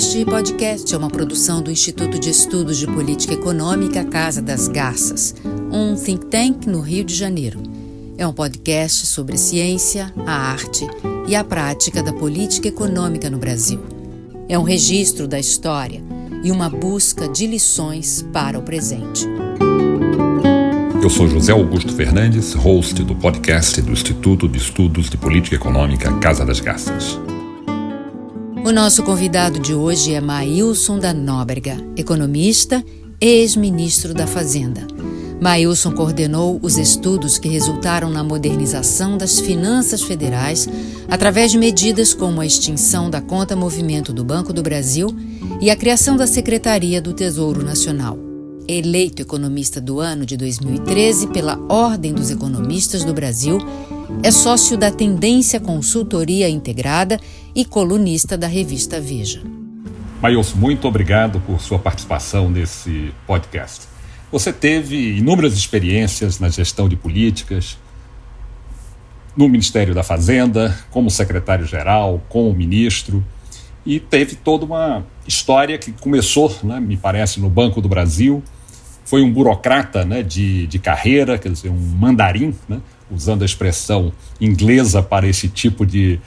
Este 0.00 0.24
podcast 0.24 0.94
é 0.94 0.96
uma 0.96 1.10
produção 1.10 1.60
do 1.60 1.70
Instituto 1.70 2.18
de 2.18 2.30
Estudos 2.30 2.78
de 2.78 2.86
Política 2.86 3.34
Econômica 3.34 4.02
Casa 4.02 4.40
das 4.40 4.66
Garças, 4.66 5.34
um 5.70 5.94
think 5.94 6.24
tank 6.24 6.66
no 6.66 6.80
Rio 6.80 7.04
de 7.04 7.14
Janeiro. 7.14 7.62
É 8.16 8.26
um 8.26 8.32
podcast 8.32 9.06
sobre 9.06 9.36
ciência, 9.36 10.10
a 10.26 10.52
arte 10.52 10.86
e 11.28 11.36
a 11.36 11.44
prática 11.44 12.02
da 12.02 12.14
política 12.14 12.68
econômica 12.68 13.28
no 13.28 13.36
Brasil. 13.36 13.78
É 14.48 14.58
um 14.58 14.62
registro 14.62 15.28
da 15.28 15.38
história 15.38 16.02
e 16.42 16.50
uma 16.50 16.70
busca 16.70 17.28
de 17.28 17.46
lições 17.46 18.24
para 18.32 18.58
o 18.58 18.62
presente. 18.62 19.26
Eu 21.02 21.10
sou 21.10 21.28
José 21.28 21.52
Augusto 21.52 21.92
Fernandes, 21.92 22.54
host 22.54 23.04
do 23.04 23.14
podcast 23.14 23.82
do 23.82 23.92
Instituto 23.92 24.48
de 24.48 24.56
Estudos 24.56 25.10
de 25.10 25.18
Política 25.18 25.56
Econômica 25.56 26.10
Casa 26.20 26.42
das 26.42 26.58
Garças. 26.58 27.20
O 28.70 28.72
nosso 28.72 29.02
convidado 29.02 29.58
de 29.58 29.74
hoje 29.74 30.14
é 30.14 30.20
Maílson 30.20 30.96
da 30.96 31.12
Nóbrega, 31.12 31.76
economista, 31.96 32.84
ex-ministro 33.20 34.14
da 34.14 34.28
Fazenda. 34.28 34.86
Maílson 35.40 35.90
coordenou 35.90 36.56
os 36.62 36.78
estudos 36.78 37.36
que 37.36 37.48
resultaram 37.48 38.08
na 38.08 38.22
modernização 38.22 39.18
das 39.18 39.40
finanças 39.40 40.02
federais 40.02 40.68
através 41.08 41.50
de 41.50 41.58
medidas 41.58 42.14
como 42.14 42.40
a 42.40 42.46
extinção 42.46 43.10
da 43.10 43.20
conta 43.20 43.56
movimento 43.56 44.12
do 44.12 44.24
Banco 44.24 44.52
do 44.52 44.62
Brasil 44.62 45.08
e 45.60 45.68
a 45.68 45.74
criação 45.74 46.16
da 46.16 46.28
Secretaria 46.28 47.02
do 47.02 47.12
Tesouro 47.12 47.64
Nacional. 47.64 48.29
Eleito 48.72 49.20
economista 49.20 49.80
do 49.80 49.98
ano 49.98 50.24
de 50.24 50.36
2013 50.36 51.26
pela 51.32 51.58
Ordem 51.68 52.14
dos 52.14 52.30
Economistas 52.30 53.02
do 53.02 53.12
Brasil, 53.12 53.58
é 54.22 54.30
sócio 54.30 54.78
da 54.78 54.92
Tendência 54.92 55.58
Consultoria 55.58 56.48
Integrada 56.48 57.18
e 57.52 57.64
colunista 57.64 58.38
da 58.38 58.46
revista 58.46 59.00
Veja. 59.00 59.42
Maílson, 60.22 60.56
muito 60.56 60.86
obrigado 60.86 61.40
por 61.40 61.60
sua 61.60 61.80
participação 61.80 62.48
nesse 62.48 63.12
podcast. 63.26 63.88
Você 64.30 64.52
teve 64.52 65.16
inúmeras 65.16 65.54
experiências 65.54 66.38
na 66.38 66.48
gestão 66.48 66.88
de 66.88 66.94
políticas, 66.94 67.76
no 69.36 69.48
Ministério 69.48 69.96
da 69.96 70.04
Fazenda, 70.04 70.78
como 70.92 71.10
secretário-geral, 71.10 72.22
como 72.28 72.54
ministro, 72.54 73.24
e 73.84 73.98
teve 73.98 74.36
toda 74.36 74.64
uma 74.64 75.04
história 75.26 75.76
que 75.76 75.90
começou, 75.90 76.54
né, 76.62 76.78
me 76.78 76.96
parece, 76.96 77.40
no 77.40 77.50
Banco 77.50 77.80
do 77.80 77.88
Brasil. 77.88 78.40
Foi 79.10 79.22
um 79.22 79.32
burocrata 79.32 80.04
né, 80.04 80.22
de, 80.22 80.68
de 80.68 80.78
carreira, 80.78 81.36
quer 81.36 81.50
dizer, 81.50 81.68
um 81.68 81.76
mandarim, 81.76 82.54
né, 82.68 82.80
usando 83.10 83.42
a 83.42 83.44
expressão 83.44 84.12
inglesa 84.40 85.02
para 85.02 85.26
esse 85.26 85.48
tipo 85.48 85.84
de, 85.84 86.20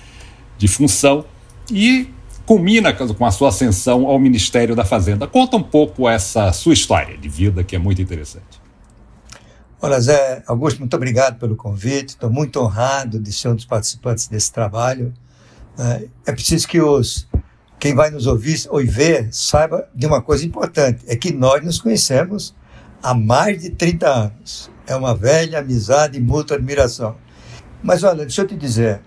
de 0.57 0.67
função, 0.67 1.23
e 1.71 2.09
culmina 2.45 2.93
com 2.93 3.25
a 3.25 3.31
sua 3.31 3.47
ascensão 3.47 4.05
ao 4.05 4.19
Ministério 4.19 4.75
da 4.75 4.83
Fazenda. 4.83 5.25
Conta 5.25 5.55
um 5.55 5.63
pouco 5.63 6.09
essa 6.09 6.51
sua 6.51 6.73
história 6.73 7.17
de 7.17 7.29
vida, 7.29 7.63
que 7.63 7.73
é 7.73 7.79
muito 7.79 8.01
interessante. 8.01 8.61
Olá, 9.79 9.97
Zé 10.01 10.43
Augusto, 10.45 10.79
muito 10.79 10.97
obrigado 10.97 11.39
pelo 11.39 11.55
convite. 11.55 12.09
Estou 12.09 12.29
muito 12.29 12.59
honrado 12.59 13.17
de 13.17 13.31
ser 13.31 13.47
um 13.47 13.55
dos 13.55 13.63
participantes 13.63 14.27
desse 14.27 14.51
trabalho. 14.51 15.13
É, 15.79 16.07
é 16.25 16.31
preciso 16.33 16.67
que 16.67 16.81
os 16.81 17.29
quem 17.79 17.95
vai 17.95 18.09
nos 18.09 18.27
ouvir 18.27 18.61
ou 18.69 18.85
ver 18.85 19.29
saiba 19.31 19.87
de 19.95 20.05
uma 20.05 20.21
coisa 20.21 20.45
importante: 20.45 21.01
é 21.07 21.15
que 21.15 21.31
nós 21.31 21.63
nos 21.63 21.79
conhecemos 21.79 22.53
há 23.03 23.13
mais 23.13 23.61
de 23.61 23.69
30 23.69 24.07
anos. 24.07 24.71
É 24.87 24.95
uma 24.95 25.13
velha 25.13 25.59
amizade 25.59 26.17
e 26.17 26.21
mútua 26.21 26.57
admiração. 26.57 27.15
Mas 27.83 28.03
olha, 28.03 28.25
deixa 28.25 28.41
eu 28.41 28.47
te 28.47 28.55
dizer, 28.55 29.01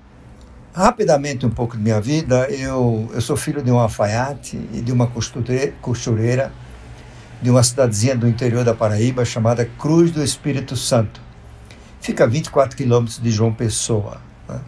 Rapidamente, 0.77 1.47
um 1.47 1.51
pouco 1.51 1.75
de 1.75 1.83
minha 1.83 1.99
vida, 2.03 2.51
eu, 2.51 3.09
eu 3.15 3.21
sou 3.23 3.35
filho 3.35 3.63
de 3.63 3.71
um 3.71 3.79
alfaiate 3.79 4.61
e 4.75 4.83
de 4.83 4.93
uma 4.93 5.07
costureira 5.07 6.53
de 7.41 7.49
uma 7.49 7.63
cidadezinha 7.63 8.15
do 8.15 8.29
interior 8.29 8.63
da 8.63 8.75
Paraíba 8.75 9.25
chamada 9.25 9.65
Cruz 9.65 10.11
do 10.11 10.23
Espírito 10.23 10.77
Santo. 10.77 11.19
Fica 11.99 12.25
a 12.25 12.27
24 12.27 12.77
quilômetros 12.77 13.19
de 13.19 13.31
João 13.31 13.55
Pessoa. 13.55 14.21
Né? 14.47 14.61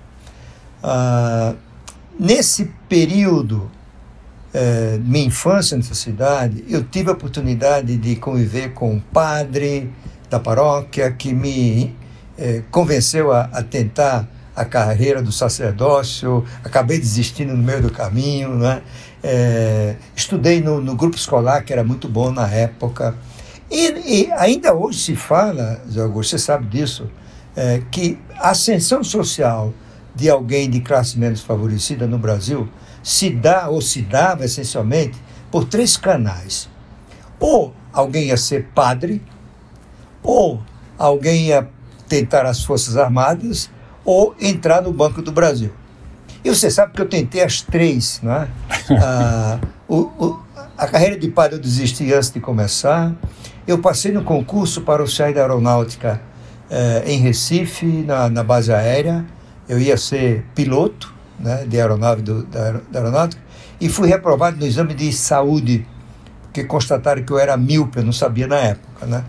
Ah, 0.82 1.54
nesse 2.18 2.72
período, 2.88 3.70
é, 4.52 4.98
minha 5.02 5.26
infância 5.26 5.76
nessa 5.76 5.94
cidade, 5.94 6.64
eu 6.68 6.82
tive 6.82 7.10
a 7.10 7.12
oportunidade 7.12 7.96
de 7.96 8.16
conviver 8.16 8.72
com 8.72 8.94
um 8.94 9.00
padre 9.00 9.90
da 10.30 10.40
paróquia 10.40 11.10
que 11.12 11.32
me 11.32 11.94
é, 12.36 12.62
convenceu 12.70 13.32
a, 13.32 13.42
a 13.52 13.62
tentar 13.62 14.28
a 14.56 14.64
carreira 14.64 15.22
do 15.22 15.30
sacerdócio, 15.30 16.44
acabei 16.64 16.98
desistindo 16.98 17.54
no 17.54 17.62
meio 17.62 17.82
do 17.82 17.90
caminho, 17.90 18.56
né? 18.56 18.82
É, 19.22 19.96
estudei 20.16 20.60
no, 20.60 20.80
no, 20.80 20.96
grupo 20.96 21.16
escolar, 21.16 21.62
que 21.62 21.72
era 21.72 21.84
muito 21.84 22.08
bom 22.08 22.30
na 22.30 22.48
época. 22.48 23.14
E, 23.70 24.24
e 24.24 24.32
ainda 24.32 24.74
hoje 24.74 24.98
se 24.98 25.16
fala, 25.16 25.80
Zé 25.90 26.00
Augusto, 26.00 26.30
você 26.30 26.38
sabe 26.38 26.66
disso, 26.66 27.08
que 27.90 28.16
a 28.36 28.50
ascensão 28.50 29.02
social 29.02 29.74
de 30.14 30.30
alguém 30.30 30.70
de 30.70 30.80
classe 30.80 31.18
menos 31.18 31.40
favorecida 31.40 32.06
no 32.06 32.18
Brasil 32.18 32.68
se 33.08 33.30
dá 33.30 33.70
ou 33.70 33.80
se 33.80 34.02
dava 34.02 34.44
essencialmente 34.44 35.18
por 35.50 35.64
três 35.64 35.96
canais. 35.96 36.68
Ou 37.40 37.72
alguém 37.90 38.26
ia 38.26 38.36
ser 38.36 38.66
padre, 38.74 39.22
ou 40.22 40.60
alguém 40.98 41.46
ia 41.46 41.66
tentar 42.06 42.44
as 42.44 42.62
Forças 42.62 42.98
Armadas, 42.98 43.70
ou 44.04 44.34
entrar 44.38 44.82
no 44.82 44.92
Banco 44.92 45.22
do 45.22 45.32
Brasil. 45.32 45.72
E 46.44 46.50
você 46.50 46.70
sabe 46.70 46.92
que 46.92 47.00
eu 47.00 47.08
tentei 47.08 47.42
as 47.42 47.62
três, 47.62 48.20
não 48.22 48.32
é? 48.32 48.48
Ah, 49.02 49.58
o, 49.86 49.96
o, 49.96 50.42
a 50.76 50.86
carreira 50.86 51.18
de 51.18 51.28
padre 51.28 51.56
eu 51.56 51.60
desisti 51.60 52.12
antes 52.12 52.30
de 52.30 52.40
começar. 52.40 53.14
Eu 53.66 53.78
passei 53.78 54.12
no 54.12 54.22
concurso 54.22 54.82
para 54.82 55.02
o 55.02 55.08
CIAI 55.08 55.32
da 55.32 55.40
Aeronáutica 55.40 56.20
eh, 56.70 57.04
em 57.06 57.20
Recife, 57.20 57.86
na, 57.86 58.28
na, 58.28 58.42
base 58.42 58.72
aérea. 58.72 59.24
Eu 59.66 59.78
ia 59.78 59.96
ser 59.96 60.44
piloto 60.54 61.17
né, 61.38 61.64
de 61.66 61.80
aeronave 61.80 62.22
do, 62.22 62.42
da, 62.44 62.72
da 62.90 63.00
aeronáutica 63.00 63.42
e 63.80 63.88
fui 63.88 64.08
reprovado 64.08 64.56
no 64.56 64.66
exame 64.66 64.94
de 64.94 65.12
saúde, 65.12 65.86
porque 66.42 66.64
constataram 66.64 67.22
que 67.22 67.32
eu 67.32 67.38
era 67.38 67.56
míope, 67.56 67.98
eu 67.98 68.04
não 68.04 68.12
sabia 68.12 68.46
na 68.46 68.56
época. 68.56 69.06
Né? 69.06 69.24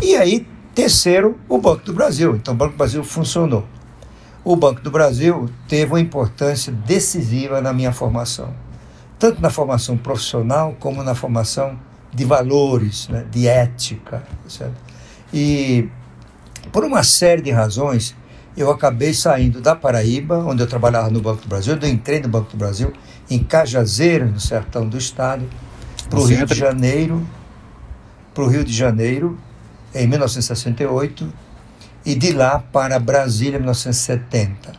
E 0.00 0.14
aí, 0.16 0.46
terceiro, 0.74 1.38
o 1.48 1.58
Banco 1.58 1.84
do 1.84 1.92
Brasil. 1.92 2.36
Então, 2.36 2.54
o 2.54 2.56
Banco 2.56 2.72
do 2.72 2.78
Brasil 2.78 3.02
funcionou 3.02 3.66
o 4.48 4.56
Banco 4.56 4.80
do 4.80 4.90
Brasil 4.90 5.46
teve 5.68 5.92
uma 5.92 6.00
importância 6.00 6.72
decisiva 6.72 7.60
na 7.60 7.70
minha 7.70 7.92
formação, 7.92 8.54
tanto 9.18 9.42
na 9.42 9.50
formação 9.50 9.94
profissional 9.94 10.74
como 10.80 11.02
na 11.02 11.14
formação 11.14 11.78
de 12.14 12.24
valores, 12.24 13.08
né, 13.08 13.26
de 13.30 13.46
ética. 13.46 14.22
Certo? 14.48 14.72
E 15.34 15.88
por 16.72 16.82
uma 16.82 17.02
série 17.02 17.42
de 17.42 17.50
razões, 17.50 18.16
eu 18.60 18.70
acabei 18.70 19.14
saindo 19.14 19.60
da 19.60 19.74
Paraíba, 19.74 20.38
onde 20.38 20.62
eu 20.62 20.66
trabalhava 20.66 21.10
no 21.10 21.20
Banco 21.20 21.42
do 21.42 21.48
Brasil, 21.48 21.78
eu 21.80 21.88
entrei 21.88 22.20
no 22.20 22.28
Banco 22.28 22.50
do 22.50 22.56
Brasil 22.56 22.92
em 23.30 23.38
Cajazeiras, 23.38 24.30
no 24.30 24.40
sertão 24.40 24.88
do 24.88 24.98
estado, 24.98 25.48
para 26.08 26.18
o 26.18 26.24
Rio 26.24 26.46
de 26.46 26.54
Janeiro, 26.54 27.26
para 28.34 28.44
o 28.44 28.48
Rio 28.48 28.64
de 28.64 28.72
Janeiro, 28.72 29.38
em 29.94 30.06
1968 30.06 31.32
e 32.04 32.14
de 32.14 32.32
lá 32.32 32.58
para 32.58 32.98
Brasília, 32.98 33.56
em 33.56 33.60
1970. 33.60 34.72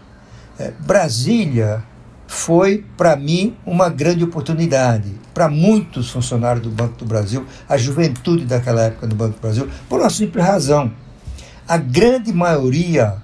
É, 0.58 0.72
Brasília 0.80 1.84
foi, 2.28 2.86
para 2.98 3.16
mim, 3.16 3.56
uma 3.66 3.90
grande 3.90 4.24
oportunidade. 4.24 5.14
Para 5.34 5.48
muitos 5.48 6.10
funcionários 6.10 6.64
do 6.64 6.70
Banco 6.70 6.98
do 6.98 7.06
Brasil, 7.06 7.46
a 7.68 7.78
juventude 7.78 8.46
daquela 8.46 8.84
época 8.84 9.08
do 9.08 9.16
Banco 9.16 9.36
do 9.36 9.42
Brasil, 9.42 9.70
por 9.88 10.00
uma 10.00 10.10
simples 10.10 10.44
razão. 10.44 10.92
A 11.68 11.78
grande 11.78 12.34
maioria 12.34 13.22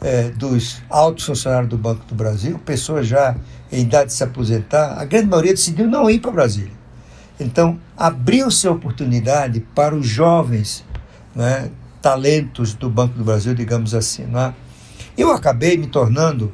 é, 0.00 0.30
dos 0.30 0.80
altos 0.88 1.24
funcionários 1.24 1.68
do 1.68 1.76
Banco 1.76 2.04
do 2.06 2.14
Brasil, 2.14 2.58
pessoas 2.64 3.06
já 3.06 3.36
em 3.70 3.82
idade 3.82 4.06
de 4.06 4.12
se 4.14 4.24
aposentar, 4.24 4.98
a 4.98 5.04
grande 5.04 5.28
maioria 5.28 5.52
decidiu 5.52 5.86
não 5.86 6.10
ir 6.10 6.20
para 6.20 6.30
Brasília. 6.30 6.72
Então, 7.38 7.78
abriu-se 7.96 8.66
a 8.66 8.72
oportunidade 8.72 9.60
para 9.74 9.94
os 9.94 10.06
jovens 10.06 10.84
né, 11.34 11.70
talentos 12.02 12.74
do 12.74 12.90
Banco 12.90 13.14
do 13.14 13.24
Brasil, 13.24 13.54
digamos 13.54 13.94
assim. 13.94 14.24
É? 14.34 14.52
Eu 15.16 15.30
acabei 15.30 15.76
me 15.76 15.86
tornando 15.86 16.52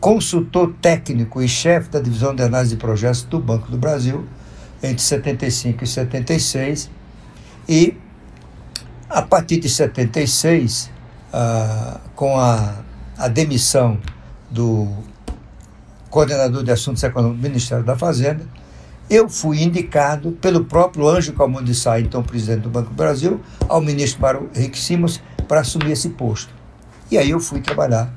consultor 0.00 0.74
técnico 0.80 1.42
e 1.42 1.48
chefe 1.48 1.88
da 1.90 2.00
divisão 2.00 2.34
de 2.34 2.42
análise 2.42 2.74
de 2.74 2.80
projetos 2.80 3.22
do 3.22 3.38
Banco 3.40 3.70
do 3.70 3.78
Brasil 3.78 4.26
entre 4.82 5.00
75 5.00 5.82
e 5.82 5.86
76 5.86 6.90
e 7.66 7.96
a 9.08 9.22
partir 9.22 9.58
de 9.58 9.68
76 9.68 10.90
ah, 11.36 12.00
com 12.14 12.38
a, 12.38 12.76
a 13.18 13.28
demissão 13.28 13.98
do 14.50 14.88
coordenador 16.08 16.62
de 16.62 16.70
assuntos 16.70 17.02
econômicos 17.02 17.40
do 17.40 17.48
Ministério 17.48 17.84
da 17.84 17.96
Fazenda 17.96 18.46
eu 19.08 19.28
fui 19.28 19.62
indicado 19.62 20.32
pelo 20.32 20.64
próprio 20.64 21.06
Anjo 21.08 21.32
Calmon 21.34 21.62
de 21.62 21.74
Sá, 21.74 22.00
então 22.00 22.22
presidente 22.22 22.62
do 22.62 22.70
Banco 22.70 22.88
do 22.88 22.96
Brasil, 22.96 23.40
ao 23.68 23.80
ministro 23.80 24.22
Mário 24.22 24.50
Henrique 24.54 24.78
Simons 24.78 25.20
para 25.46 25.60
assumir 25.60 25.92
esse 25.92 26.10
posto. 26.10 26.52
E 27.10 27.18
aí 27.18 27.30
eu 27.30 27.38
fui 27.38 27.60
trabalhar 27.60 28.10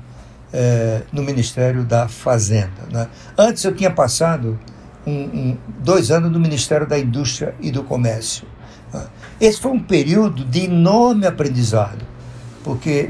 é, 0.52 1.02
no 1.12 1.22
Ministério 1.22 1.84
da 1.84 2.08
Fazenda. 2.08 2.88
Né? 2.90 3.06
Antes 3.36 3.64
eu 3.64 3.74
tinha 3.74 3.90
passado 3.90 4.58
um, 5.06 5.12
um, 5.12 5.58
dois 5.80 6.10
anos 6.10 6.32
no 6.32 6.40
Ministério 6.40 6.86
da 6.86 6.98
Indústria 6.98 7.54
e 7.60 7.70
do 7.70 7.84
Comércio. 7.84 8.46
Né? 8.92 9.06
Esse 9.38 9.60
foi 9.60 9.72
um 9.72 9.80
período 9.80 10.42
de 10.42 10.64
enorme 10.64 11.26
aprendizado, 11.26 12.04
porque 12.68 13.08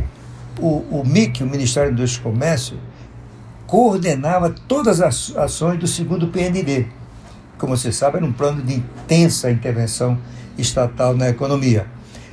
o, 0.61 0.85
o 0.89 1.03
MIC, 1.05 1.43
o 1.43 1.47
Ministério 1.47 1.91
da 1.91 1.97
Indústria 1.97 2.21
e 2.21 2.33
Comércio, 2.33 2.77
coordenava 3.67 4.55
todas 4.69 5.01
as 5.01 5.37
ações 5.37 5.81
do 5.81 5.87
segundo 5.89 6.29
PND. 6.29 6.87
Como 7.59 7.77
você 7.77 7.91
sabe, 7.91 8.19
era 8.19 8.25
um 8.25 8.33
plano 8.33 8.63
de 8.63 8.75
intensa 8.75 9.51
intervenção 9.51 10.17
estatal 10.57 11.17
na 11.17 11.29
economia. 11.29 11.87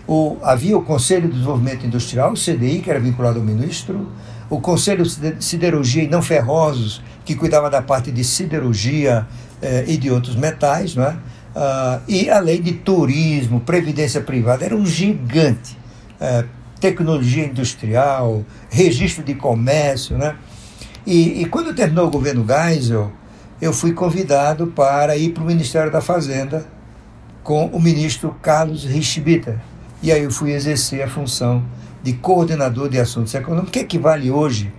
O, 0.07 0.37
havia 0.43 0.77
o 0.77 0.83
Conselho 0.83 1.23
de 1.23 1.33
Desenvolvimento 1.33 1.83
Industrial, 1.83 2.31
o 2.31 2.35
CDI, 2.35 2.81
que 2.83 2.91
era 2.91 2.99
vinculado 2.99 3.39
ao 3.39 3.43
ministro, 3.43 4.07
o 4.47 4.61
Conselho 4.61 5.03
de 5.03 5.43
Siderurgia 5.43 6.03
e 6.03 6.07
Não 6.07 6.21
Ferrosos, 6.21 7.01
que 7.25 7.33
cuidava 7.33 7.71
da 7.71 7.81
parte 7.81 8.11
de 8.11 8.23
siderurgia 8.23 9.25
eh, 9.63 9.85
e 9.87 9.97
de 9.97 10.11
outros 10.11 10.35
metais, 10.35 10.95
não 10.95 11.05
é? 11.05 11.17
Uh, 11.55 12.01
e 12.07 12.29
a 12.29 12.37
lei 12.39 12.59
de 12.59 12.73
turismo, 12.73 13.61
previdência 13.61 14.21
privada, 14.21 14.63
era 14.63 14.75
um 14.75 14.85
gigante. 14.85 15.75
Uh, 16.19 16.54
tecnologia 16.85 17.45
industrial, 17.45 18.45
registro 18.69 19.23
de 19.23 19.33
comércio, 19.33 20.15
né? 20.19 20.35
E, 21.03 21.41
e, 21.41 21.45
quando 21.45 21.73
terminou 21.73 22.07
o 22.07 22.11
governo 22.11 22.45
Geisel, 22.45 23.11
eu 23.59 23.73
fui 23.73 23.91
convidado 23.91 24.67
para 24.67 25.17
ir 25.17 25.31
para 25.31 25.41
o 25.41 25.45
Ministério 25.47 25.91
da 25.91 25.99
Fazenda 25.99 26.63
com 27.43 27.65
o 27.67 27.79
ministro 27.79 28.35
Carlos 28.39 28.85
Richbiter. 28.85 29.57
E 30.03 30.11
aí 30.11 30.23
eu 30.23 30.31
fui 30.31 30.51
exercer 30.51 31.01
a 31.01 31.07
função 31.07 31.63
de 32.03 32.13
coordenador 32.13 32.87
de 32.87 32.99
assuntos 32.99 33.33
econômicos, 33.33 33.71
que 33.71 33.79
equivale 33.79 34.29
hoje 34.29 34.71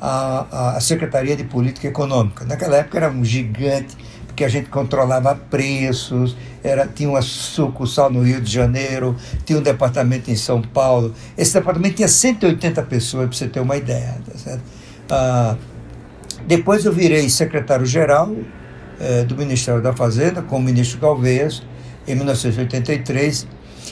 à, 0.00 0.76
à 0.76 0.80
Secretaria 0.80 1.36
de 1.36 1.42
Política 1.42 1.88
Econômica. 1.88 2.44
Naquela 2.44 2.76
época 2.76 2.98
era 2.98 3.10
um 3.10 3.24
gigante, 3.24 3.96
porque 4.28 4.44
a 4.44 4.48
gente 4.48 4.68
controlava 4.68 5.34
preços, 5.34 6.36
era, 6.62 6.86
tinha 6.86 7.08
uma 7.08 7.22
sucursal 7.22 8.10
no 8.10 8.22
Rio 8.22 8.40
de 8.40 8.52
Janeiro, 8.52 9.16
tinha 9.44 9.58
um 9.58 9.62
departamento 9.62 10.30
em 10.30 10.36
São 10.36 10.60
Paulo. 10.60 11.14
Esse 11.36 11.54
departamento 11.54 11.96
tinha 11.96 12.08
180 12.08 12.82
pessoas, 12.84 13.28
para 13.28 13.36
você 13.36 13.48
ter 13.48 13.60
uma 13.60 13.76
ideia. 13.76 14.16
Tá 14.44 14.58
ah, 15.10 15.56
depois 16.46 16.84
eu 16.84 16.92
virei 16.92 17.28
secretário-geral 17.28 18.34
eh, 19.00 19.24
do 19.24 19.36
Ministério 19.36 19.82
da 19.82 19.92
Fazenda, 19.92 20.40
com 20.40 20.56
o 20.56 20.62
ministro 20.62 20.98
Galvez, 20.98 21.62
em 22.06 22.14
1983. 22.14 23.46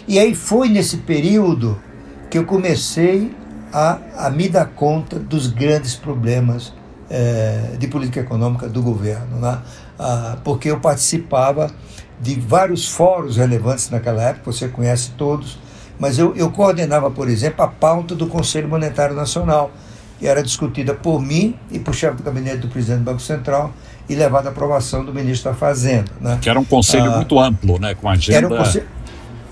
E 0.09 0.19
aí 0.19 0.35
foi 0.35 0.69
nesse 0.69 0.99
período 0.99 1.79
que 2.31 2.39
eu 2.39 2.45
comecei 2.45 3.35
a, 3.73 3.99
a 4.17 4.31
me 4.31 4.49
dar 4.49 4.67
conta 4.67 5.19
dos 5.19 5.49
grandes 5.49 5.95
problemas 5.95 6.73
é, 7.11 7.77
de 7.79 7.87
política 7.89 8.21
econômica 8.21 8.69
do 8.69 8.83
governo, 8.83 9.39
né? 9.39 9.59
ah, 9.99 10.39
porque 10.43 10.71
eu 10.71 10.81
participava 10.81 11.71
de 12.21 12.39
vários 12.39 12.89
fóruns 12.89 13.37
relevantes 13.37 13.91
naquela 13.91 14.23
época, 14.23 14.53
você 14.53 14.69
conhece 14.69 15.11
todos, 15.17 15.59
mas 15.99 16.19
eu, 16.19 16.35
eu 16.37 16.51
coordenava, 16.51 17.11
por 17.11 17.29
exemplo, 17.29 17.65
a 17.65 17.69
pauta 17.69 18.15
do 18.15 18.27
Conselho 18.27 18.69
Monetário 18.69 19.15
Nacional, 19.15 19.71
que 20.19 20.27
era 20.27 20.43
discutida 20.43 20.95
por 20.95 21.21
mim 21.21 21.55
e 21.71 21.79
por 21.79 21.95
chefe 21.95 22.17
do 22.17 22.23
gabinete 22.23 22.59
do 22.59 22.69
presidente 22.69 23.01
do 23.01 23.05
Banco 23.05 23.21
Central 23.21 23.73
e 24.09 24.15
levada 24.15 24.49
à 24.49 24.53
aprovação 24.53 25.05
do 25.05 25.13
ministro 25.13 25.51
da 25.51 25.57
Fazenda. 25.57 26.11
Né? 26.21 26.39
Que 26.41 26.49
era 26.49 26.59
um 26.59 26.65
conselho 26.65 27.13
ah, 27.13 27.17
muito 27.17 27.39
amplo, 27.39 27.79
né? 27.79 27.95
com 27.95 28.09
agenda... 28.09 28.39
Era 28.39 28.47
um 28.47 28.57
conselho, 28.57 28.87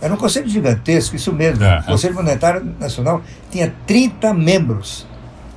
era 0.01 0.13
um 0.13 0.17
conselho 0.17 0.49
gigantesco, 0.49 1.17
isso 1.17 1.33
mesmo. 1.33 1.65
É, 1.65 1.81
o 1.81 1.85
Conselho 1.85 2.15
Monetário 2.15 2.75
Nacional 2.79 3.23
tinha 3.51 3.75
30 3.87 4.35
membros. 4.35 5.07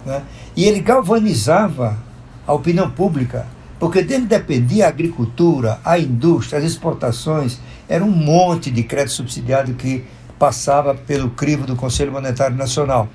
Né? 0.05 0.21
E 0.55 0.63
ele 0.63 0.79
galvanizava 0.79 1.97
a 2.45 2.53
opinião 2.53 2.89
pública, 2.89 3.45
porque 3.79 4.01
dele 4.01 4.25
dependia 4.25 4.85
a 4.85 4.89
agricultura, 4.89 5.79
a 5.83 5.99
indústria, 5.99 6.59
as 6.59 6.65
exportações. 6.65 7.59
Era 7.87 8.03
um 8.03 8.11
monte 8.11 8.71
de 8.71 8.83
crédito 8.83 9.13
subsidiado 9.13 9.73
que 9.73 10.03
passava 10.37 10.95
pelo 10.95 11.29
crivo 11.31 11.65
do 11.65 11.75
Conselho 11.75 12.11
Monetário 12.11 12.55
Nacional. 12.55 13.09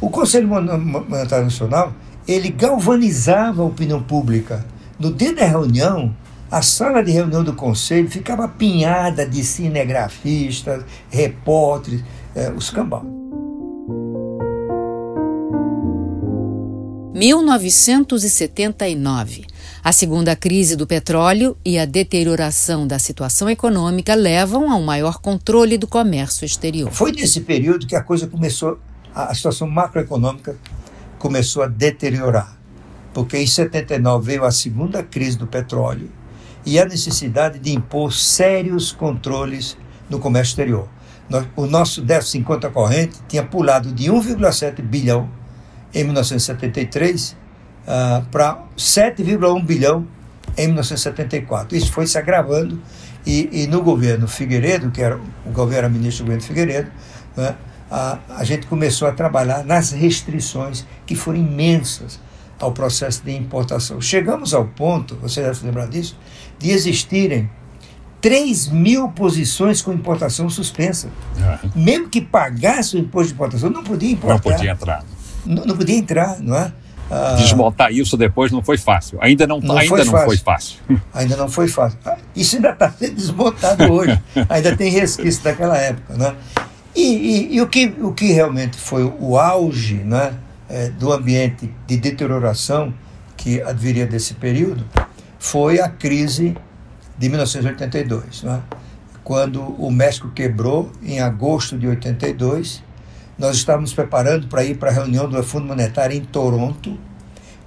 O 0.00 0.10
Conselho 0.10 0.48
Monetário 0.48 1.44
Nacional, 1.44 1.92
ele 2.26 2.50
galvanizava 2.50 3.62
a 3.62 3.66
opinião 3.66 4.02
pública. 4.02 4.64
No 4.98 5.12
dia 5.12 5.34
da 5.34 5.44
reunião, 5.44 6.14
a 6.50 6.62
sala 6.62 7.02
de 7.02 7.12
reunião 7.12 7.44
do 7.44 7.52
conselho 7.52 8.10
ficava 8.10 8.44
apinhada 8.44 9.26
de 9.26 9.44
cinegrafistas, 9.44 10.82
repórteres, 11.10 12.02
eh, 12.34 12.50
os 12.56 12.70
cambal. 12.70 13.04
1979. 17.12 19.47
A 19.82 19.92
segunda 19.92 20.34
crise 20.34 20.74
do 20.74 20.86
petróleo 20.86 21.56
e 21.64 21.78
a 21.78 21.84
deterioração 21.84 22.86
da 22.86 22.98
situação 22.98 23.48
econômica 23.48 24.14
levam 24.14 24.70
a 24.70 24.76
um 24.76 24.84
maior 24.84 25.18
controle 25.20 25.78
do 25.78 25.86
comércio 25.86 26.44
exterior. 26.44 26.90
Foi 26.90 27.12
nesse 27.12 27.42
período 27.42 27.86
que 27.86 27.94
a 27.94 28.02
coisa 28.02 28.26
começou, 28.26 28.78
a 29.14 29.32
situação 29.34 29.68
macroeconômica 29.68 30.56
começou 31.18 31.62
a 31.62 31.68
deteriorar. 31.68 32.58
Porque 33.14 33.38
em 33.38 33.46
79 33.46 34.26
veio 34.26 34.44
a 34.44 34.50
segunda 34.50 35.02
crise 35.02 35.38
do 35.38 35.46
petróleo 35.46 36.10
e 36.66 36.78
a 36.78 36.84
necessidade 36.84 37.58
de 37.58 37.72
impor 37.72 38.12
sérios 38.12 38.90
controles 38.90 39.76
no 40.10 40.18
comércio 40.18 40.50
exterior. 40.50 40.88
O 41.56 41.66
nosso 41.66 42.02
déficit 42.02 42.38
em 42.38 42.42
conta 42.42 42.68
corrente 42.68 43.16
tinha 43.28 43.44
pulado 43.44 43.92
de 43.92 44.10
1,7 44.10 44.82
bilhão 44.82 45.30
em 45.94 46.02
1973 46.04 47.36
uh, 47.88 48.24
para 48.26 48.58
7,1 48.76 49.64
bilhão 49.64 50.06
em 50.56 50.66
1974. 50.66 51.76
Isso 51.76 51.90
foi 51.90 52.06
se 52.06 52.18
agravando 52.18 52.80
e, 53.26 53.64
e, 53.64 53.66
no 53.66 53.82
governo 53.82 54.28
Figueiredo, 54.28 54.90
que 54.90 55.02
era 55.02 55.18
o 55.44 55.50
governo 55.50 55.90
ministro 55.90 56.24
do 56.24 56.26
governo 56.26 56.46
Figueiredo, 56.46 56.90
né, 57.36 57.54
a, 57.90 58.18
a 58.36 58.44
gente 58.44 58.66
começou 58.66 59.08
a 59.08 59.12
trabalhar 59.12 59.64
nas 59.64 59.92
restrições 59.92 60.86
que 61.06 61.14
foram 61.14 61.38
imensas 61.38 62.20
ao 62.60 62.72
processo 62.72 63.22
de 63.24 63.34
importação. 63.34 64.00
Chegamos 64.00 64.52
ao 64.52 64.66
ponto, 64.66 65.16
você 65.16 65.42
deve 65.42 65.64
lembrar 65.64 65.86
disso, 65.86 66.18
de 66.58 66.70
existirem 66.70 67.48
3 68.20 68.68
mil 68.68 69.08
posições 69.10 69.80
com 69.80 69.92
importação 69.92 70.50
suspensa. 70.50 71.08
Uhum. 71.36 71.70
Mesmo 71.76 72.08
que 72.08 72.20
pagasse 72.20 72.96
o 72.96 72.98
imposto 72.98 73.28
de 73.28 73.34
importação, 73.34 73.70
não 73.70 73.84
podia 73.84 74.10
importar. 74.10 74.34
Não 74.34 74.56
podia 74.56 74.72
entrar. 74.72 75.04
Não, 75.46 75.64
não 75.64 75.76
podia 75.76 75.96
entrar, 75.96 76.40
não 76.40 76.56
é? 76.56 76.72
Ah, 77.10 77.36
Desmontar 77.38 77.92
isso 77.92 78.16
depois 78.16 78.52
não 78.52 78.62
foi 78.62 78.76
fácil. 78.76 79.18
Ainda 79.20 79.46
não, 79.46 79.60
não, 79.60 79.76
ainda 79.76 79.88
foi, 79.88 80.04
não 80.04 80.12
fácil. 80.12 80.26
foi 80.26 80.36
fácil. 80.36 80.78
Ainda 81.14 81.36
não 81.36 81.48
foi 81.48 81.68
fácil. 81.68 81.98
Ah, 82.04 82.16
isso 82.36 82.56
ainda 82.56 82.70
está 82.70 82.90
sendo 82.90 83.14
desmontado 83.14 83.90
hoje. 83.90 84.20
ainda 84.48 84.76
tem 84.76 84.90
resquício 84.90 85.42
daquela 85.42 85.76
época. 85.76 86.14
Né? 86.14 86.34
E, 86.94 87.02
e, 87.02 87.54
e, 87.56 87.60
o, 87.62 87.66
que, 87.66 87.94
o 88.00 88.12
que 88.12 88.32
realmente 88.32 88.76
foi 88.76 89.04
o 89.04 89.38
auge 89.38 89.94
né, 89.94 90.34
é, 90.68 90.90
do 90.90 91.12
ambiente 91.12 91.72
de 91.86 91.96
deterioração 91.96 92.92
que 93.36 93.62
adviria 93.62 94.06
desse 94.06 94.34
período 94.34 94.84
foi 95.38 95.80
a 95.80 95.88
crise 95.88 96.56
de 97.16 97.28
1982, 97.28 98.42
né? 98.42 98.60
quando 99.24 99.62
o 99.62 99.90
México 99.90 100.30
quebrou 100.30 100.90
em 101.02 101.20
agosto 101.20 101.76
de 101.76 101.86
82. 101.86 102.82
Nós 103.38 103.56
estávamos 103.56 103.92
preparando 103.92 104.48
para 104.48 104.64
ir 104.64 104.76
para 104.76 104.90
a 104.90 104.92
reunião 104.92 105.28
do 105.28 105.40
Fundo 105.44 105.66
Monetário 105.66 106.16
em 106.16 106.24
Toronto 106.24 106.98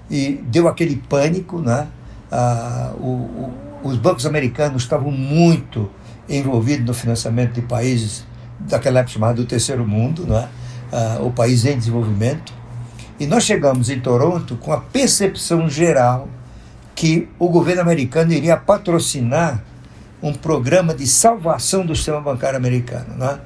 e 0.10 0.44
deu 0.48 0.68
aquele 0.68 0.98
pânico, 0.98 1.60
né? 1.60 1.88
Ah, 2.30 2.94
o, 3.00 3.08
o, 3.08 3.54
os 3.84 3.98
bancos 3.98 4.26
americanos 4.26 4.84
estavam 4.84 5.12
muito 5.12 5.90
envolvidos 6.28 6.86
no 6.86 6.94
financiamento 6.94 7.54
de 7.54 7.62
países 7.62 8.26
daquela 8.60 9.00
época 9.00 9.14
chamada 9.14 9.36
do 9.36 9.46
terceiro 9.46 9.88
mundo, 9.88 10.28
né? 10.28 10.50
Ah, 10.92 11.20
o 11.22 11.32
país 11.32 11.64
em 11.64 11.78
desenvolvimento. 11.78 12.54
E 13.18 13.26
nós 13.26 13.44
chegamos 13.44 13.90
em 13.90 14.00
Toronto 14.00 14.58
com 14.58 14.74
a 14.74 14.82
percepção 14.82 15.70
geral 15.70 16.28
que 16.94 17.30
o 17.40 17.48
governo 17.48 17.82
americano 17.82 18.34
iria 18.34 18.58
patrocinar 18.58 19.64
um 20.22 20.34
programa 20.34 20.94
de 20.94 21.08
salvação 21.08 21.86
do 21.86 21.96
sistema 21.96 22.20
bancário 22.20 22.58
americano. 22.58 23.16
Né? 23.16 23.40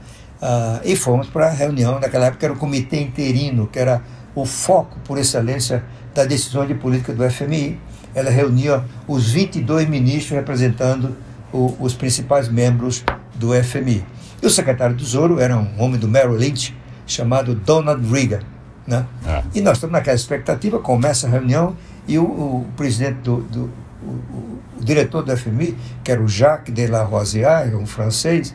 Ah, 0.48 0.80
e 0.86 0.96
fomos 0.96 1.25
para 1.25 1.48
a 1.48 1.50
reunião, 1.50 2.00
naquela 2.00 2.28
época 2.28 2.46
era 2.46 2.54
o 2.54 2.56
comitê 2.56 3.02
interino, 3.02 3.66
que 3.66 3.80
era 3.80 4.04
o 4.36 4.46
foco 4.46 5.00
por 5.04 5.18
excelência 5.18 5.84
da 6.14 6.24
decisão 6.24 6.68
de 6.68 6.75
política 6.75 7.12
do 7.14 7.28
FMI. 7.28 7.80
Ela 8.14 8.30
reunia 8.30 8.84
os 9.08 9.32
22 9.32 9.90
ministros 9.90 10.38
representando 10.38 11.18
o, 11.52 11.75
os 11.80 11.96
principais 11.96 12.48
membros 12.48 13.04
do 13.34 13.54
FMI. 13.64 14.06
E 14.40 14.46
o 14.46 14.50
secretário 14.52 14.96
do 14.96 15.04
Tesouro 15.04 15.40
era 15.40 15.58
um 15.58 15.82
homem 15.82 16.00
do 16.00 16.08
Merrill 16.08 16.36
Lynch 16.36 16.78
chamado 17.08 17.56
Donald 17.56 18.08
Reagan. 18.08 18.42
Né? 18.86 19.04
É. 19.25 19.42
E 19.56 19.62
nós 19.62 19.78
estamos 19.78 19.94
naquela 19.94 20.16
expectativa, 20.16 20.78
começa 20.78 21.25
a 21.25 21.30
reunião 21.32 21.75
e 22.08 22.20
o, 22.20 22.24
o 22.24 22.68
presidente 22.78 23.18
do, 23.24 23.38
do 23.42 23.72
o, 24.04 24.10
o, 24.10 24.60
diretor 24.80 25.24
do 25.24 25.36
FMI, 25.36 25.75
que 26.04 26.12
era 26.12 26.22
o 26.22 26.28
Jacques 26.28 26.72
de 26.72 26.86
la 26.86 27.04
Rosière, 27.04 27.75
um 27.75 27.88
francês, 27.88 28.54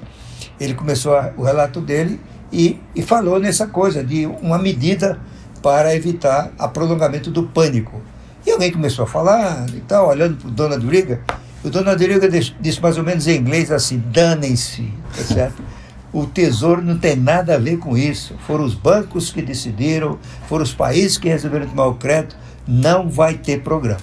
ele 0.58 0.74
começou 0.74 1.16
a, 1.16 1.32
o 1.36 1.42
relato 1.42 1.80
dele 1.80 2.20
e, 2.52 2.78
e 2.94 3.02
falou 3.02 3.38
nessa 3.38 3.66
coisa 3.66 4.02
de 4.02 4.26
uma 4.26 4.58
medida 4.58 5.18
para 5.62 5.94
evitar 5.94 6.52
o 6.58 6.68
prolongamento 6.68 7.30
do 7.30 7.44
pânico. 7.44 8.00
E 8.46 8.50
alguém 8.50 8.72
começou 8.72 9.04
a 9.04 9.08
falar 9.08 9.66
e 9.74 9.80
tal, 9.80 10.08
olhando 10.08 10.36
para 10.36 10.48
o 10.48 10.50
Donald 10.50 10.86
Reagan, 10.86 11.18
O 11.62 11.68
Dona 11.68 11.92
Adriga 11.92 12.26
disse 12.28 12.80
mais 12.80 12.96
ou 12.96 13.04
menos 13.04 13.26
em 13.26 13.36
inglês 13.36 13.70
assim: 13.70 14.02
danem-se, 14.12 14.92
tá 15.16 15.22
certo? 15.24 15.62
O 16.12 16.26
Tesouro 16.26 16.82
não 16.82 16.98
tem 16.98 17.14
nada 17.14 17.54
a 17.54 17.58
ver 17.58 17.76
com 17.76 17.96
isso. 17.96 18.34
Foram 18.44 18.64
os 18.64 18.74
bancos 18.74 19.30
que 19.30 19.40
decidiram, 19.40 20.18
foram 20.48 20.64
os 20.64 20.74
países 20.74 21.16
que 21.16 21.28
resolveram 21.28 21.68
tomar 21.68 21.86
o 21.86 21.94
crédito. 21.94 22.36
Não 22.66 23.08
vai 23.08 23.34
ter 23.34 23.62
programa. 23.62 24.00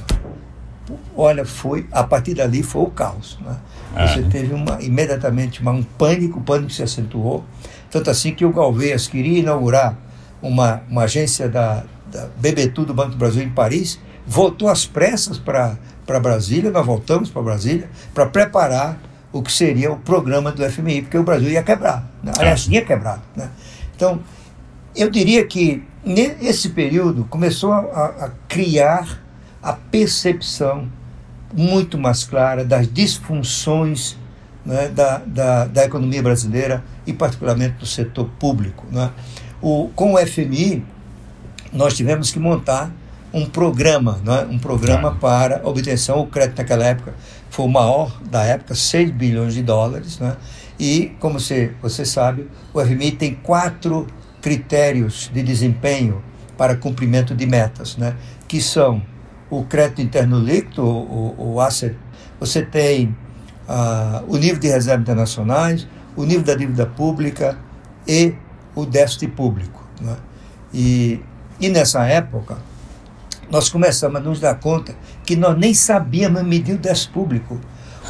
Olha, 1.16 1.46
foi 1.46 1.88
a 1.92 2.04
partir 2.04 2.34
dali 2.34 2.64
foi 2.64 2.84
o 2.84 2.92
caos. 2.92 3.38
Né? 3.42 3.56
Você 4.08 4.24
teve 4.24 4.54
uma, 4.54 4.82
imediatamente 4.82 5.62
uma, 5.62 5.72
um 5.72 5.84
pânico, 5.84 6.40
o 6.40 6.44
pânico 6.44 6.72
se 6.72 6.84
acentuou. 6.84 7.44
Tanto 7.90 8.10
assim 8.10 8.34
que 8.34 8.46
o 8.46 8.54
Galvez 8.54 9.08
queria 9.08 9.40
inaugurar 9.40 9.98
uma, 10.42 10.82
uma 10.90 11.04
agência 11.04 11.50
da, 11.50 11.84
da 12.12 12.28
BBTU 12.38 12.86
do 12.86 12.94
Banco 12.94 13.12
do 13.12 13.18
Brasil 13.18 13.44
em 13.44 13.50
Paris, 13.50 14.00
voltou 14.26 14.70
às 14.70 14.86
pressas 14.86 15.40
para 15.40 15.78
Brasília, 16.20 16.70
nós 16.70 16.86
voltamos 16.86 17.30
para 17.30 17.42
Brasília, 17.42 17.90
para 18.14 18.26
preparar 18.26 19.00
o 19.32 19.42
que 19.42 19.52
seria 19.52 19.92
o 19.92 19.98
programa 19.98 20.52
do 20.52 20.64
FMI, 20.70 21.04
porque 21.04 21.18
o 21.18 21.24
Brasil 21.24 21.50
ia 21.50 21.64
quebrar. 21.64 22.10
Né? 22.24 22.32
Aliás, 22.38 22.64
tinha 22.64 22.84
quebrado. 22.84 23.22
Né? 23.36 23.50
Então, 23.96 24.20
eu 24.96 25.10
diria 25.10 25.46
que 25.46 25.84
nesse 26.04 26.70
período 26.70 27.26
começou 27.26 27.72
a, 27.72 27.80
a 27.80 28.32
criar 28.48 29.22
a 29.62 29.74
percepção 29.74 30.88
muito 31.54 31.98
mais 31.98 32.24
clara 32.24 32.64
das 32.64 32.92
disfunções 32.92 34.18
né, 34.66 34.90
da, 34.90 35.20
da, 35.20 35.66
da, 35.66 35.86
economia 35.86 36.22
brasileira 36.22 36.84
e 37.06 37.14
particularmente 37.14 37.76
do 37.78 37.86
setor 37.86 38.30
público. 38.38 38.86
Né? 38.92 39.10
O, 39.62 39.90
com 39.96 40.14
o 40.14 40.18
FMI, 40.18 40.86
nós 41.72 41.96
tivemos 41.96 42.32
que 42.32 42.40
montar 42.40 42.92
um 43.34 43.46
programa, 43.46 44.20
né, 44.24 44.46
um 44.50 44.60
programa 44.60 45.16
para 45.16 45.62
obtenção, 45.64 46.20
o 46.20 46.28
crédito 46.28 46.58
naquela 46.58 46.86
época 46.86 47.14
foi 47.50 47.66
o 47.66 47.70
maior 47.70 48.22
da 48.30 48.44
época, 48.44 48.76
6 48.76 49.12
bilhões 49.12 49.54
de 49.54 49.64
dólares, 49.64 50.20
né? 50.20 50.36
e 50.80 51.14
como 51.20 51.40
você, 51.40 51.74
você 51.82 52.06
sabe, 52.06 52.48
o 52.74 52.84
FMI 52.84 53.12
tem 53.12 53.36
quatro 53.36 54.08
critérios 54.42 55.30
de 55.34 55.42
desempenho 55.42 56.22
para 56.58 56.76
cumprimento 56.76 57.34
de 57.36 57.46
metas, 57.46 57.98
né? 57.98 58.16
que 58.48 58.62
são 58.62 59.02
o 59.50 59.64
crédito 59.64 60.02
interno 60.02 60.40
líquido, 60.40 60.84
o, 60.84 61.54
o 61.54 61.62
asset, 61.62 61.96
você 62.40 62.62
tem 62.62 63.16
uh, 63.68 64.24
o 64.28 64.38
nível 64.38 64.60
de 64.60 64.68
reservas 64.68 65.04
internacionais, 65.04 65.88
o 66.16 66.24
nível 66.24 66.44
da 66.44 66.56
dívida 66.56 66.86
pública 66.86 67.58
e 68.08 68.34
o 68.76 68.86
déficit 68.86 69.28
público. 69.30 69.84
Né? 70.02 70.16
E, 70.74 71.22
e 71.60 71.70
nessa 71.70 72.06
época, 72.06 72.58
nós 73.50 73.70
começamos 73.70 74.18
a 74.18 74.20
nos 74.20 74.40
dar 74.40 74.56
conta 74.56 74.94
que 75.26 75.36
nós 75.36 75.58
nem 75.58 75.74
sabíamos 75.74 76.44
medir 76.44 76.76
o 76.76 76.78
déficit 76.78 77.12
público. 77.12 77.60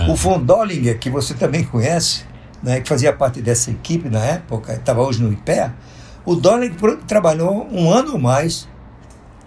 O 0.07 0.15
von 0.15 0.39
Dollinger, 0.39 0.99
que 0.99 1.09
você 1.09 1.33
também 1.33 1.63
conhece, 1.63 2.23
né, 2.61 2.79
que 2.81 2.87
fazia 2.87 3.11
parte 3.11 3.41
dessa 3.41 3.71
equipe 3.71 4.09
na 4.09 4.23
época, 4.23 4.73
estava 4.73 5.01
hoje 5.01 5.23
no 5.23 5.33
IPEA, 5.33 5.73
o 6.23 6.35
Dollinger 6.35 6.97
trabalhou 7.07 7.67
um 7.71 7.89
ano 7.89 8.13
ou 8.13 8.19
mais 8.19 8.67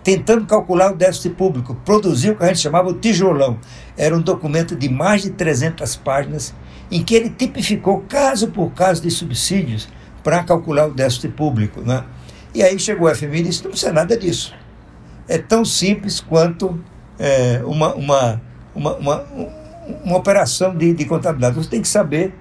tentando 0.02 0.46
calcular 0.46 0.92
o 0.92 0.96
déficit 0.96 1.30
público, 1.34 1.74
produziu 1.84 2.32
o 2.32 2.36
que 2.36 2.44
a 2.44 2.46
gente 2.48 2.60
chamava 2.60 2.88
o 2.88 2.94
tijolão. 2.94 3.58
Era 3.96 4.16
um 4.16 4.20
documento 4.20 4.74
de 4.74 4.88
mais 4.88 5.22
de 5.22 5.30
300 5.30 5.96
páginas 5.96 6.54
em 6.90 7.02
que 7.02 7.14
ele 7.14 7.30
tipificou 7.30 8.04
caso 8.08 8.48
por 8.48 8.72
caso 8.72 9.02
de 9.02 9.10
subsídios 9.10 9.88
para 10.22 10.42
calcular 10.42 10.86
o 10.86 10.90
déficit 10.92 11.28
público. 11.28 11.80
Né? 11.82 12.02
E 12.54 12.62
aí 12.62 12.78
chegou 12.78 13.08
o 13.08 13.14
FMI 13.14 13.40
e 13.40 13.42
disse: 13.44 13.62
não 13.62 13.70
precisa 13.70 13.92
nada 13.92 14.16
disso. 14.16 14.54
É 15.28 15.38
tão 15.38 15.64
simples 15.64 16.20
quanto 16.20 16.80
é, 17.18 17.62
uma, 17.64 17.94
uma, 17.94 18.40
uma, 18.74 18.96
uma, 18.96 19.24
uma 20.04 20.16
operação 20.16 20.74
de, 20.74 20.92
de 20.92 21.04
contabilidade. 21.04 21.54
Você 21.54 21.70
tem 21.70 21.82
que 21.82 21.88
saber 21.88 22.34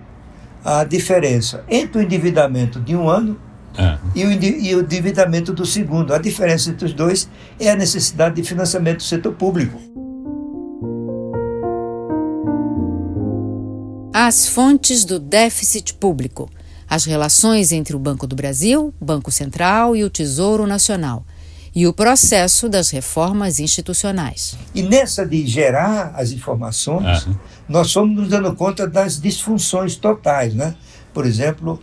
a 0.63 0.83
diferença 0.83 1.63
entre 1.69 1.99
o 1.99 2.03
endividamento 2.03 2.79
de 2.79 2.95
um 2.95 3.07
ano 3.07 3.39
é. 3.77 3.97
e, 4.15 4.25
o, 4.25 4.31
e 4.31 4.75
o 4.75 4.81
endividamento 4.81 5.53
do 5.53 5.65
segundo. 5.65 6.13
A 6.13 6.17
diferença 6.17 6.69
entre 6.69 6.85
os 6.85 6.93
dois 6.93 7.29
é 7.59 7.69
a 7.69 7.75
necessidade 7.75 8.35
de 8.35 8.43
financiamento 8.43 8.97
do 8.97 9.03
setor 9.03 9.33
público. 9.33 9.79
As 14.13 14.47
fontes 14.47 15.05
do 15.05 15.19
déficit 15.19 15.93
público. 15.93 16.49
As 16.89 17.05
relações 17.05 17.71
entre 17.71 17.95
o 17.95 17.99
Banco 17.99 18.25
do 18.25 18.35
Brasil, 18.35 18.93
Banco 18.99 19.31
Central 19.31 19.95
e 19.95 20.03
o 20.03 20.09
Tesouro 20.09 20.65
Nacional. 20.65 21.23
E 21.75 21.85
o 21.85 21.93
processo 21.93 22.67
das 22.67 22.89
reformas 22.89 23.59
institucionais. 23.59 24.57
E 24.73 24.81
nessa 24.81 25.23
de 25.25 25.45
gerar 25.45 26.13
as 26.15 26.31
informações, 26.31 27.27
é. 27.27 27.31
nós 27.69 27.93
fomos 27.93 28.17
nos 28.17 28.27
dando 28.29 28.53
conta 28.55 28.87
das 28.87 29.21
disfunções 29.21 29.95
totais. 29.95 30.55
Né? 30.55 30.75
Por 31.13 31.25
exemplo, 31.25 31.79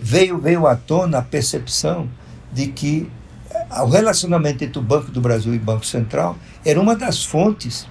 veio, 0.00 0.38
veio 0.38 0.66
à 0.66 0.76
tona 0.76 1.18
a 1.18 1.22
percepção 1.22 2.08
de 2.52 2.68
que 2.68 3.10
eh, 3.50 3.82
o 3.82 3.86
relacionamento 3.86 4.62
entre 4.62 4.78
o 4.78 4.82
Banco 4.82 5.10
do 5.10 5.20
Brasil 5.20 5.52
e 5.52 5.56
o 5.56 5.60
Banco 5.60 5.84
Central 5.84 6.36
era 6.64 6.80
uma 6.80 6.94
das 6.94 7.24
fontes 7.24 7.86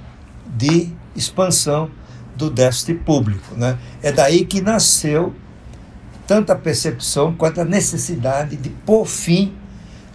de 0.55 0.89
expansão 1.15 1.89
do 2.35 2.49
déficit 2.49 2.95
público. 2.99 3.55
Né? 3.55 3.77
É 4.01 4.11
daí 4.11 4.45
que 4.45 4.61
nasceu 4.61 5.33
tanto 6.25 6.51
a 6.51 6.55
percepção 6.55 7.33
quanto 7.33 7.61
a 7.61 7.65
necessidade 7.65 8.55
de 8.55 8.69
pôr 8.69 9.05
fim 9.05 9.53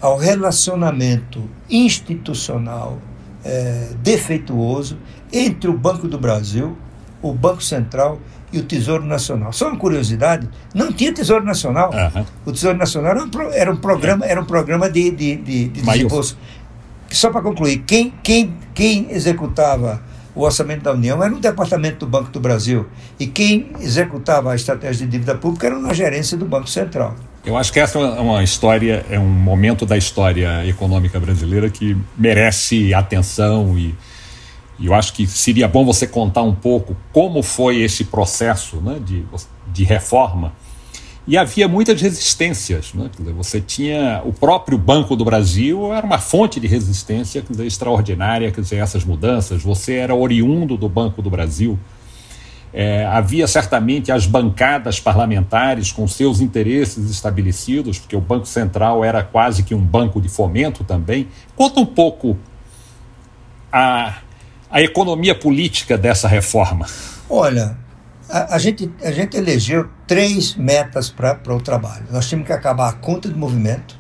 ao 0.00 0.16
relacionamento 0.16 1.48
institucional 1.68 2.98
é, 3.44 3.90
defeituoso 4.02 4.98
entre 5.32 5.70
o 5.70 5.76
Banco 5.76 6.08
do 6.08 6.18
Brasil, 6.18 6.76
o 7.22 7.32
Banco 7.32 7.62
Central 7.62 8.18
e 8.52 8.58
o 8.58 8.62
Tesouro 8.62 9.04
Nacional. 9.04 9.52
Só 9.52 9.68
uma 9.68 9.76
curiosidade, 9.76 10.48
não 10.74 10.92
tinha 10.92 11.12
Tesouro 11.12 11.44
Nacional. 11.44 11.90
Uhum. 11.92 12.24
O 12.46 12.52
Tesouro 12.52 12.76
Nacional 12.76 13.12
era 13.12 13.24
um, 13.24 13.52
era 13.52 13.72
um 13.72 13.76
programa, 13.76 14.26
era 14.26 14.40
um 14.40 14.44
programa 14.44 14.90
de, 14.90 15.10
de, 15.10 15.36
de, 15.36 15.68
de 15.68 15.82
desembolso. 15.82 16.36
Só 17.10 17.30
para 17.30 17.42
concluir, 17.42 17.78
quem, 17.86 18.12
quem, 18.22 18.54
quem 18.74 19.10
executava 19.10 20.02
o 20.34 20.42
orçamento 20.42 20.82
da 20.82 20.92
União 20.92 21.22
era 21.22 21.30
no 21.30 21.40
departamento 21.40 22.00
do 22.00 22.06
Banco 22.06 22.30
do 22.30 22.40
Brasil. 22.40 22.86
E 23.18 23.26
quem 23.26 23.72
executava 23.80 24.52
a 24.52 24.56
estratégia 24.56 25.06
de 25.06 25.12
dívida 25.12 25.34
pública 25.34 25.66
era 25.66 25.78
na 25.78 25.92
gerência 25.92 26.36
do 26.36 26.46
Banco 26.46 26.68
Central. 26.68 27.16
Eu 27.44 27.56
acho 27.56 27.72
que 27.72 27.80
essa 27.80 27.98
é 27.98 28.20
uma 28.20 28.44
história, 28.44 29.04
é 29.10 29.18
um 29.18 29.28
momento 29.28 29.86
da 29.86 29.96
história 29.96 30.66
econômica 30.66 31.18
brasileira 31.18 31.70
que 31.70 31.96
merece 32.16 32.92
atenção 32.92 33.78
e 33.78 33.94
e 34.80 34.86
eu 34.86 34.94
acho 34.94 35.12
que 35.12 35.26
seria 35.26 35.68
bom 35.68 35.84
você 35.84 36.06
contar 36.06 36.42
um 36.42 36.54
pouco 36.54 36.96
como 37.12 37.42
foi 37.42 37.82
esse 37.82 38.04
processo 38.04 38.76
né, 38.76 38.98
de, 38.98 39.22
de 39.70 39.84
reforma. 39.84 40.54
E 41.26 41.36
havia 41.36 41.68
muitas 41.68 42.00
resistências. 42.00 42.94
Né? 42.94 43.10
Você 43.36 43.60
tinha 43.60 44.22
o 44.24 44.32
próprio 44.32 44.78
Banco 44.78 45.14
do 45.14 45.24
Brasil, 45.24 45.92
era 45.92 46.04
uma 46.04 46.18
fonte 46.18 46.58
de 46.58 46.66
resistência 46.66 47.44
dizer, 47.48 47.66
extraordinária, 47.66 48.50
quer 48.50 48.62
dizer, 48.62 48.76
essas 48.76 49.04
mudanças. 49.04 49.62
Você 49.62 49.96
era 49.96 50.14
oriundo 50.14 50.78
do 50.78 50.88
Banco 50.88 51.20
do 51.20 51.28
Brasil. 51.28 51.78
É, 52.72 53.04
havia 53.04 53.46
certamente 53.46 54.10
as 54.10 54.26
bancadas 54.26 54.98
parlamentares 54.98 55.92
com 55.92 56.08
seus 56.08 56.40
interesses 56.40 57.10
estabelecidos, 57.10 57.98
porque 57.98 58.16
o 58.16 58.20
Banco 58.20 58.46
Central 58.46 59.04
era 59.04 59.22
quase 59.22 59.62
que 59.62 59.74
um 59.74 59.84
banco 59.84 60.22
de 60.22 60.28
fomento 60.30 60.84
também. 60.84 61.28
Conta 61.54 61.80
um 61.80 61.86
pouco 61.86 62.38
a 63.70 64.20
a 64.70 64.80
economia 64.80 65.34
política 65.34 65.98
dessa 65.98 66.28
reforma? 66.28 66.86
Olha, 67.28 67.76
a, 68.28 68.54
a 68.54 68.58
gente, 68.58 68.90
a 69.02 69.10
gente 69.10 69.36
elegeu 69.36 69.88
três 70.06 70.54
metas 70.54 71.10
para 71.10 71.38
o 71.48 71.60
trabalho. 71.60 72.04
Nós 72.10 72.28
tínhamos 72.28 72.46
que 72.46 72.52
acabar 72.52 72.88
a 72.88 72.92
conta 72.92 73.28
de 73.28 73.34
movimento 73.34 73.98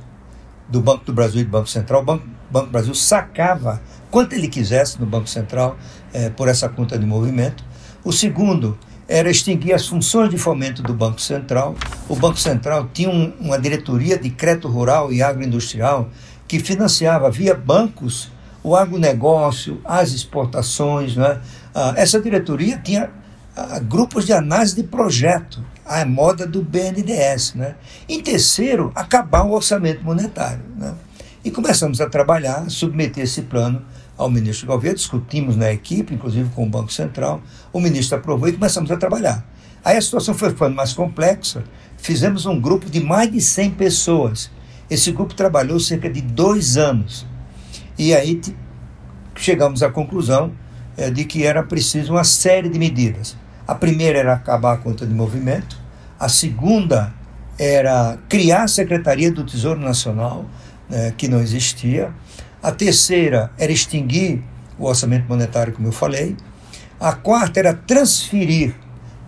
do 0.68 0.80
Banco 0.80 1.04
do 1.04 1.12
Brasil 1.12 1.40
e 1.40 1.44
do 1.44 1.50
Banco 1.50 1.68
Central. 1.68 2.02
O 2.02 2.04
Banco, 2.04 2.24
Banco 2.50 2.66
do 2.66 2.72
Brasil 2.72 2.94
sacava 2.94 3.82
quanto 4.10 4.34
ele 4.34 4.48
quisesse 4.48 5.00
no 5.00 5.06
Banco 5.06 5.28
Central 5.28 5.76
eh, 6.12 6.30
por 6.30 6.48
essa 6.48 6.68
conta 6.68 6.96
de 6.96 7.04
movimento. 7.04 7.64
O 8.04 8.12
segundo 8.12 8.78
era 9.08 9.28
extinguir 9.28 9.72
as 9.72 9.88
funções 9.88 10.30
de 10.30 10.38
fomento 10.38 10.82
do 10.82 10.94
Banco 10.94 11.20
Central. 11.20 11.74
O 12.08 12.14
Banco 12.14 12.38
Central 12.38 12.88
tinha 12.92 13.10
um, 13.10 13.32
uma 13.40 13.58
diretoria 13.58 14.16
de 14.16 14.30
crédito 14.30 14.68
rural 14.68 15.12
e 15.12 15.20
agroindustrial 15.20 16.08
que 16.46 16.60
financiava 16.60 17.28
via 17.28 17.54
bancos 17.54 18.30
o 18.62 18.76
agronegócio, 18.76 19.80
as 19.84 20.12
exportações. 20.12 21.16
Né? 21.16 21.40
Ah, 21.74 21.94
essa 21.96 22.20
diretoria 22.20 22.78
tinha 22.78 23.10
ah, 23.56 23.78
grupos 23.78 24.26
de 24.26 24.32
análise 24.32 24.74
de 24.74 24.82
projeto, 24.82 25.64
a 25.84 26.04
moda 26.04 26.46
do 26.46 26.62
BNDES. 26.62 27.54
Né? 27.54 27.74
Em 28.08 28.20
terceiro, 28.20 28.92
acabar 28.94 29.44
o 29.44 29.52
orçamento 29.52 30.04
monetário. 30.04 30.62
Né? 30.76 30.94
E 31.44 31.50
começamos 31.50 32.00
a 32.00 32.08
trabalhar, 32.08 32.68
submeter 32.68 33.24
esse 33.24 33.42
plano 33.42 33.82
ao 34.16 34.30
ministro 34.30 34.66
Gouveia, 34.66 34.94
discutimos 34.94 35.56
na 35.56 35.72
equipe, 35.72 36.14
inclusive 36.14 36.50
com 36.50 36.64
o 36.64 36.68
Banco 36.68 36.92
Central, 36.92 37.40
o 37.72 37.80
ministro 37.80 38.18
aprovou 38.18 38.48
e 38.48 38.52
começamos 38.52 38.90
a 38.90 38.96
trabalhar. 38.98 39.42
Aí 39.82 39.96
a 39.96 40.02
situação 40.02 40.34
foi 40.34 40.50
ficando 40.50 40.76
mais 40.76 40.92
complexa, 40.92 41.64
fizemos 41.96 42.44
um 42.44 42.60
grupo 42.60 42.90
de 42.90 43.00
mais 43.00 43.32
de 43.32 43.40
100 43.40 43.70
pessoas. 43.70 44.50
Esse 44.90 45.10
grupo 45.10 45.32
trabalhou 45.32 45.80
cerca 45.80 46.10
de 46.10 46.20
dois 46.20 46.76
anos 46.76 47.24
e 48.00 48.14
aí 48.14 48.40
chegamos 49.36 49.82
à 49.82 49.90
conclusão 49.90 50.52
é, 50.96 51.10
de 51.10 51.26
que 51.26 51.44
era 51.44 51.62
preciso 51.62 52.14
uma 52.14 52.24
série 52.24 52.70
de 52.70 52.78
medidas. 52.78 53.36
A 53.68 53.74
primeira 53.74 54.18
era 54.18 54.32
acabar 54.32 54.72
a 54.72 54.76
conta 54.78 55.06
de 55.06 55.12
movimento, 55.12 55.78
a 56.18 56.26
segunda 56.26 57.12
era 57.58 58.18
criar 58.26 58.62
a 58.62 58.68
Secretaria 58.68 59.30
do 59.30 59.44
Tesouro 59.44 59.78
Nacional, 59.78 60.46
né, 60.88 61.12
que 61.14 61.28
não 61.28 61.42
existia, 61.42 62.10
a 62.62 62.72
terceira 62.72 63.50
era 63.58 63.70
extinguir 63.70 64.42
o 64.78 64.86
orçamento 64.86 65.28
monetário, 65.28 65.74
como 65.74 65.86
eu 65.86 65.92
falei, 65.92 66.38
a 66.98 67.12
quarta 67.12 67.60
era 67.60 67.74
transferir 67.74 68.74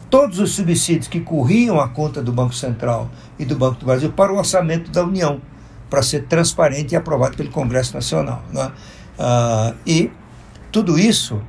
todos 0.09 0.38
os 0.38 0.52
subsídios 0.52 1.09
que 1.09 1.21
corriam 1.21 1.79
a 1.79 1.91
conta 1.91 2.23
do 2.23 2.33
Banco 2.33 2.55
Central 2.55 3.11
e 3.38 3.45
do 3.45 3.55
Banco 3.55 3.81
do 3.81 3.85
Brasil 3.85 4.11
para 4.12 4.33
o 4.33 4.38
orçamento 4.38 4.91
da 4.91 5.05
União, 5.05 5.43
para 5.92 6.02
ser 6.02 6.22
transparente 6.22 6.92
e 6.92 6.96
aprovado 6.96 7.37
pelo 7.37 7.50
Congresso 7.50 7.92
Nacional. 7.92 8.42
Né? 8.50 8.72
Ah, 9.18 9.75
e 9.87 10.11
tudo 10.72 10.99
isso, 10.99 11.42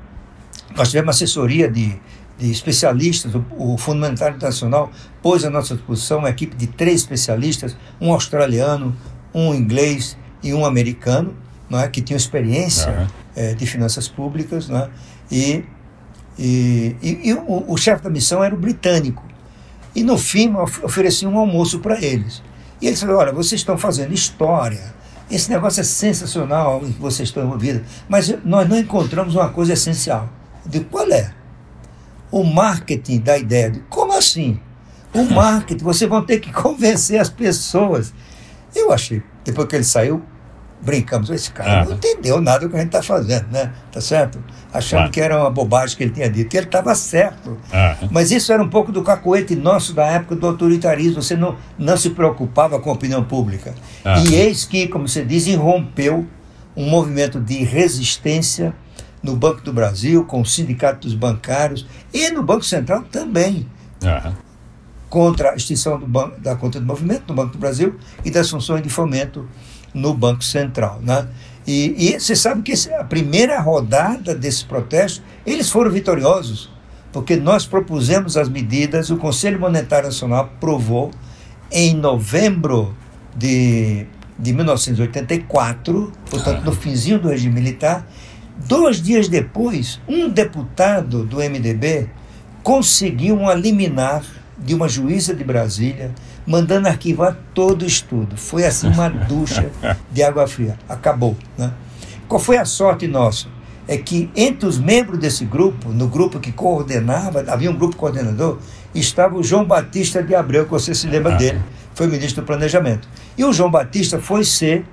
nós 0.75 0.89
tivemos 0.89 1.15
assessoria 1.15 1.71
de, 1.71 1.95
de 2.38 2.51
especialistas, 2.51 3.33
o, 3.33 3.45
o 3.57 3.77
Fundo 3.77 4.01
Monetário 4.01 4.35
Internacional 4.35 4.91
pôs 5.21 5.45
à 5.45 5.50
nossa 5.50 5.75
disposição 5.75 6.19
uma 6.19 6.29
equipe 6.29 6.57
de 6.57 6.67
três 6.67 7.00
especialistas, 7.00 7.77
um 8.01 8.12
australiano, 8.12 8.93
um 9.33 9.55
inglês 9.55 10.17
e 10.43 10.53
um 10.53 10.65
americano, 10.65 11.33
não 11.69 11.79
é, 11.79 11.88
que 11.88 12.01
tinham 12.01 12.17
experiência 12.17 12.91
uhum. 12.91 13.07
é, 13.38 13.53
de 13.53 13.65
finanças 13.65 14.09
públicas, 14.09 14.67
não 14.67 14.79
é, 14.79 14.89
e 15.31 15.63
e, 16.38 16.95
e, 17.01 17.29
e 17.29 17.33
o, 17.33 17.71
o 17.71 17.77
chefe 17.77 18.03
da 18.03 18.09
missão 18.09 18.43
era 18.43 18.53
o 18.53 18.57
britânico. 18.57 19.23
E 19.95 20.03
no 20.03 20.17
fim 20.17 20.53
ofereci 20.83 21.25
um 21.25 21.38
almoço 21.38 21.79
para 21.79 22.03
eles. 22.03 22.41
E 22.84 22.88
eles 22.88 23.00
falaram: 23.00 23.20
olha, 23.20 23.32
vocês 23.32 23.62
estão 23.62 23.78
fazendo 23.78 24.13
história. 24.13 24.94
Esse 25.32 25.50
negócio 25.50 25.80
é 25.80 25.84
sensacional 25.86 26.82
em 26.84 26.92
que 26.92 27.00
vocês 27.00 27.30
estão 27.30 27.46
envolvidos. 27.46 27.82
Mas 28.10 28.36
nós 28.44 28.68
não 28.68 28.78
encontramos 28.78 29.36
uma 29.36 29.48
coisa 29.50 29.72
essencial. 29.72 30.28
De 30.66 30.82
qual 30.82 31.10
é? 31.10 31.34
O 32.30 32.44
marketing 32.44 33.22
da 33.22 33.38
ideia. 33.38 33.72
De, 33.72 33.80
como 33.90 34.12
assim? 34.12 34.60
O 35.13 35.24
marketing, 35.24 35.82
vocês 35.82 36.10
vão 36.10 36.25
ter 36.25 36.42
que 36.42 36.52
convencer 36.52 37.22
as 37.22 37.30
pessoas. 37.30 38.13
Eu 38.75 38.92
achei, 38.92 39.24
depois 39.46 39.66
que 39.70 39.78
ele 39.78 39.86
saiu, 39.86 40.22
brincamos, 40.84 41.30
esse 41.30 41.50
cara 41.52 41.86
não 41.86 41.94
entendeu 41.94 42.42
nada 42.42 42.60
do 42.62 42.70
que 42.70 42.75
a 42.75 42.80
gente 42.80 42.88
está 42.88 43.02
fazendo, 43.02 43.48
né? 43.52 43.72
Tá 43.92 44.02
certo? 44.02 44.44
Achando 44.74 45.00
claro. 45.00 45.12
que 45.12 45.22
era 45.22 45.40
uma 45.40 45.50
bobagem 45.50 45.96
que 45.96 46.04
ele 46.04 46.12
tinha 46.12 46.30
dito. 46.30 46.54
E 46.54 46.58
ele 46.58 46.66
estava 46.66 46.94
certo. 46.94 47.58
Mas 48.12 48.32
isso 48.32 48.52
era 48.52 48.62
um 48.62 48.70
pouco 48.70 48.92
do 48.92 49.02
cacoete 49.02 49.56
nosso 49.56 49.94
da 49.94 50.06
época 50.06 50.36
do 50.36 50.48
autoritarismo. 50.48 51.22
Você 51.22 51.36
não, 51.36 51.56
não 51.78 51.96
se 51.96 52.10
preocupava 52.10 52.80
com 52.80 52.90
a 52.90 52.94
opinião 52.94 53.24
pública. 53.24 53.74
E 54.28 54.36
eis 54.36 54.66
que, 54.66 54.88
como 54.88 55.08
você 55.08 55.24
diz, 55.24 55.48
irrompeu 55.48 56.28
um 56.75 56.90
movimento 56.90 57.40
de 57.40 57.63
resistência 57.63 58.74
no 59.22 59.36
Banco 59.36 59.62
do 59.62 59.72
Brasil, 59.72 60.25
com 60.25 60.42
o 60.42 60.46
Sindicato 60.46 61.08
dos 61.08 61.16
Bancários 61.16 61.88
e 62.13 62.30
no 62.30 62.44
Banco 62.44 62.66
Central 62.66 63.04
também. 63.04 63.66
Contra 65.08 65.52
a 65.52 65.56
extinção 65.56 66.00
do 66.00 66.08
banco, 66.08 66.42
da 66.42 66.56
conta 66.56 66.80
de 66.80 66.86
movimento 66.86 67.25
no 67.28 67.36
Banco 67.36 67.54
do 67.54 67.60
Brasil 67.60 67.96
e 68.25 68.32
das 68.32 68.50
funções 68.50 68.82
de 68.82 68.90
fomento 68.90 69.48
no 69.93 70.13
Banco 70.13 70.43
Central. 70.43 71.00
Né? 71.01 71.27
E, 71.65 71.95
e 71.97 72.19
você 72.19 72.35
sabe 72.35 72.62
que 72.62 72.73
a 72.93 73.03
primeira 73.03 73.59
rodada 73.59 74.35
desse 74.35 74.65
protesto, 74.65 75.21
eles 75.45 75.69
foram 75.69 75.91
vitoriosos, 75.91 76.69
porque 77.12 77.35
nós 77.35 77.65
propusemos 77.65 78.35
as 78.35 78.50
medidas, 78.50 79.09
o 79.09 79.17
Conselho 79.17 79.59
Monetário 79.59 80.07
Nacional 80.07 80.45
aprovou 80.45 81.12
em 81.71 81.95
novembro 81.95 82.95
de, 83.35 84.05
de 84.38 84.53
1984, 84.53 86.12
portanto, 86.29 86.63
no 86.63 86.71
finzinho 86.71 87.19
do 87.19 87.29
regime 87.29 87.53
militar. 87.53 88.07
Dois 88.67 89.01
dias 89.01 89.27
depois, 89.27 90.00
um 90.07 90.29
deputado 90.29 91.25
do 91.25 91.38
MDB 91.38 92.10
conseguiu 92.62 93.36
uma 93.36 93.53
liminar 93.53 94.23
de 94.58 94.73
uma 94.73 94.88
juíza 94.88 95.34
de 95.34 95.43
Brasília 95.43 96.13
mandando 96.45 96.88
arquivar 96.88 97.38
todo 97.53 97.84
o 97.84 97.86
estudo. 97.86 98.38
Foi 98.38 98.65
assim 98.65 98.88
uma 98.88 99.10
ducha 99.27 99.69
de 100.12 100.23
água 100.23 100.47
fria. 100.47 100.77
Acabou. 100.88 101.36
Né? 101.58 101.71
Qual 102.27 102.39
foi 102.39 102.58
a 102.58 102.65
sorte 102.65 103.08
nossa? 103.08 103.47
É 103.88 103.97
que 103.97 104.29
entre 104.36 104.67
os 104.67 104.79
membros 104.79 105.19
desse 105.19 105.43
grupo, 105.43 105.89
no 105.89 106.08
grupo 106.08 106.39
que 106.39 106.51
coordenava, 106.51 107.43
havia 107.47 107.69
um 107.69 107.75
grupo 107.75 107.95
coordenador, 107.95 108.58
estava 108.95 109.36
o 109.36 109.43
João 109.43 109.65
Batista 109.65 110.23
de 110.23 110.34
Abreu, 110.34 110.65
que 110.65 110.71
você 110.71 110.95
se 110.95 111.08
lembra 111.08 111.36
dele, 111.36 111.62
foi 111.93 112.08
ministro 112.08 112.41
do 112.41 112.45
Planejamento. 112.45 113.08
E 113.38 113.43
o 113.43 113.51
João 113.51 113.69
Batista 113.69 114.19
foi 114.19 114.45
ser 114.45 114.86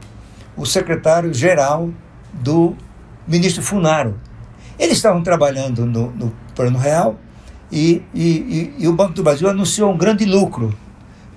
o 0.57 0.67
secretário-geral 0.67 1.91
do 2.33 2.75
ministro 3.27 3.63
Funaro. 3.63 4.19
Eles 4.79 4.97
estavam 4.97 5.23
trabalhando 5.23 5.87
no, 5.87 6.11
no 6.11 6.33
Plano 6.55 6.79
Real 6.79 7.19
e, 7.71 8.03
e, 8.13 8.29
e, 8.29 8.75
e 8.79 8.89
o 8.89 8.93
Banco 8.93 9.13
do 9.13 9.23
Brasil 9.23 9.49
anunciou 9.49 9.93
um 9.93 9.97
grande 9.97 10.25
lucro 10.25 10.75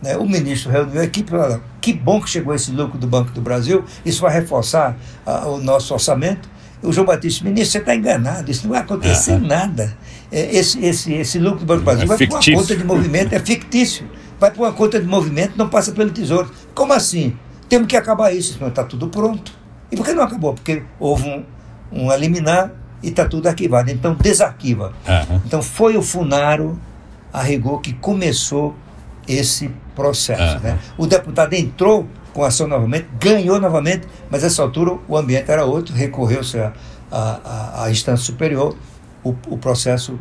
né? 0.04 0.18
O 0.18 0.26
ministro 0.26 0.70
reuniu 0.70 1.00
a 1.00 1.06
equipe 1.06 1.34
e 1.34 1.38
falou: 1.38 1.62
que 1.80 1.94
bom 1.94 2.22
que 2.22 2.30
chegou 2.30 2.54
esse 2.54 2.72
lucro 2.72 2.98
do 2.98 3.08
Banco 3.08 3.32
do 3.32 3.42
Brasil, 3.42 3.86
isso 4.06 4.22
vai 4.22 4.34
reforçar 4.34 4.98
uh, 5.26 5.48
o 5.48 5.58
nosso 5.58 5.94
orçamento. 5.94 6.52
O 6.82 6.92
João 6.92 7.08
Batista, 7.08 7.46
ministro, 7.46 7.72
você 7.72 7.78
está 7.78 7.96
enganado, 7.96 8.52
isso 8.52 8.64
não 8.64 8.72
vai 8.72 8.82
acontecer 8.82 9.40
nada. 9.40 9.98
É, 10.30 10.54
esse, 10.54 10.84
esse, 10.84 11.14
esse 11.14 11.40
lucro 11.40 11.60
do 11.60 11.66
Banco 11.66 11.80
do 11.80 11.86
Brasil 11.86 12.04
é 12.04 12.08
vai 12.08 12.18
para 12.18 12.28
uma 12.28 12.58
conta 12.62 12.76
de 12.76 12.84
movimento, 12.84 13.34
é 13.34 13.40
fictício. 13.40 14.06
Vai 14.38 14.52
para 14.52 14.62
uma 14.62 14.74
conta 14.74 15.00
de 15.00 15.08
movimento, 15.08 15.54
não 15.56 15.70
passa 15.70 15.94
pelo 15.94 16.10
tesouro. 16.10 16.52
Como 16.76 16.92
assim? 16.92 17.38
Temos 17.70 17.88
que 17.88 17.96
acabar 17.96 18.34
isso, 18.34 18.56
senão 18.56 18.68
está 18.68 18.84
tudo 18.84 19.08
pronto. 19.08 19.54
E 19.90 19.96
por 19.96 20.06
que 20.06 20.12
não 20.12 20.24
acabou? 20.24 20.54
Porque 20.54 20.84
houve 21.00 21.30
um, 21.30 21.46
um 21.90 22.12
eliminar 22.12 22.74
e 23.02 23.08
está 23.08 23.26
tudo 23.26 23.48
arquivado. 23.48 23.90
Então 23.90 24.14
desarquiva. 24.14 24.92
Uhum. 25.08 25.42
Então 25.46 25.62
foi 25.62 25.96
o 25.96 26.02
Funaro, 26.02 26.78
a 27.32 27.42
rigor, 27.42 27.80
que 27.80 27.94
começou 27.94 28.76
esse 29.28 29.70
processo. 29.96 30.60
Né? 30.60 30.80
O 30.98 31.06
deputado 31.06 31.54
entrou 31.54 32.08
com 32.34 32.44
ação 32.44 32.68
novamente, 32.68 33.08
ganhou 33.20 33.60
novamente, 33.60 34.08
mas 34.30 34.44
nessa 34.44 34.62
altura 34.64 34.98
o 35.08 35.16
ambiente 35.16 35.50
era 35.52 35.66
outro, 35.66 35.94
recorreu-se 35.94 36.58
à, 37.12 37.88
instância 37.90 38.26
superior, 38.26 38.76
o, 39.24 39.36
o 39.48 39.58
processo 39.58 40.20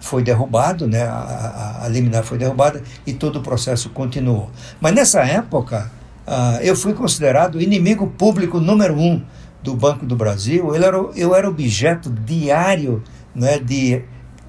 foi 0.00 0.22
derrubado, 0.22 0.88
né? 0.88 1.02
a, 1.04 1.80
a, 1.82 1.84
a 1.84 1.88
liminar 1.88 2.24
foi 2.24 2.36
derrubada 2.36 2.82
e 3.06 3.12
todo 3.12 3.36
o 3.36 3.42
processo 3.42 3.90
continuou. 3.90 4.50
Mas 4.80 4.92
nessa 4.92 5.20
época, 5.20 5.90
uh, 6.26 6.60
eu 6.62 6.74
fui 6.74 6.92
considerado 6.92 7.60
inimigo 7.60 8.08
público 8.08 8.58
número 8.58 8.98
um 8.98 9.22
do 9.62 9.76
Banco 9.76 10.04
do 10.04 10.16
Brasil, 10.16 10.74
eu 10.74 10.82
era, 10.82 10.96
eu 11.14 11.34
era 11.36 11.48
objeto 11.48 12.10
diário 12.10 13.00
né, 13.32 13.60
de 13.60 14.02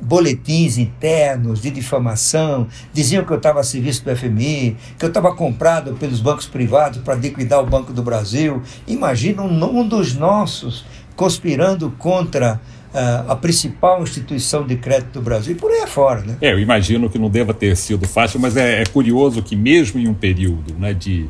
boletins 0.04 0.78
internos 0.78 1.62
de 1.62 1.72
difamação, 1.72 2.68
diziam 2.92 3.24
que 3.24 3.32
eu 3.32 3.38
estava 3.38 3.62
a 3.62 3.64
serviço 3.64 4.04
do 4.04 4.16
FMI, 4.16 4.76
que 4.98 5.06
eu 5.06 5.08
estava 5.08 5.34
comprado 5.34 5.94
pelos 5.94 6.20
bancos 6.20 6.46
privados 6.46 7.00
para 7.02 7.16
liquidar 7.16 7.60
o 7.60 7.66
Banco 7.66 7.94
do 7.94 8.04
Brasil. 8.04 8.62
Imagina 8.88 9.42
um, 9.42 9.88
dos 9.88 10.14
nossos 10.14 10.86
conspirando 11.16 11.92
contra 11.98 12.60
uh, 12.94 13.32
a 13.32 13.36
principal 13.36 14.04
instituição 14.04 14.66
de 14.66 14.76
crédito 14.76 15.14
do 15.14 15.22
Brasil 15.22 15.54
e 15.54 15.56
por 15.56 15.72
aí 15.72 15.82
afora. 15.82 16.22
Né? 16.22 16.38
É, 16.42 16.52
eu 16.52 16.60
imagino 16.60 17.10
que 17.10 17.18
não 17.18 17.30
deva 17.30 17.54
ter 17.54 17.76
sido 17.78 18.08
fácil, 18.08 18.40
mas 18.40 18.58
é, 18.58 18.82
é 18.82 18.86
curioso 18.86 19.42
que 19.42 19.56
mesmo 19.56 20.00
em 20.00 20.08
um 20.08 20.14
período 20.14 20.74
né, 20.78 20.94
de 20.94 21.28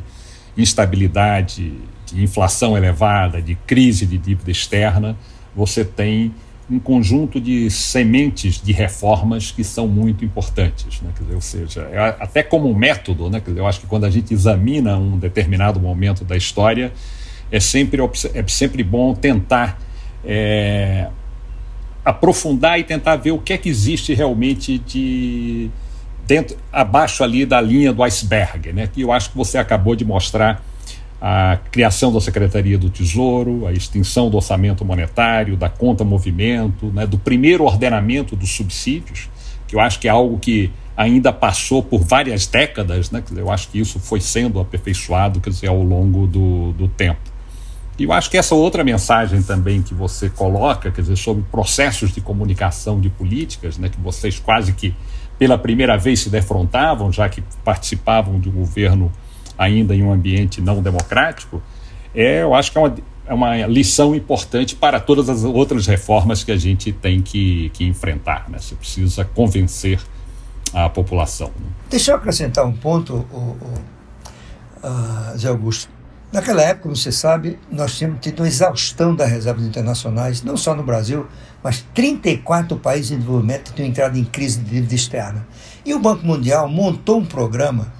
instabilidade, 0.56 1.72
de 2.06 2.22
inflação 2.22 2.76
elevada, 2.76 3.40
de 3.40 3.54
crise 3.54 4.06
de 4.06 4.18
dívida 4.18 4.50
externa, 4.50 5.16
você 5.54 5.84
tem 5.84 6.32
um 6.70 6.78
conjunto 6.78 7.40
de 7.40 7.70
sementes 7.70 8.60
de 8.60 8.72
reformas 8.72 9.50
que 9.50 9.62
são 9.62 9.86
muito 9.86 10.24
importantes. 10.24 11.00
Né? 11.02 11.10
Dizer, 11.20 11.34
ou 11.34 11.40
seja, 11.40 11.80
é 11.82 12.16
até 12.18 12.42
como 12.42 12.72
método, 12.74 13.28
né? 13.28 13.40
Dizer, 13.40 13.60
eu 13.60 13.66
acho 13.66 13.80
que 13.80 13.86
quando 13.86 14.04
a 14.04 14.10
gente 14.10 14.32
examina 14.32 14.96
um 14.96 15.18
determinado 15.18 15.78
momento 15.78 16.24
da 16.24 16.36
história, 16.36 16.92
é 17.50 17.60
sempre, 17.60 18.00
é 18.34 18.44
sempre 18.48 18.82
bom 18.82 19.14
tentar 19.14 19.78
é, 20.24 21.08
aprofundar 22.04 22.80
e 22.80 22.84
tentar 22.84 23.16
ver 23.16 23.32
o 23.32 23.38
que 23.38 23.52
é 23.52 23.58
que 23.58 23.68
existe 23.68 24.14
realmente 24.14 24.78
de 24.78 25.70
dentro, 26.26 26.56
abaixo 26.72 27.22
ali 27.22 27.44
da 27.44 27.60
linha 27.60 27.92
do 27.92 28.02
iceberg, 28.02 28.72
né? 28.72 28.86
que 28.86 29.02
eu 29.02 29.12
acho 29.12 29.30
que 29.30 29.36
você 29.36 29.58
acabou 29.58 29.94
de 29.94 30.04
mostrar 30.04 30.62
a 31.26 31.56
criação 31.70 32.12
da 32.12 32.20
Secretaria 32.20 32.76
do 32.76 32.90
Tesouro, 32.90 33.66
a 33.66 33.72
extinção 33.72 34.28
do 34.28 34.36
orçamento 34.36 34.84
monetário, 34.84 35.56
da 35.56 35.70
conta 35.70 36.04
movimento, 36.04 36.88
né, 36.88 37.06
do 37.06 37.16
primeiro 37.16 37.64
ordenamento 37.64 38.36
dos 38.36 38.50
subsídios, 38.50 39.30
que 39.66 39.74
eu 39.74 39.80
acho 39.80 39.98
que 39.98 40.06
é 40.06 40.10
algo 40.10 40.38
que 40.38 40.70
ainda 40.94 41.32
passou 41.32 41.82
por 41.82 42.02
várias 42.02 42.46
décadas, 42.46 43.10
né, 43.10 43.24
eu 43.34 43.50
acho 43.50 43.70
que 43.70 43.80
isso 43.80 43.98
foi 43.98 44.20
sendo 44.20 44.60
aperfeiçoado 44.60 45.40
quer 45.40 45.48
dizer, 45.48 45.68
ao 45.68 45.82
longo 45.82 46.26
do, 46.26 46.74
do 46.74 46.88
tempo. 46.88 47.32
E 47.98 48.04
eu 48.04 48.12
acho 48.12 48.30
que 48.30 48.36
essa 48.36 48.54
outra 48.54 48.84
mensagem 48.84 49.42
também 49.42 49.80
que 49.80 49.94
você 49.94 50.28
coloca, 50.28 50.90
quer 50.90 51.00
dizer, 51.00 51.16
sobre 51.16 51.42
processos 51.50 52.12
de 52.12 52.20
comunicação 52.20 53.00
de 53.00 53.08
políticas, 53.08 53.78
né, 53.78 53.88
que 53.88 53.98
vocês 53.98 54.38
quase 54.38 54.74
que 54.74 54.94
pela 55.38 55.56
primeira 55.56 55.96
vez 55.96 56.20
se 56.20 56.28
defrontavam, 56.28 57.10
já 57.10 57.30
que 57.30 57.42
participavam 57.64 58.38
de 58.38 58.50
um 58.50 58.52
governo 58.52 59.10
ainda 59.56 59.94
em 59.94 60.02
um 60.02 60.12
ambiente 60.12 60.60
não 60.60 60.82
democrático, 60.82 61.62
é, 62.14 62.42
eu 62.42 62.54
acho 62.54 62.70
que 62.70 62.78
é 62.78 62.80
uma, 62.80 62.94
é 63.26 63.34
uma 63.34 63.66
lição 63.66 64.14
importante 64.14 64.76
para 64.76 65.00
todas 65.00 65.28
as 65.28 65.44
outras 65.44 65.86
reformas 65.86 66.44
que 66.44 66.52
a 66.52 66.56
gente 66.56 66.92
tem 66.92 67.22
que, 67.22 67.70
que 67.70 67.84
enfrentar. 67.84 68.48
Né? 68.48 68.58
Você 68.58 68.74
precisa 68.74 69.24
convencer 69.24 70.00
a 70.72 70.88
população. 70.88 71.48
Né? 71.48 71.66
Deixa 71.90 72.12
eu 72.12 72.16
acrescentar 72.16 72.64
um 72.66 72.72
ponto, 72.72 73.26
o, 73.32 73.36
o, 73.36 73.74
uh, 74.86 75.38
Zé 75.38 75.48
Augusto. 75.48 75.88
Naquela 76.32 76.62
época, 76.62 76.82
como 76.82 76.96
você 76.96 77.12
sabe, 77.12 77.58
nós 77.70 77.96
tínhamos 77.96 78.18
tido 78.20 78.40
uma 78.40 78.48
exaustão 78.48 79.14
das 79.14 79.30
reservas 79.30 79.64
internacionais, 79.64 80.42
não 80.42 80.56
só 80.56 80.74
no 80.74 80.82
Brasil, 80.82 81.28
mas 81.62 81.86
34 81.94 82.76
países 82.76 83.12
em 83.12 83.18
desenvolvimento 83.18 83.72
tinham 83.72 83.88
entrado 83.88 84.18
em 84.18 84.24
crise 84.24 84.58
de 84.58 84.68
dívida 84.68 84.94
externa. 84.94 85.46
E 85.86 85.94
o 85.94 86.00
Banco 86.00 86.26
Mundial 86.26 86.68
montou 86.68 87.20
um 87.20 87.24
programa 87.24 87.92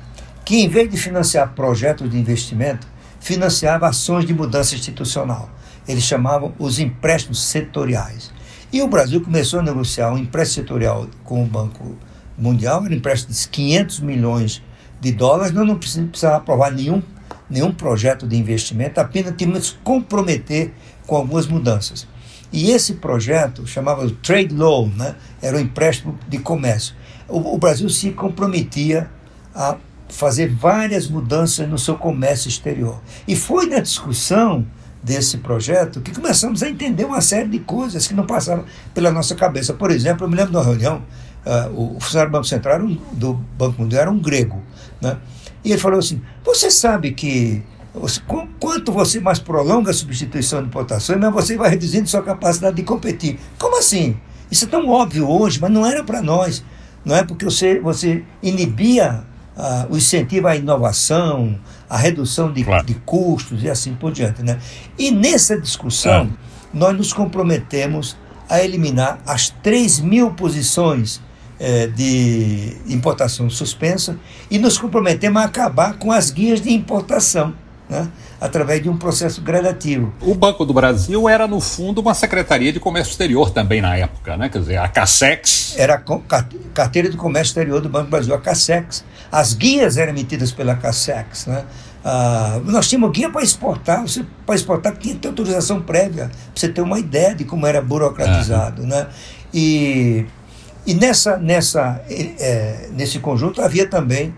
que, 0.45 0.63
em 0.63 0.69
vez 0.69 0.91
de 0.91 0.97
financiar 0.97 1.55
projetos 1.55 2.11
de 2.11 2.19
investimento, 2.19 2.87
financiava 3.21 3.89
ações 3.89 4.27
de 4.27 4.35
mudança 4.35 4.75
institucional. 4.75 5.49
Eles 5.89 6.05
chamavam 6.05 6.55
os 6.59 6.79
empréstimos 6.79 7.43
setoriais. 7.43 8.31
E 8.73 8.83
o 8.83 8.89
Brasil 8.89 9.21
começou 9.21 9.61
a 9.61 9.63
negociar 9.63 10.13
um 10.13 10.19
empréstimo 10.19 10.65
setorial 10.65 11.07
com 11.25 11.43
o 11.43 11.47
Banco 11.47 11.97
Mundial, 12.37 12.85
era 12.85 12.93
um 12.93 12.97
empréstimo 12.97 13.33
de 13.33 13.49
500 13.49 14.01
milhões 14.01 14.63
de 15.01 15.13
dólares, 15.13 15.53
nós 15.53 15.67
não 15.67 15.79
precisávamos 15.79 16.25
aprovar 16.25 16.73
nenhum, 16.73 17.03
nenhum 17.49 17.73
projeto 17.73 18.27
de 18.27 18.37
investimento, 18.37 19.01
apenas 19.01 19.35
tínhamos 19.37 19.71
que 19.71 19.79
comprometer 19.79 20.73
com 21.07 21.17
algumas 21.17 21.47
mudanças. 21.47 22.07
E 22.53 22.71
esse 22.71 22.95
projeto 22.95 23.67
chamava 23.67 24.09
Trade 24.23 24.55
Loan, 24.55 24.91
né? 24.97 25.15
era 25.41 25.57
um 25.57 25.61
empréstimo 25.61 26.19
de 26.29 26.39
comércio. 26.39 26.95
O, 27.29 27.55
o 27.55 27.59
Brasil 27.59 27.89
se 27.89 28.11
comprometia 28.11 29.11
a 29.55 29.77
fazer 30.09 30.49
várias 30.49 31.09
mudanças 31.09 31.69
no 31.69 31.79
seu 31.79 31.97
comércio 31.97 32.49
exterior. 32.49 33.01
E 33.27 33.35
foi 33.35 33.67
na 33.67 33.81
discussão 33.81 34.67
desse 35.03 35.39
projeto 35.39 36.01
que 36.01 36.13
começamos 36.13 36.63
a 36.63 36.69
entender 36.69 37.05
uma 37.05 37.21
série 37.21 37.49
de 37.49 37.59
coisas 37.59 38.07
que 38.07 38.15
não 38.15 38.25
passavam 38.25 38.65
pela 38.95 39.11
nossa 39.11 39.35
cabeça. 39.35 39.75
Por 39.75 39.91
exemplo, 39.91 40.25
eu 40.25 40.31
me 40.31 40.37
lembro 40.37 40.53
de 40.53 40.57
uma 40.57 40.65
reunião, 40.65 41.03
uh, 41.45 41.97
o 41.97 42.01
funcionário 42.01 42.31
do 42.31 42.33
Banco 42.33 42.47
Central 42.47 42.81
um, 42.81 42.99
do 43.13 43.35
Banco 43.59 43.83
Mundial 43.83 44.03
era 44.03 44.11
um 44.11 44.19
grego, 44.19 44.63
né? 45.01 45.19
e 45.65 45.73
ele 45.73 45.81
falou 45.81 45.99
assim, 45.99 46.21
você 46.45 46.71
sabe 46.71 47.13
que 47.13 47.63
quanto 48.59 48.93
você 48.93 49.21
mais 49.21 49.39
prolonga 49.39 49.91
a 49.91 49.95
substituição 49.95 50.61
de 50.61 50.69
importações, 50.69 51.19
mas 51.19 51.33
você 51.33 51.57
vai 51.57 51.71
reduzindo 51.71 52.09
sua 52.09 52.23
capacidade 52.23 52.77
de 52.77 52.83
competir. 52.83 53.39
Como 53.59 53.79
assim? 53.79 54.17
Isso 54.51 54.65
é 54.65 54.69
tão 54.69 54.89
óbvio 54.89 55.29
hoje, 55.29 55.61
mas 55.61 55.71
não 55.71 55.87
era 55.87 56.03
para 56.03 56.21
nós. 56.21 56.65
Não 57.05 57.15
é 57.15 57.25
porque 57.25 57.45
você, 57.45 57.79
você 57.79 58.25
inibia 58.43 59.25
uh, 59.57 59.93
o 59.93 59.97
incentivo 59.97 60.47
à 60.47 60.57
inovação, 60.57 61.59
a 61.89 61.97
redução 61.97 62.53
de, 62.53 62.65
claro. 62.65 62.85
de, 62.85 62.95
custos 62.95 63.63
e 63.63 63.71
assim 63.71 63.95
por 63.95 64.13
diante. 64.13 64.43
Né? 64.43 64.59
E 64.99 65.11
nessa 65.11 65.61
discussão, 65.61 66.23
é. 66.23 66.29
nós 66.73 66.97
nos 66.97 67.13
comprometemos 67.13 68.17
a 68.49 68.63
eliminar 68.63 69.21
as 69.27 69.49
3 69.49 70.01
mil 70.01 70.33
posições 70.33 71.21
eh, 71.59 71.87
de 71.87 72.77
importação 72.87 73.49
suspensa 73.49 74.19
e 74.51 74.59
nos 74.59 74.77
comprometemos 74.77 75.41
a 75.41 75.45
acabar 75.45 75.97
com 75.99 76.13
as 76.13 76.31
guias 76.31 76.61
de 76.61 76.73
importação. 76.73 77.55
Né? 77.95 78.09
através 78.45 78.83
de 78.83 78.91
um 78.91 78.97
processo 78.97 79.41
gradativo. 79.41 80.13
O 80.21 80.35
Banco 80.35 80.67
do 80.67 80.75
Brasil 80.75 81.27
era, 81.29 81.47
no 81.47 81.61
fundo, 81.61 82.03
uma 82.03 82.13
secretaria 82.13 82.73
de 82.73 82.79
comércio 82.79 83.13
exterior 83.13 83.51
também 83.51 83.81
na 83.81 83.97
época, 83.97 84.37
né? 84.37 84.51
Quer 84.51 84.59
dizer, 84.59 84.77
a 84.77 84.87
CASEX. 84.87 85.75
Era 85.79 85.95
a 85.95 86.45
carteira 86.75 87.09
de 87.09 87.17
comércio 87.17 87.53
exterior 87.53 87.81
do 87.81 87.89
Banco 87.89 88.05
do 88.05 88.11
Brasil, 88.11 88.35
a 88.35 88.39
CASEX. 88.39 89.03
As 89.33 89.55
guias 89.55 89.97
eram 89.97 90.11
emitidas 90.11 90.53
pela 90.53 90.75
CASEX, 90.75 91.47
né? 91.47 91.65
Ah, 92.05 92.61
nós 92.67 92.87
tínhamos 92.87 93.13
guia 93.13 93.31
para 93.31 93.43
exportar, 93.43 94.03
você 94.03 94.27
para 94.45 94.55
exportar 94.55 94.95
tinha 94.99 95.15
que 95.15 95.21
ter 95.21 95.29
autorização 95.29 95.81
prévia, 95.81 96.27
para 96.27 96.35
você 96.55 96.69
ter 96.69 96.83
uma 96.83 96.99
ideia 96.99 97.35
de 97.35 97.45
como 97.45 97.67
era 97.67 97.81
burocratizado. 97.81 98.83
Uhum. 98.83 98.89
Né? 98.89 99.07
E, 99.55 100.27
e 100.87 100.93
nessa, 100.93 101.39
nessa, 101.39 102.03
é, 102.11 102.91
nesse 102.93 103.21
conjunto 103.21 103.63
havia 103.63 103.89
também 103.89 104.35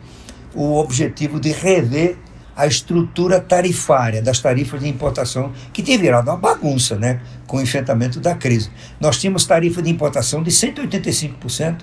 o 0.55 0.77
objetivo 0.77 1.41
de 1.41 1.51
rever 1.51 2.17
a 2.57 2.67
estrutura 2.67 3.39
tarifária 3.39 4.23
das 4.23 4.41
tarifas 4.41 4.81
de 4.81 4.89
importação, 4.89 5.53
que 5.75 5.83
tem 5.83 5.99
virado 5.99 6.31
uma 6.31 6.39
bagunça 6.39 6.97
né, 6.97 7.21
com 7.47 7.59
o 7.59 7.61
enfrentamento 7.61 8.19
da 8.19 8.35
crise. 8.35 8.71
Nós 8.99 9.19
tínhamos 9.19 9.45
tarifa 9.45 9.83
de 9.83 9.91
importação 9.91 10.43
de 10.43 10.51
185%, 10.51 11.81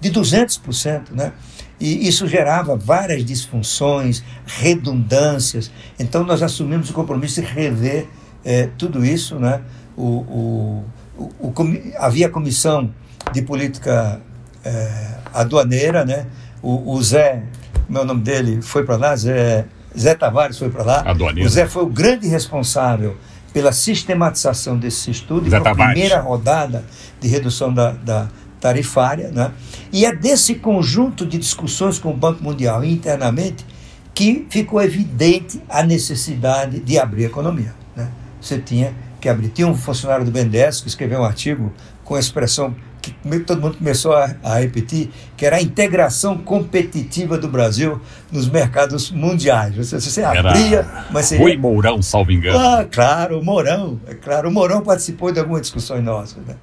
de 0.00 0.10
200%, 0.10 1.10
né? 1.10 1.32
E 1.80 2.06
isso 2.06 2.28
gerava 2.28 2.76
várias 2.76 3.24
disfunções, 3.24 4.22
redundâncias. 4.46 5.70
Então 5.98 6.22
nós 6.22 6.42
assumimos 6.42 6.90
o 6.90 6.92
compromisso 6.92 7.40
de 7.40 7.46
rever 7.46 8.06
é, 8.44 8.68
tudo 8.78 9.04
isso, 9.04 9.38
né? 9.38 9.62
O, 9.96 10.04
o, 10.04 10.84
o, 11.18 11.48
o 11.48 11.54
havia 11.98 12.28
a 12.28 12.30
comissão 12.30 12.92
de 13.32 13.42
política 13.42 14.20
é, 14.64 15.14
aduaneira, 15.34 16.04
né? 16.04 16.26
O, 16.62 16.92
o 16.94 17.02
Zé, 17.02 17.42
meu 17.88 18.04
nome 18.04 18.22
dele, 18.22 18.62
foi 18.62 18.84
para 18.84 18.96
lá, 18.96 19.16
Zé 19.16 19.66
Zé 19.98 20.14
Tavares 20.14 20.58
foi 20.58 20.70
para 20.70 20.84
lá. 20.84 21.04
O 21.44 21.48
Zé 21.48 21.66
foi 21.66 21.82
o 21.82 21.86
grande 21.86 22.26
responsável 22.28 23.16
pela 23.52 23.72
sistematização 23.72 24.78
desse 24.78 25.10
estudo, 25.10 25.48
Zé 25.48 25.56
a 25.56 25.74
primeira 25.74 26.20
rodada 26.20 26.84
de 27.20 27.28
redução 27.28 27.72
da, 27.72 27.92
da 27.92 28.28
tarifária. 28.60 29.30
Né? 29.30 29.50
E 29.92 30.06
é 30.06 30.14
desse 30.14 30.54
conjunto 30.54 31.26
de 31.26 31.38
discussões 31.38 31.98
com 31.98 32.10
o 32.10 32.16
Banco 32.16 32.42
Mundial 32.42 32.84
internamente 32.84 33.66
que 34.14 34.46
ficou 34.50 34.80
evidente 34.82 35.60
a 35.68 35.82
necessidade 35.82 36.80
de 36.80 36.98
abrir 36.98 37.24
a 37.24 37.26
economia. 37.28 37.74
Né? 37.96 38.10
Você 38.40 38.58
tinha 38.58 38.94
que 39.20 39.28
abrir. 39.28 39.48
Tinha 39.48 39.66
um 39.66 39.74
funcionário 39.74 40.24
do 40.24 40.30
BNDES 40.30 40.80
que 40.80 40.88
escreveu 40.88 41.20
um 41.20 41.24
artigo 41.24 41.72
com 42.04 42.14
a 42.14 42.20
expressão 42.20 42.74
que 43.02 43.40
todo 43.40 43.60
mundo 43.60 43.76
começou 43.76 44.14
a, 44.14 44.36
a, 44.42 44.58
repetir, 44.60 45.10
que 45.36 45.44
era 45.44 45.56
a 45.56 45.60
integração 45.60 46.38
competitiva 46.38 47.36
do 47.36 47.48
Brasil 47.48 48.00
nos 48.30 48.48
mercados 48.48 49.10
mundiais. 49.10 49.74
Você, 49.74 50.00
você 50.00 50.22
abria, 50.22 50.86
mas 51.10 51.26
você... 51.26 51.36
Rui 51.36 51.56
Mourão, 51.56 52.00
salvo 52.00 52.30
engano. 52.30 52.58
Ah, 52.58 52.86
claro, 52.88 53.40
o 53.40 53.44
Mourão. 53.44 54.00
É 54.06 54.14
claro, 54.14 54.48
o 54.48 54.52
Mourão 54.52 54.82
participou 54.82 55.32
de 55.32 55.40
algumas 55.40 55.62
discussões 55.62 56.04
nossas. 56.04 56.38
Né? 56.46 56.54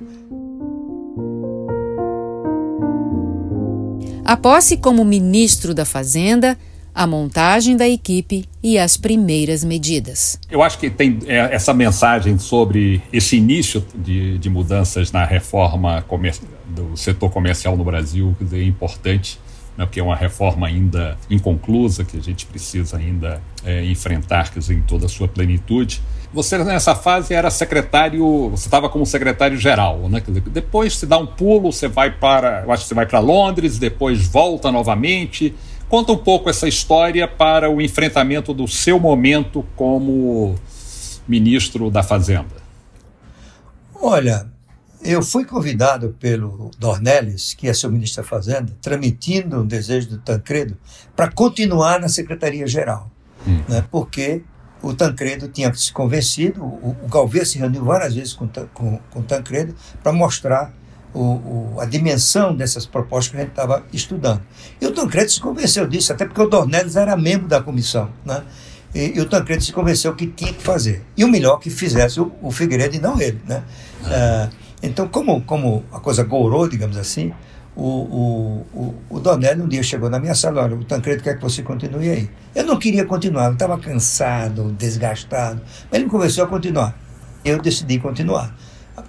A 4.24 4.38
posse 4.38 4.78
como 4.78 5.04
ministro 5.04 5.74
da 5.74 5.84
Fazenda 5.84 6.58
a 7.00 7.08
montagem 7.08 7.78
da 7.78 7.88
equipe 7.88 8.44
e 8.62 8.78
as 8.78 8.98
primeiras 8.98 9.64
medidas. 9.64 10.38
Eu 10.52 10.62
acho 10.62 10.78
que 10.78 10.90
tem 10.90 11.18
é, 11.28 11.56
essa 11.56 11.74
mensagem 11.74 12.38
sobre 12.38 13.02
esse 13.14 13.38
início 13.38 13.82
de, 13.96 14.38
de 14.38 14.50
mudanças 14.50 15.10
na 15.10 15.24
reforma 15.24 16.04
do 16.68 16.98
setor 16.98 17.32
comercial 17.32 17.78
no 17.78 17.86
Brasil 17.86 18.36
é 18.52 18.64
importante, 18.64 19.40
né, 19.78 19.86
porque 19.86 20.02
é 20.02 20.04
uma 20.04 20.16
reforma 20.16 20.68
ainda 20.68 21.18
inconclusa, 21.30 22.04
que 22.04 22.18
a 22.18 22.22
gente 22.22 22.46
precisa 22.46 22.98
ainda 22.98 23.42
é, 23.64 23.86
enfrentar 23.86 24.52
dizer, 24.54 24.74
em 24.74 24.82
toda 24.82 25.06
a 25.06 25.10
sua 25.10 25.30
plenitude. 25.30 26.02
Você 26.34 26.58
nessa 26.58 26.94
fase 26.94 27.34
era 27.34 27.50
secretário, 27.50 28.50
você 28.50 28.68
estava 28.68 28.90
como 28.90 29.06
secretário-geral, 29.06 30.10
né? 30.10 30.20
Dizer, 30.20 30.42
depois 30.42 30.98
você 30.98 31.06
dá 31.06 31.18
um 31.18 31.26
pulo, 31.26 31.72
você 31.72 31.88
vai 31.88 32.12
para, 32.12 32.64
eu 32.66 32.72
acho 32.74 32.84
que 32.84 32.90
você 32.90 32.94
vai 32.94 33.06
para 33.06 33.20
Londres, 33.20 33.80
depois 33.80 34.28
volta 34.28 34.70
novamente 34.70 35.56
Conta 35.90 36.12
um 36.12 36.18
pouco 36.18 36.52
essa 36.52 36.68
história 36.68 37.28
para 37.28 37.68
o 37.68 37.82
enfrentamento 37.82 38.54
do 38.54 38.68
seu 38.68 39.00
momento 39.00 39.66
como 39.76 40.56
ministro 41.28 41.90
da 41.90 42.04
Fazenda. 42.04 42.62
Olha, 43.96 44.48
eu 45.02 45.24
fui 45.24 45.46
convidado 45.46 46.16
pelo 46.20 46.70
Dornelles, 46.78 47.56
que 47.56 47.68
é 47.68 47.74
seu 47.74 47.92
ministro 47.92 48.22
da 48.22 48.30
Fazenda, 48.30 48.72
transmitindo 48.80 49.62
um 49.62 49.66
desejo 49.66 50.10
do 50.10 50.18
Tancredo 50.20 50.78
para 51.16 51.32
continuar 51.32 52.00
na 52.00 52.08
Secretaria-Geral, 52.08 53.10
hum. 53.48 53.64
né, 53.68 53.84
porque 53.90 54.44
o 54.84 54.94
Tancredo 54.94 55.48
tinha 55.48 55.74
se 55.74 55.92
convencido, 55.92 56.64
o, 56.64 56.96
o 57.04 57.08
Galvez 57.08 57.50
se 57.50 57.58
reuniu 57.58 57.84
várias 57.84 58.14
vezes 58.14 58.34
com, 58.34 58.48
com, 58.48 59.00
com 59.10 59.20
o 59.20 59.24
Tancredo 59.24 59.76
para 60.04 60.14
mostrar 60.14 60.72
o, 61.14 61.20
o, 61.20 61.78
a 61.80 61.86
dimensão 61.86 62.56
dessas 62.56 62.86
propostas 62.86 63.32
que 63.32 63.38
a 63.38 63.40
gente 63.42 63.50
estava 63.50 63.84
estudando. 63.92 64.42
E 64.80 64.86
o 64.86 64.92
Tancredo 64.92 65.32
se 65.32 65.40
convenceu 65.40 65.88
disso, 65.88 66.14
até 66.14 66.26
porque 66.26 66.42
o 66.42 66.48
Dornelles 66.48 66.96
era 66.96 67.16
membro 67.16 67.48
da 67.48 67.62
comissão. 67.62 68.10
Né? 68.26 68.44
E, 68.94 69.18
e, 69.18 69.22
o 69.22 69.26
Tancredo 69.26 69.64
se 69.64 69.72
convenceu 69.72 70.16
que 70.16 70.28
tinha 70.28 70.54
que 70.54 70.62
fazer. 70.62 71.04
E 71.16 71.24
o 71.24 71.28
melhor 71.28 71.58
que 71.58 71.70
fizesse 71.70 72.20
o, 72.20 72.32
o 72.42 72.52
Figueiredo 72.52 72.96
e 72.96 73.00
não 73.00 73.20
ele. 73.20 73.42
Né? 73.48 73.64
Ah. 74.06 74.50
então, 74.82 75.08
como, 75.08 75.42
como 75.42 75.84
a 75.92 76.00
coisa 76.00 76.24
gorou, 76.24 76.68
digamos 76.68 76.98
assim, 76.98 77.34
o, 77.76 78.66
o, 78.74 78.96
o, 79.10 79.20
Donelli 79.20 79.62
um 79.62 79.68
dia 79.68 79.82
chegou 79.82 80.10
na 80.10 80.20
minha 80.20 80.36
sala, 80.36 80.64
olha, 80.64 80.76
o 80.76 80.84
Tancredo 80.84 81.24
quer 81.24 81.36
que 81.36 81.42
você 81.42 81.64
continue 81.64 82.10
aí. 82.10 82.30
Eu 82.54 82.66
não 82.66 82.78
queria 82.78 83.06
continuar, 83.06 83.46
eu 83.46 83.54
estava 83.54 83.78
cansado, 83.78 84.72
desgastado, 84.78 85.62
mas 85.90 85.94
ele 85.94 86.06
me 86.06 86.10
convenceu 86.10 86.44
a 86.44 86.48
continuar. 86.48 86.98
Eu 87.46 87.62
decidi 87.62 87.98
continuar, 88.00 88.54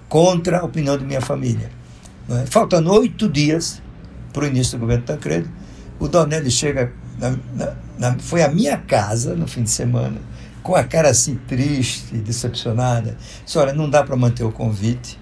contra 0.07 0.59
a 0.59 0.63
opinião 0.63 0.97
de 0.97 1.03
minha 1.03 1.19
família. 1.19 1.69
Né? 2.27 2.45
Faltando 2.47 2.91
oito 2.91 3.27
dias 3.27 3.81
para 4.33 4.43
o 4.43 4.47
início 4.47 4.77
do 4.77 4.81
governo 4.81 5.03
Tancredo, 5.03 5.49
o 5.99 6.07
Donelli 6.07 6.49
chega, 6.49 6.91
na, 7.19 7.35
na, 7.53 7.73
na, 7.97 8.19
foi 8.19 8.43
à 8.43 8.47
minha 8.47 8.77
casa 8.77 9.35
no 9.35 9.47
fim 9.47 9.63
de 9.63 9.69
semana, 9.69 10.17
com 10.63 10.75
a 10.75 10.83
cara 10.83 11.09
assim 11.09 11.35
triste, 11.47 12.15
decepcionada. 12.17 13.17
Disse, 13.45 13.57
olha, 13.57 13.73
não 13.73 13.89
dá 13.89 14.03
para 14.03 14.15
manter 14.15 14.43
o 14.43 14.51
convite, 14.51 15.19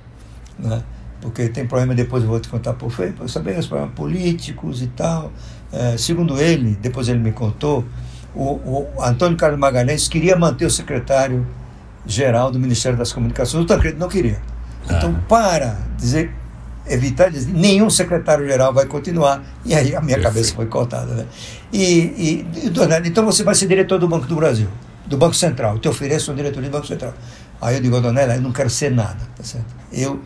né? 0.57 0.83
porque 1.21 1.49
tem 1.49 1.67
problema, 1.67 1.93
depois 1.93 2.23
eu 2.23 2.29
vou 2.29 2.39
te 2.39 2.47
contar 2.47 2.73
por 2.73 2.89
foi, 2.89 3.13
eu 3.19 3.27
sabia 3.27 3.59
os 3.59 3.67
problemas 3.67 3.93
políticos 3.93 4.81
e 4.81 4.87
tal. 4.87 5.31
É, 5.71 5.97
segundo 5.97 6.39
ele, 6.39 6.77
depois 6.81 7.09
ele 7.09 7.19
me 7.19 7.31
contou, 7.31 7.85
o, 8.33 8.43
o 8.43 9.03
Antônio 9.03 9.37
Carlos 9.37 9.59
Magalhães 9.59 10.07
queria 10.07 10.35
manter 10.35 10.65
o 10.65 10.69
secretário 10.69 11.45
geral 12.05 12.51
do 12.51 12.59
Ministério 12.59 12.97
das 12.97 13.11
Comunicações, 13.11 13.63
o 13.63 13.67
Tancredo 13.67 13.99
não 13.99 14.07
queria. 14.07 14.41
Então, 14.85 15.15
ah. 15.17 15.23
para 15.27 15.77
dizer, 15.97 16.33
evitar 16.89 17.29
dizer, 17.29 17.53
nenhum 17.53 17.89
secretário-geral 17.89 18.73
vai 18.73 18.85
continuar, 18.85 19.43
e 19.63 19.73
aí 19.73 19.95
a 19.95 20.01
minha 20.01 20.17
Perfeito. 20.17 20.23
cabeça 20.23 20.55
foi 20.55 20.65
cortada. 20.65 21.13
Né? 21.13 21.25
E, 21.71 21.83
e, 21.83 22.47
e, 22.65 23.07
então 23.07 23.25
você 23.25 23.43
vai 23.43 23.55
ser 23.55 23.67
diretor 23.67 23.99
do 23.99 24.07
Banco 24.07 24.25
do 24.25 24.35
Brasil, 24.35 24.67
do 25.05 25.17
Banco 25.17 25.35
Central, 25.35 25.73
eu 25.73 25.79
te 25.79 25.87
ofereço 25.87 26.31
uma 26.31 26.37
diretoria 26.37 26.69
do 26.69 26.73
Banco 26.73 26.87
Central. 26.87 27.13
Aí 27.61 27.75
eu 27.75 27.81
digo, 27.81 27.99
Donela, 27.99 28.35
eu 28.35 28.41
não 28.41 28.51
quero 28.51 28.69
ser 28.69 28.91
nada, 28.91 29.19
tá 29.35 29.43
certo? 29.43 29.67
Eu, 29.91 30.19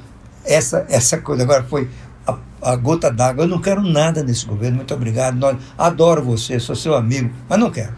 essa, 0.45 0.86
essa 0.89 1.17
coisa 1.19 1.43
agora 1.43 1.63
foi 1.63 1.89
a, 2.26 2.38
a 2.62 2.76
gota 2.76 3.12
d'água, 3.12 3.43
eu 3.43 3.47
não 3.47 3.60
quero 3.60 3.82
nada 3.82 4.23
nesse 4.23 4.45
governo, 4.45 4.78
muito 4.78 4.93
obrigado, 4.93 5.38
nós, 5.38 5.58
adoro 5.78 6.23
você, 6.23 6.60
sou 6.60 6.76
seu 6.76 6.95
amigo, 6.95 7.32
mas 7.49 7.60
não 7.60 7.69
quero. 7.69 7.93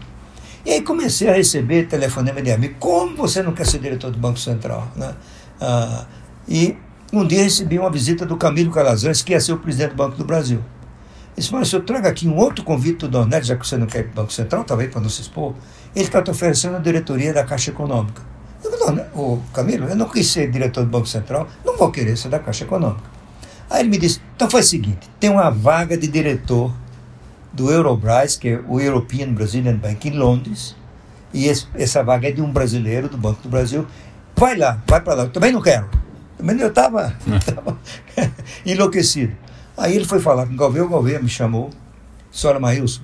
E 0.64 0.72
aí 0.72 0.82
comecei 0.82 1.28
a 1.28 1.32
receber 1.32 1.86
telefonema 1.86 2.42
de 2.42 2.50
amigo, 2.50 2.74
como 2.80 3.16
você 3.16 3.40
não 3.40 3.52
quer 3.52 3.66
ser 3.66 3.78
diretor 3.78 4.10
do 4.10 4.18
Banco 4.18 4.38
Central? 4.38 4.90
Né? 4.96 5.14
Ah, 5.60 6.06
e 6.48 6.76
um 7.12 7.26
dia 7.26 7.42
recebi 7.42 7.78
uma 7.78 7.90
visita 7.90 8.26
do 8.26 8.36
Camilo 8.36 8.70
Calazans, 8.70 9.22
que 9.22 9.32
ia 9.32 9.40
ser 9.40 9.52
o 9.52 9.58
presidente 9.58 9.90
do 9.90 9.96
Banco 9.96 10.16
do 10.16 10.24
Brasil. 10.24 10.60
Ele 11.36 11.46
disse, 11.46 11.74
eu 11.74 11.82
trago 11.82 12.06
aqui 12.06 12.26
um 12.26 12.36
outro 12.36 12.64
convite 12.64 13.00
do 13.00 13.08
Donelli, 13.08 13.44
já 13.44 13.56
que 13.56 13.66
você 13.66 13.76
não 13.76 13.86
quer 13.86 14.00
ir 14.00 14.04
para 14.04 14.12
o 14.12 14.14
Banco 14.22 14.32
Central, 14.32 14.64
talvez 14.64 14.90
para 14.90 15.00
não 15.00 15.08
se 15.08 15.20
expor. 15.20 15.54
Ele 15.94 16.04
está 16.04 16.22
te 16.22 16.30
oferecendo 16.30 16.76
a 16.76 16.80
diretoria 16.80 17.32
da 17.32 17.44
Caixa 17.44 17.70
Econômica. 17.70 18.22
Eu 18.64 18.72
falei, 18.78 19.04
o 19.14 19.40
Camilo, 19.52 19.86
eu 19.86 19.94
não 19.94 20.08
quis 20.08 20.26
ser 20.30 20.50
diretor 20.50 20.84
do 20.84 20.90
Banco 20.90 21.06
Central, 21.06 21.46
não 21.64 21.76
vou 21.76 21.90
querer 21.90 22.16
ser 22.16 22.28
da 22.28 22.38
Caixa 22.38 22.64
Econômica. 22.64 23.04
Aí 23.68 23.80
ele 23.80 23.90
me 23.90 23.98
disse, 23.98 24.20
então 24.34 24.48
faz 24.48 24.66
o 24.66 24.68
seguinte, 24.68 25.10
tem 25.20 25.30
uma 25.30 25.50
vaga 25.50 25.96
de 25.96 26.08
diretor 26.08 26.72
do 27.52 27.70
Eurobras, 27.70 28.36
que 28.36 28.48
é 28.48 28.60
o 28.66 28.80
European 28.80 29.32
Brazilian 29.32 29.76
Bank, 29.76 30.08
em 30.08 30.12
Londres, 30.12 30.74
e 31.32 31.48
esse, 31.48 31.66
essa 31.74 32.02
vaga 32.02 32.28
é 32.28 32.32
de 32.32 32.40
um 32.40 32.50
brasileiro 32.50 33.08
do 33.08 33.18
Banco 33.18 33.42
do 33.42 33.48
Brasil. 33.48 33.86
Vai 34.34 34.56
lá, 34.56 34.82
vai 34.86 35.00
para 35.00 35.14
lá. 35.14 35.22
Eu 35.24 35.30
também 35.30 35.52
não 35.52 35.60
quero. 35.60 35.88
Também 36.36 36.58
eu 36.58 36.68
estava 36.68 37.16
enlouquecido. 38.64 39.34
Aí 39.76 39.94
ele 39.94 40.04
foi 40.04 40.20
falar 40.20 40.46
com 40.46 40.54
o 40.54 40.56
Galvão, 40.56 40.86
o 40.86 40.88
Galvão 40.88 41.22
me 41.22 41.28
chamou. 41.28 41.70
Senhora 42.30 42.60
Maílson, 42.60 43.02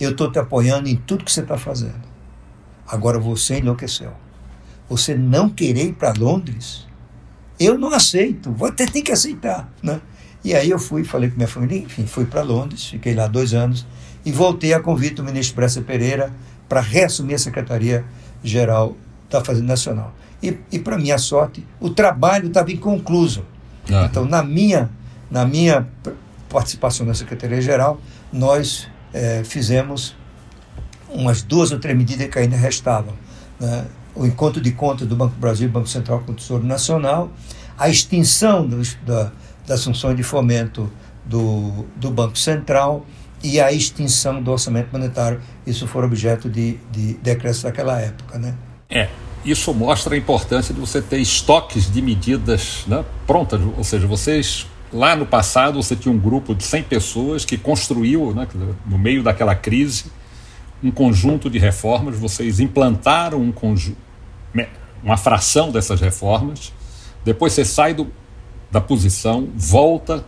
eu 0.00 0.10
estou 0.10 0.30
te 0.30 0.38
apoiando 0.38 0.88
em 0.88 0.96
tudo 0.96 1.24
que 1.24 1.32
você 1.32 1.40
está 1.40 1.56
fazendo. 1.56 2.02
Agora 2.86 3.18
você 3.18 3.58
enlouqueceu. 3.58 4.12
Você 4.88 5.14
não 5.14 5.48
querer 5.48 5.86
ir 5.86 5.92
para 5.94 6.12
Londres, 6.12 6.86
eu 7.58 7.78
não 7.78 7.92
aceito. 7.92 8.52
Você 8.52 8.86
tem 8.86 9.02
que 9.02 9.12
aceitar. 9.12 9.68
Né? 9.82 10.00
E 10.44 10.54
aí 10.54 10.70
eu 10.70 10.78
fui, 10.78 11.02
falei 11.02 11.28
com 11.28 11.36
minha 11.36 11.48
família, 11.48 11.78
enfim, 11.78 12.06
fui 12.06 12.24
para 12.24 12.42
Londres, 12.42 12.86
fiquei 12.86 13.14
lá 13.14 13.26
dois 13.26 13.52
anos 13.52 13.86
e 14.24 14.30
voltei 14.30 14.74
a 14.74 14.80
convite 14.80 15.16
do 15.16 15.24
ministro 15.24 15.56
Bressa 15.56 15.80
Pereira 15.80 16.32
para 16.68 16.80
reassumir 16.80 17.34
a 17.34 17.38
Secretaria-Geral 17.38 18.96
da 19.28 19.44
Fazenda 19.44 19.68
Nacional. 19.68 20.14
E, 20.42 20.56
e 20.70 20.78
para 20.78 20.98
minha 20.98 21.18
sorte, 21.18 21.66
o 21.80 21.90
trabalho 21.90 22.48
estava 22.48 22.70
inconcluso. 22.70 23.44
Ah. 23.90 24.06
Então, 24.10 24.24
na 24.24 24.42
minha, 24.42 24.90
na 25.30 25.44
minha 25.44 25.86
participação 26.48 27.06
na 27.06 27.14
Secretaria-Geral, 27.14 28.00
nós 28.32 28.88
é, 29.12 29.42
fizemos 29.44 30.14
umas 31.08 31.42
duas 31.42 31.72
ou 31.72 31.78
três 31.78 31.96
medidas 31.96 32.28
que 32.28 32.38
ainda 32.38 32.56
restavam. 32.56 33.14
Né? 33.58 33.84
O 34.14 34.26
encontro 34.26 34.60
de 34.60 34.72
contas 34.72 35.06
do 35.06 35.16
Banco 35.16 35.34
do 35.34 35.40
Brasil 35.40 35.68
e 35.68 35.70
Banco 35.70 35.88
Central 35.88 36.20
com 36.20 36.32
o 36.32 36.34
Tesouro 36.34 36.64
Nacional, 36.64 37.30
a 37.78 37.88
extinção 37.88 38.66
dos, 38.66 38.96
da, 39.06 39.30
das 39.66 39.84
funções 39.84 40.16
de 40.16 40.22
fomento 40.22 40.90
do, 41.24 41.86
do 41.96 42.10
Banco 42.10 42.38
Central 42.38 43.04
e 43.42 43.60
a 43.60 43.72
extinção 43.72 44.42
do 44.42 44.50
orçamento 44.50 44.88
monetário. 44.92 45.40
Isso 45.66 45.86
foi 45.86 46.04
objeto 46.04 46.48
de, 46.48 46.78
de 46.90 47.14
decreto 47.14 47.62
daquela 47.62 48.00
época. 48.00 48.38
Né? 48.38 48.54
É, 48.88 49.08
isso 49.46 49.72
mostra 49.72 50.14
a 50.14 50.18
importância 50.18 50.74
de 50.74 50.80
você 50.80 51.00
ter 51.00 51.18
estoques 51.18 51.90
de 51.90 52.02
medidas 52.02 52.84
né, 52.86 53.04
prontas, 53.26 53.60
ou 53.76 53.84
seja, 53.84 54.06
vocês 54.06 54.66
lá 54.92 55.14
no 55.14 55.26
passado 55.26 55.82
você 55.82 55.94
tinha 55.94 56.12
um 56.12 56.18
grupo 56.18 56.54
de 56.54 56.64
100 56.64 56.82
pessoas 56.84 57.44
que 57.44 57.56
construiu, 57.56 58.34
né, 58.34 58.46
no 58.86 58.98
meio 58.98 59.22
daquela 59.22 59.54
crise, 59.54 60.06
um 60.82 60.90
conjunto 60.90 61.48
de 61.48 61.58
reformas, 61.58 62.18
vocês 62.18 62.60
implantaram 62.60 63.40
um 63.40 63.52
conjunto, 63.52 63.98
uma 65.02 65.16
fração 65.16 65.70
dessas 65.70 66.00
reformas, 66.00 66.72
depois 67.24 67.52
você 67.52 67.64
sai 67.64 67.94
do, 67.94 68.10
da 68.70 68.80
posição, 68.80 69.48
volta, 69.54 70.24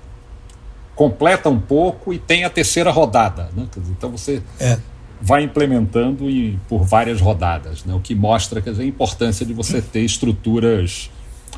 completa 0.95 1.49
um 1.49 1.61
pouco 1.61 2.13
e 2.13 2.19
tem 2.19 2.45
a 2.45 2.51
terceira 2.51 2.91
rodada. 2.91 3.51
Né? 3.55 3.67
Então 3.91 4.11
você 4.11 4.43
é. 4.59 4.79
Vai 5.21 5.43
implementando 5.43 6.31
e, 6.31 6.59
por 6.69 6.85
várias 6.85 7.21
rodadas, 7.21 7.85
né? 7.85 7.95
o 7.95 8.01
que 8.01 8.15
mostra 8.15 8.61
quer 8.61 8.71
dizer, 8.71 8.85
a 8.85 8.87
importância 8.87 9.45
de 9.45 9.53
você 9.53 9.83
ter 9.83 10.01
estruturas 10.01 11.11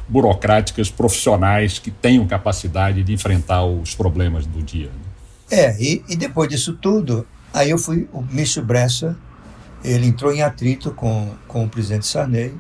burocráticas 0.09 0.91
profissionais 0.91 1.79
que 1.79 1.91
tenham 1.91 2.27
capacidade 2.27 3.03
de 3.03 3.13
enfrentar 3.13 3.65
os 3.65 3.95
problemas 3.95 4.47
do 4.47 4.63
dia. 4.63 4.87
Né? 4.87 5.11
É, 5.51 5.83
e, 5.83 6.03
e, 6.09 6.17
depois 6.17 6.49
disso 6.49 6.75
tudo, 6.75 7.27
aí 7.53 7.71
eu 7.71 7.79
fui, 7.79 8.09
o 8.13 8.23
Michel 8.23 8.65
Bressa, 8.65 9.17
ele 9.85 10.07
entrou 10.07 10.33
em 10.33 10.43
atrito 10.43 10.91
com, 10.93 11.31
com 11.47 11.65
o 11.65 11.69
presidente 11.69 12.07
Sarney 12.07 12.55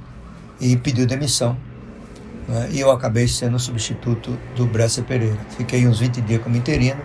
e 0.61 0.77
pediu 0.77 1.07
demissão 1.07 1.57
né? 2.49 2.69
e 2.73 2.81
eu 2.81 2.91
acabei 2.91 3.29
sendo 3.29 3.59
substituto 3.59 4.37
do 4.57 4.67
Bressa 4.67 5.03
Pereira. 5.03 5.39
Fiquei 5.57 5.87
uns 5.87 6.01
20 6.01 6.21
dias 6.23 6.43
como 6.43 6.57
interino 6.57 7.01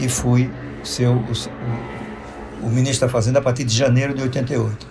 e 0.00 0.08
fui 0.08 0.50
ser 0.82 1.08
o, 1.08 1.16
o, 1.16 1.97
o, 2.62 2.68
ministro 2.68 3.06
da 3.06 3.12
Fazenda 3.12 3.38
a 3.38 3.42
partir 3.42 3.64
de 3.64 3.74
janeiro 3.74 4.14
de 4.14 4.22
88. 4.22 4.86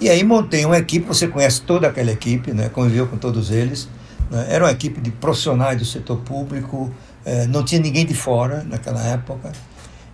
E 0.00 0.08
aí 0.08 0.24
montei 0.24 0.64
uma 0.64 0.78
equipe, 0.78 1.06
você 1.06 1.28
conhece 1.28 1.62
toda 1.62 1.86
aquela 1.88 2.10
equipe, 2.10 2.52
né? 2.52 2.68
conviveu 2.68 3.06
com 3.06 3.16
todos 3.16 3.50
eles. 3.50 3.88
Né? 4.30 4.46
Era 4.48 4.64
uma 4.64 4.70
equipe 4.70 5.00
de 5.00 5.10
profissionais 5.10 5.78
do 5.78 5.84
setor 5.84 6.18
público, 6.18 6.90
eh, 7.24 7.46
não 7.46 7.64
tinha 7.64 7.80
ninguém 7.80 8.06
de 8.06 8.14
fora 8.14 8.64
naquela 8.64 9.02
época. 9.02 9.52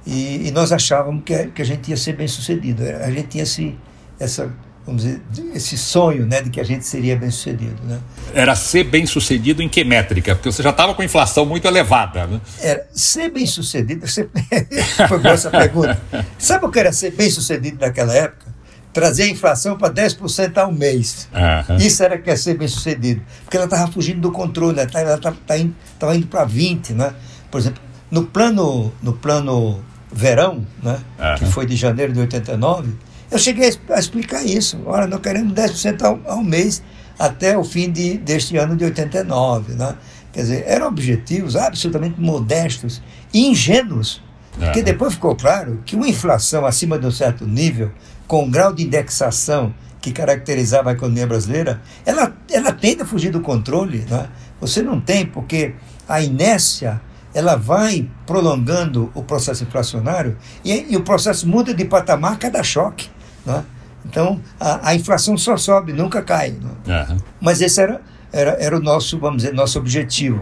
E, 0.04 0.48
e 0.48 0.50
nós 0.50 0.72
achávamos 0.72 1.22
que, 1.24 1.46
que 1.48 1.62
a 1.62 1.64
gente 1.64 1.90
ia 1.90 1.96
ser 1.96 2.14
bem 2.14 2.28
sucedido. 2.28 2.82
A 2.82 3.10
gente 3.10 3.28
tinha 3.28 3.44
esse, 3.44 3.76
essa 4.18 4.52
vamos 4.86 5.02
dizer, 5.02 5.20
esse 5.52 5.76
sonho 5.76 6.24
né, 6.26 6.40
de 6.40 6.48
que 6.48 6.60
a 6.60 6.64
gente 6.64 6.86
seria 6.86 7.16
bem 7.16 7.30
sucedido. 7.30 7.76
Né? 7.82 7.98
Era 8.32 8.54
ser 8.54 8.84
bem 8.84 9.04
sucedido 9.04 9.60
em 9.60 9.68
que 9.68 9.82
métrica? 9.82 10.36
Porque 10.36 10.50
você 10.50 10.62
já 10.62 10.70
estava 10.70 10.94
com 10.94 11.02
inflação 11.02 11.44
muito 11.44 11.66
elevada. 11.66 12.26
Né? 12.26 12.40
Era 12.60 12.86
ser 12.92 13.30
bem 13.30 13.44
sucedido. 13.46 14.06
Ser... 14.06 14.30
Foi 15.08 15.18
boa 15.18 15.34
essa 15.34 15.50
pergunta. 15.50 16.00
Sabe 16.38 16.66
o 16.66 16.70
que 16.70 16.78
era 16.78 16.92
ser 16.92 17.10
bem 17.10 17.28
sucedido 17.28 17.78
naquela 17.80 18.14
época? 18.14 18.54
Trazer 18.92 19.24
a 19.24 19.28
inflação 19.28 19.76
para 19.76 19.92
10% 19.92 20.56
ao 20.56 20.72
mês. 20.72 21.28
Uhum. 21.34 21.76
Isso 21.76 22.02
era 22.02 22.16
que 22.16 22.30
é 22.30 22.36
ser 22.36 22.56
bem 22.56 22.68
sucedido. 22.68 23.20
Porque 23.42 23.56
ela 23.56 23.66
estava 23.66 23.90
fugindo 23.90 24.20
do 24.20 24.30
controle, 24.30 24.78
ela 24.78 24.86
estava 24.86 25.18
tá, 25.18 25.34
tá 25.46 25.58
indo, 25.58 25.74
indo 26.14 26.26
para 26.28 26.46
20%. 26.46 26.90
Né? 26.90 27.12
Por 27.50 27.60
exemplo, 27.60 27.82
no 28.10 28.24
plano, 28.24 28.92
no 29.02 29.12
plano 29.12 29.84
verão, 30.12 30.64
né, 30.82 30.98
uhum. 31.18 31.34
que 31.36 31.46
foi 31.46 31.66
de 31.66 31.76
janeiro 31.76 32.12
de 32.12 32.20
89, 32.20 32.94
eu 33.30 33.38
cheguei 33.38 33.70
a 33.90 33.98
explicar 33.98 34.44
isso. 34.44 34.80
Olha, 34.86 35.06
nós 35.06 35.20
queremos 35.20 35.52
10% 35.52 36.02
ao, 36.02 36.20
ao 36.26 36.42
mês 36.42 36.82
até 37.18 37.56
o 37.56 37.64
fim 37.64 37.90
de, 37.90 38.18
deste 38.18 38.56
ano 38.56 38.76
de 38.76 38.84
89. 38.84 39.74
Né? 39.74 39.96
Quer 40.32 40.40
dizer, 40.40 40.64
eram 40.66 40.88
objetivos 40.88 41.56
absolutamente 41.56 42.20
modestos 42.20 43.02
e 43.32 43.46
ingênuos. 43.46 44.22
Porque 44.58 44.82
depois 44.82 45.14
ficou 45.14 45.36
claro 45.36 45.82
que 45.84 45.94
uma 45.94 46.08
inflação 46.08 46.64
acima 46.64 46.98
de 46.98 47.06
um 47.06 47.10
certo 47.10 47.46
nível, 47.46 47.92
com 48.26 48.46
o 48.46 48.50
grau 48.50 48.72
de 48.72 48.82
indexação 48.84 49.74
que 50.00 50.12
caracterizava 50.12 50.90
a 50.90 50.92
economia 50.92 51.26
brasileira, 51.26 51.82
ela, 52.06 52.34
ela 52.50 52.72
tende 52.72 53.02
a 53.02 53.04
fugir 53.04 53.30
do 53.30 53.40
controle. 53.40 54.06
Né? 54.08 54.28
Você 54.60 54.80
não 54.80 55.00
tem, 55.00 55.26
porque 55.26 55.74
a 56.08 56.22
inércia 56.22 57.00
ela 57.34 57.54
vai 57.54 58.08
prolongando 58.24 59.10
o 59.14 59.22
processo 59.22 59.62
inflacionário 59.62 60.38
e, 60.64 60.86
e 60.90 60.96
o 60.96 61.02
processo 61.02 61.46
muda 61.46 61.74
de 61.74 61.84
patamar 61.84 62.32
a 62.32 62.36
cada 62.36 62.62
choque. 62.62 63.10
Né? 63.46 63.64
Então, 64.04 64.40
a, 64.58 64.90
a, 64.90 64.94
inflação 64.94 65.38
só 65.38 65.56
sobe, 65.56 65.92
nunca 65.92 66.22
cai. 66.22 66.50
Né? 66.84 67.06
Uhum. 67.08 67.16
Mas 67.40 67.60
esse 67.60 67.80
era, 67.80 68.00
era, 68.32 68.50
era 68.60 68.76
o 68.76 68.80
nosso, 68.80 69.18
vamos 69.18 69.42
dizer, 69.42 69.54
nosso 69.54 69.78
objetivo. 69.78 70.40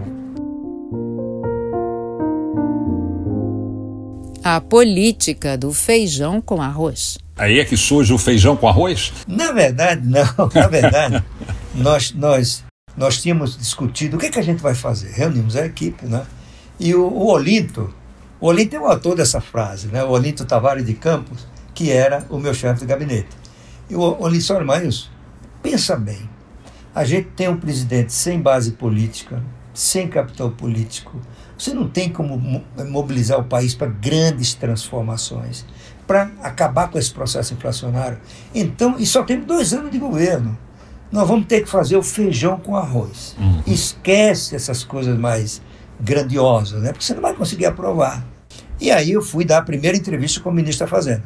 A 4.42 4.60
política 4.60 5.56
do 5.56 5.72
feijão 5.72 6.40
com 6.40 6.60
arroz. 6.60 7.18
Aí 7.36 7.58
é 7.58 7.64
que 7.64 7.76
surge 7.76 8.12
o 8.12 8.18
feijão 8.18 8.56
com 8.56 8.68
arroz? 8.68 9.12
Na 9.26 9.52
verdade, 9.52 10.06
não. 10.06 10.24
Na 10.54 10.66
verdade, 10.66 11.24
nós, 11.74 12.12
nós, 12.12 12.64
nós 12.96 13.20
tínhamos 13.20 13.56
discutido 13.56 14.16
o 14.16 14.20
que, 14.20 14.26
é 14.26 14.30
que 14.30 14.38
a 14.38 14.42
gente 14.42 14.62
vai 14.62 14.74
fazer. 14.74 15.10
Reunimos 15.12 15.56
a 15.56 15.66
equipe, 15.66 16.06
né? 16.06 16.24
E 16.78 16.94
o, 16.94 17.06
o 17.06 17.26
Olinto, 17.28 17.92
o 18.40 18.48
Olinto 18.48 18.76
é 18.76 18.80
o 18.80 18.86
autor 18.86 19.16
dessa 19.16 19.40
frase, 19.40 19.88
né? 19.88 20.04
O 20.04 20.10
Olinto 20.10 20.44
Tavares 20.44 20.84
de 20.84 20.94
Campos, 20.94 21.46
que 21.74 21.90
era 21.90 22.24
o 22.30 22.38
meu 22.38 22.54
chefe 22.54 22.80
de 22.80 22.86
gabinete. 22.86 23.28
E 23.90 23.94
o 23.94 24.00
Olissório 24.22 24.66
Maílson, 24.66 25.08
pensa 25.62 25.96
bem, 25.96 26.28
a 26.94 27.04
gente 27.04 27.28
tem 27.30 27.48
um 27.48 27.56
presidente 27.56 28.12
sem 28.12 28.40
base 28.40 28.72
política, 28.72 29.42
sem 29.74 30.08
capital 30.08 30.50
político. 30.52 31.20
Você 31.58 31.74
não 31.74 31.88
tem 31.88 32.08
como 32.08 32.64
mobilizar 32.88 33.38
o 33.38 33.44
país 33.44 33.74
para 33.74 33.88
grandes 33.88 34.54
transformações, 34.54 35.64
para 36.06 36.30
acabar 36.42 36.88
com 36.88 36.98
esse 36.98 37.12
processo 37.12 37.54
inflacionário. 37.54 38.18
Então, 38.54 38.96
e 38.98 39.06
só 39.06 39.22
temos 39.24 39.46
dois 39.46 39.72
anos 39.72 39.90
de 39.90 39.98
governo. 39.98 40.56
Nós 41.10 41.26
vamos 41.28 41.46
ter 41.46 41.62
que 41.62 41.68
fazer 41.68 41.96
o 41.96 42.02
feijão 42.02 42.58
com 42.58 42.76
arroz. 42.76 43.36
Uhum. 43.38 43.62
Esquece 43.66 44.54
essas 44.54 44.84
coisas 44.84 45.18
mais 45.18 45.62
grandiosas, 46.00 46.82
né? 46.82 46.90
porque 46.90 47.04
você 47.04 47.14
não 47.14 47.22
vai 47.22 47.34
conseguir 47.34 47.66
aprovar. 47.66 48.24
E 48.80 48.90
aí 48.90 49.12
eu 49.12 49.22
fui 49.22 49.44
dar 49.44 49.58
a 49.58 49.62
primeira 49.62 49.96
entrevista 49.96 50.40
com 50.40 50.50
o 50.50 50.52
ministro 50.52 50.86
da 50.86 50.90
Fazenda. 50.90 51.22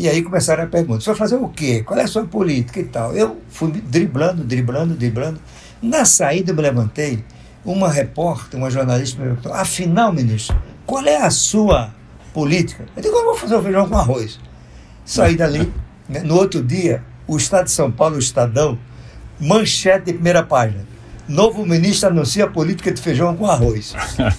E 0.00 0.08
aí 0.08 0.22
começaram 0.22 0.64
a 0.64 0.66
perguntar: 0.66 1.02
você 1.02 1.10
vai 1.10 1.18
fazer 1.18 1.36
o 1.36 1.46
quê? 1.46 1.82
Qual 1.82 2.00
é 2.00 2.04
a 2.04 2.06
sua 2.06 2.24
política 2.24 2.80
e 2.80 2.84
tal? 2.84 3.14
Eu 3.14 3.36
fui 3.50 3.70
driblando, 3.70 4.42
driblando, 4.42 4.94
driblando. 4.94 5.38
Na 5.82 6.06
saída 6.06 6.52
eu 6.52 6.56
me 6.56 6.62
levantei, 6.62 7.22
uma 7.62 7.90
repórter, 7.90 8.58
uma 8.58 8.70
jornalista 8.70 9.20
me 9.20 9.26
perguntou: 9.26 9.52
afinal, 9.52 10.10
ministro, 10.10 10.56
qual 10.86 11.04
é 11.04 11.18
a 11.18 11.28
sua 11.28 11.92
política? 12.32 12.86
Eu 12.96 13.02
digo: 13.02 13.14
eu 13.14 13.24
vou 13.26 13.36
fazer 13.36 13.54
o 13.56 13.62
feijão 13.62 13.86
com 13.86 13.98
arroz. 13.98 14.40
Saí 15.04 15.36
dali. 15.36 15.70
Né? 16.08 16.20
No 16.20 16.36
outro 16.36 16.62
dia, 16.64 17.04
o 17.26 17.36
Estado 17.36 17.66
de 17.66 17.72
São 17.72 17.92
Paulo, 17.92 18.16
o 18.16 18.20
Estadão, 18.20 18.78
manchete 19.38 20.06
de 20.06 20.12
primeira 20.14 20.42
página. 20.42 20.86
Novo 21.28 21.66
ministro 21.66 22.08
anuncia 22.08 22.46
a 22.46 22.48
política 22.48 22.90
de 22.90 23.02
feijão 23.02 23.36
com 23.36 23.44
arroz. 23.44 23.94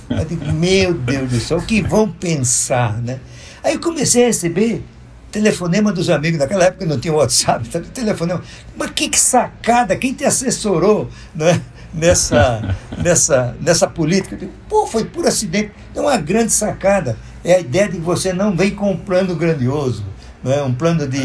Eu 0.10 0.26
digo, 0.26 0.52
meu 0.54 0.96
Deus 0.96 1.30
do 1.30 1.40
céu, 1.40 1.60
o 1.60 1.62
que 1.62 1.84
vão 1.84 2.12
pensar, 2.12 3.00
né? 3.00 3.20
Aí 3.64 3.78
comecei 3.78 4.24
a 4.24 4.28
receber 4.28 4.84
telefonema 5.32 5.92
dos 5.92 6.10
amigos, 6.10 6.40
naquela 6.40 6.66
época 6.66 6.86
não 6.86 7.00
tinha 7.00 7.14
WhatsApp, 7.14 7.66
então, 7.68 7.82
telefonema. 7.82 8.44
Mas 8.78 8.92
que, 8.92 9.10
que 9.10 9.20
sacada, 9.20 9.96
quem 9.96 10.14
te 10.14 10.26
assessorou 10.26 11.10
né, 11.34 11.62
nessa, 11.94 12.76
nessa, 13.02 13.56
nessa 13.62 13.88
política? 13.88 14.38
Pô, 14.68 14.86
foi 14.86 15.06
por 15.06 15.26
acidente. 15.26 15.72
É 15.96 16.02
uma 16.02 16.18
grande 16.18 16.52
sacada. 16.52 17.18
É 17.44 17.56
a 17.56 17.60
ideia 17.60 17.88
de 17.88 17.98
que 17.98 18.04
você 18.04 18.34
não 18.34 18.56
vem 18.56 18.72
com 18.72 18.92
um 18.92 18.98
plano 18.98 19.36
grandioso, 19.36 20.06
né, 20.44 20.62
um 20.62 20.74
plano 20.74 21.08
de 21.08 21.24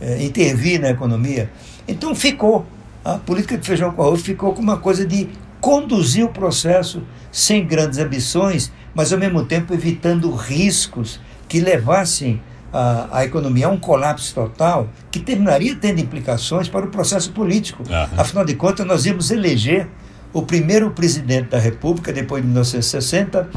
é, 0.00 0.22
intervir 0.22 0.80
na 0.80 0.90
economia. 0.90 1.50
Então 1.86 2.14
ficou. 2.14 2.66
A 3.04 3.18
política 3.18 3.58
de 3.58 3.66
feijão 3.66 3.92
com 3.92 4.02
arroz 4.02 4.22
ficou 4.22 4.54
com 4.54 4.62
uma 4.62 4.78
coisa 4.78 5.06
de 5.06 5.28
conduzir 5.60 6.24
o 6.24 6.30
processo 6.30 7.02
sem 7.30 7.66
grandes 7.66 7.98
ambições, 7.98 8.72
mas 8.94 9.12
ao 9.12 9.18
mesmo 9.18 9.44
tempo 9.44 9.74
evitando 9.74 10.34
riscos 10.34 11.20
que 11.46 11.60
levassem 11.60 12.40
a, 12.74 13.18
a 13.18 13.24
economia 13.24 13.68
a 13.68 13.70
um 13.70 13.78
colapso 13.78 14.34
total 14.34 14.88
que 15.10 15.20
terminaria 15.20 15.76
tendo 15.76 16.00
implicações 16.00 16.68
para 16.68 16.84
o 16.84 16.88
processo 16.88 17.30
político. 17.30 17.84
Uhum. 17.88 18.20
Afinal 18.20 18.44
de 18.44 18.56
contas, 18.56 18.84
nós 18.84 19.06
íamos 19.06 19.30
eleger 19.30 19.88
o 20.32 20.42
primeiro 20.42 20.90
presidente 20.90 21.50
da 21.50 21.58
República, 21.58 22.12
depois 22.12 22.42
de 22.42 22.48
1960, 22.48 23.48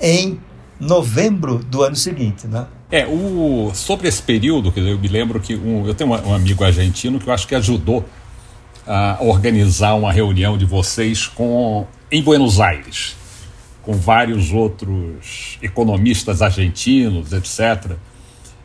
em 0.00 0.40
novembro 0.80 1.58
do 1.58 1.84
ano 1.84 1.94
seguinte. 1.94 2.48
Né? 2.48 2.66
É, 2.90 3.06
o, 3.06 3.70
sobre 3.72 4.08
esse 4.08 4.20
período, 4.20 4.72
eu 4.74 4.98
me 4.98 5.06
lembro 5.06 5.38
que 5.38 5.54
um, 5.54 5.86
eu 5.86 5.94
tenho 5.94 6.10
um, 6.10 6.30
um 6.30 6.34
amigo 6.34 6.64
argentino 6.64 7.20
que 7.20 7.28
eu 7.28 7.32
acho 7.32 7.46
que 7.46 7.54
ajudou 7.54 8.04
a 8.84 9.18
organizar 9.20 9.94
uma 9.94 10.12
reunião 10.12 10.58
de 10.58 10.64
vocês 10.64 11.28
com, 11.28 11.86
em 12.10 12.20
Buenos 12.20 12.60
Aires, 12.60 13.14
com 13.82 13.92
vários 13.92 14.50
outros 14.50 15.58
economistas 15.62 16.42
argentinos, 16.42 17.32
etc 17.32 17.96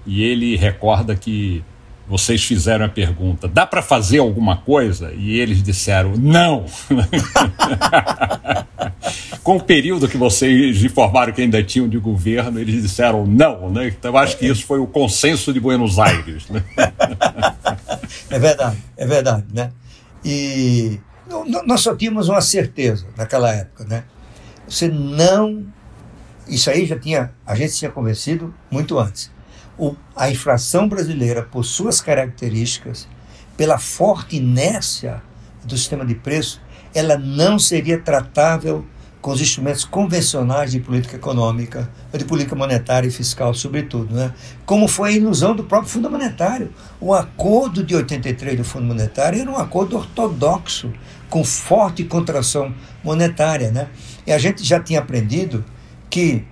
e 0.06 0.24
ele 0.24 0.56
recorda 0.56 1.16
que 1.16 1.64
vocês 2.10 2.44
fizeram 2.44 2.86
a 2.86 2.90
pergunta: 2.90 3.48
dá 3.48 3.68
para 3.68 3.84
fazer 3.84 4.18
alguma 4.18 4.58
coisa? 4.58 5.14
E 5.14 5.40
eles 5.40 5.62
disseram: 5.62 6.16
não. 6.18 6.66
Com 9.44 9.58
o 9.58 9.64
período 9.64 10.08
que 10.08 10.18
vocês 10.18 10.84
informaram 10.84 11.32
que 11.32 11.42
ainda 11.42 11.64
tinham 11.64 11.88
de 11.88 12.00
governo, 12.00 12.60
eles 12.60 12.82
disseram 12.82 13.28
não. 13.28 13.70
Né? 13.70 13.88
Então, 13.88 14.18
acho 14.18 14.38
que 14.38 14.48
isso 14.48 14.66
foi 14.66 14.80
o 14.80 14.88
consenso 14.88 15.54
de 15.54 15.60
Buenos 15.60 16.00
Aires. 16.00 16.50
Né? 16.50 16.64
é 18.30 18.40
verdade, 18.40 18.78
é 18.98 19.06
verdade. 19.06 19.46
Né? 19.54 19.72
E 20.26 21.00
nós 21.66 21.82
só 21.82 21.96
tínhamos 21.96 22.28
uma 22.28 22.42
certeza 22.42 23.06
naquela 23.16 23.54
época. 23.54 23.86
Né? 23.86 24.04
Você 24.68 24.88
não. 24.88 25.64
Isso 26.48 26.70
aí 26.72 26.88
já 26.88 26.98
tinha. 26.98 27.32
A 27.46 27.54
gente 27.56 27.76
tinha 27.76 27.92
convencido 27.92 28.54
muito 28.72 28.98
antes 28.98 29.32
o, 29.80 29.96
a 30.16 30.30
inflação 30.30 30.88
brasileira, 30.88 31.42
por 31.42 31.64
suas 31.64 32.02
características, 32.02 33.08
pela 33.56 33.80
forte 33.80 34.36
inércia 34.36 35.24
do 35.64 35.78
sistema 35.78 36.06
de 36.06 36.16
preço, 36.16 36.62
ela 36.94 37.18
não 37.18 37.58
seria 37.58 38.00
tratável 38.00 38.86
com 39.22 39.32
os 39.32 39.42
instrumentos 39.42 39.84
convencionais 39.84 40.72
de 40.72 40.80
política 40.80 41.16
econômica, 41.16 41.90
de 42.14 42.24
política 42.24 42.56
monetária 42.56 43.08
e 43.08 43.12
fiscal, 43.12 43.54
sobretudo, 43.54 44.16
né? 44.16 44.34
como 44.66 44.88
foi 44.88 45.10
a 45.10 45.14
ilusão 45.14 45.56
do 45.56 45.64
próprio 45.64 45.92
Fundo 45.92 46.10
Monetário. 46.10 46.72
O 47.02 47.14
acordo 47.14 47.84
de 47.84 47.96
83 47.96 48.58
do 48.58 48.64
Fundo 48.64 48.86
Monetário 48.86 49.42
era 49.42 49.52
um 49.52 49.58
acordo 49.58 49.98
ortodoxo, 49.98 50.92
com 51.30 51.44
forte 51.44 52.04
contração 52.06 52.74
monetária. 53.04 53.72
Né? 53.72 53.90
E 54.26 54.32
a 54.32 54.38
gente 54.38 54.64
já 54.64 54.80
tinha 54.80 55.00
aprendido 55.00 55.66
que 56.10 56.46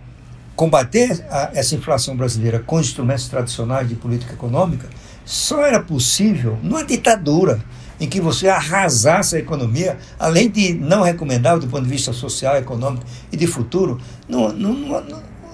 combater 0.58 1.24
a, 1.30 1.52
essa 1.54 1.76
inflação 1.76 2.17
brasileira 2.17 2.60
com 2.60 2.80
instrumentos 2.80 3.30
tradicionais 3.30 3.88
de 3.88 3.96
política 3.96 4.34
econômica 4.34 4.89
só 5.24 5.63
era 5.63 5.80
possível 5.80 6.58
numa 6.63 6.84
ditadura 6.84 7.63
em 8.00 8.08
que 8.08 8.20
você 8.20 8.48
arrasasse 8.48 9.36
a 9.36 9.39
economia, 9.39 9.98
além 10.20 10.50
de 10.50 10.74
não 10.74 11.04
recomendável 11.04 11.60
do 11.60 11.67
ponto 11.67 11.84
de 11.84 11.89
vista 11.89 12.12
social, 12.12 12.56
econômico 12.58 13.06
e 13.32 13.38
de 13.38 13.48
futuro, 13.48 14.00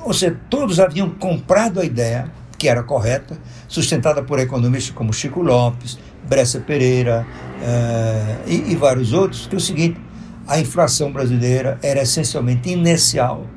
ou 0.03 0.13
seja, 0.13 0.37
todos 0.49 0.79
haviam 0.79 1.09
comprado 1.09 1.79
a 1.79 1.85
ideia, 1.85 2.31
que 2.57 2.67
era 2.67 2.83
correta, 2.83 3.37
sustentada 3.67 4.21
por 4.23 4.39
economistas 4.39 4.93
como 4.93 5.13
Chico 5.13 5.41
Lopes, 5.41 5.97
Bressa 6.27 6.59
Pereira 6.59 7.25
eh, 7.61 8.37
e, 8.47 8.71
e 8.71 8.75
vários 8.75 9.11
outros, 9.13 9.47
que 9.47 9.55
é 9.55 9.57
o 9.57 9.61
seguinte, 9.61 9.99
a 10.47 10.59
inflação 10.59 11.11
brasileira 11.11 11.77
era 11.81 12.01
essencialmente 12.01 12.69
inercial, 12.69 13.47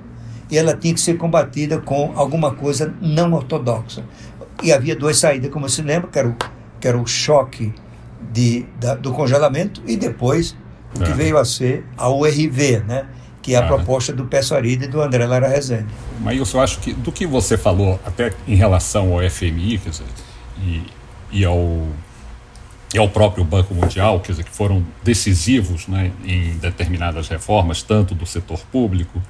e 0.51 0.57
ela 0.57 0.77
tinha 0.77 0.95
que 0.95 1.01
ser 1.01 1.17
combatida 1.17 1.79
com 1.79 2.13
alguma 2.15 2.53
coisa 2.55 2.95
não 3.01 3.33
ortodoxa. 3.33 4.05
E 4.63 4.73
havia 4.73 4.97
duas 4.97 5.19
saídas, 5.19 5.51
como 5.51 5.69
se 5.69 5.83
lembra, 5.83 6.09
que 6.09 6.19
era 6.19 6.29
o, 6.29 6.37
que 6.81 6.89
era 6.89 6.99
o 6.99 7.07
choque 7.07 7.73
de, 8.33 8.67
da, 8.81 8.95
do 8.95 9.13
congelamento 9.13 9.83
e 9.87 9.97
depois 9.97 10.57
o 10.95 11.01
que 11.01 11.11
é. 11.11 11.15
veio 11.15 11.37
a 11.37 11.45
ser 11.45 11.85
a 11.97 12.09
URV, 12.09 12.83
né? 12.87 13.07
que 13.47 13.55
é 13.55 13.59
a 13.59 13.63
é. 13.63 13.67
proposta 13.67 14.13
do 14.13 14.25
Pessoarida 14.25 14.87
e 14.87 14.89
do 14.89 15.01
André 15.01 15.25
Lara 15.25 15.47
Rezende. 15.47 15.87
Mas 16.21 16.53
eu 16.53 16.61
acho 16.61 16.81
que 16.81 16.93
do 16.93 17.13
que 17.13 17.25
você 17.25 17.57
falou, 17.57 18.01
até 18.05 18.33
em 18.47 18.57
relação 18.57 19.13
ao 19.13 19.31
FMI 19.31 19.79
dizer, 19.79 20.05
e, 20.61 20.83
e, 21.31 21.45
ao, 21.45 21.87
e 22.93 22.99
ao 22.99 23.09
próprio 23.09 23.45
Banco 23.45 23.73
Mundial, 23.73 24.19
quer 24.19 24.33
dizer, 24.33 24.45
que 24.45 24.51
foram 24.51 24.85
decisivos 25.05 25.87
né, 25.87 26.11
em 26.25 26.59
determinadas 26.59 27.29
reformas, 27.29 27.85
tanto 27.85 28.17
do 28.17 28.27
setor 28.27 28.59
público 28.73 29.23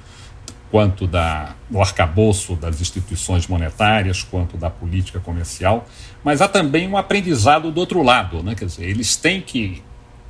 quanto 0.69 1.07
da, 1.07 1.55
do 1.69 1.79
arcabouço 1.79 2.55
das 2.55 2.81
instituições 2.81 3.47
monetárias, 3.47 4.21
quanto 4.23 4.57
da 4.57 4.69
política 4.69 5.19
comercial, 5.19 5.87
mas 6.23 6.41
há 6.41 6.47
também 6.47 6.87
um 6.87 6.97
aprendizado 6.97 7.71
do 7.71 7.79
outro 7.79 8.03
lado, 8.03 8.43
né? 8.43 8.53
quer 8.53 8.65
dizer, 8.65 8.85
eles 8.85 9.15
têm 9.15 9.41
que 9.41 9.81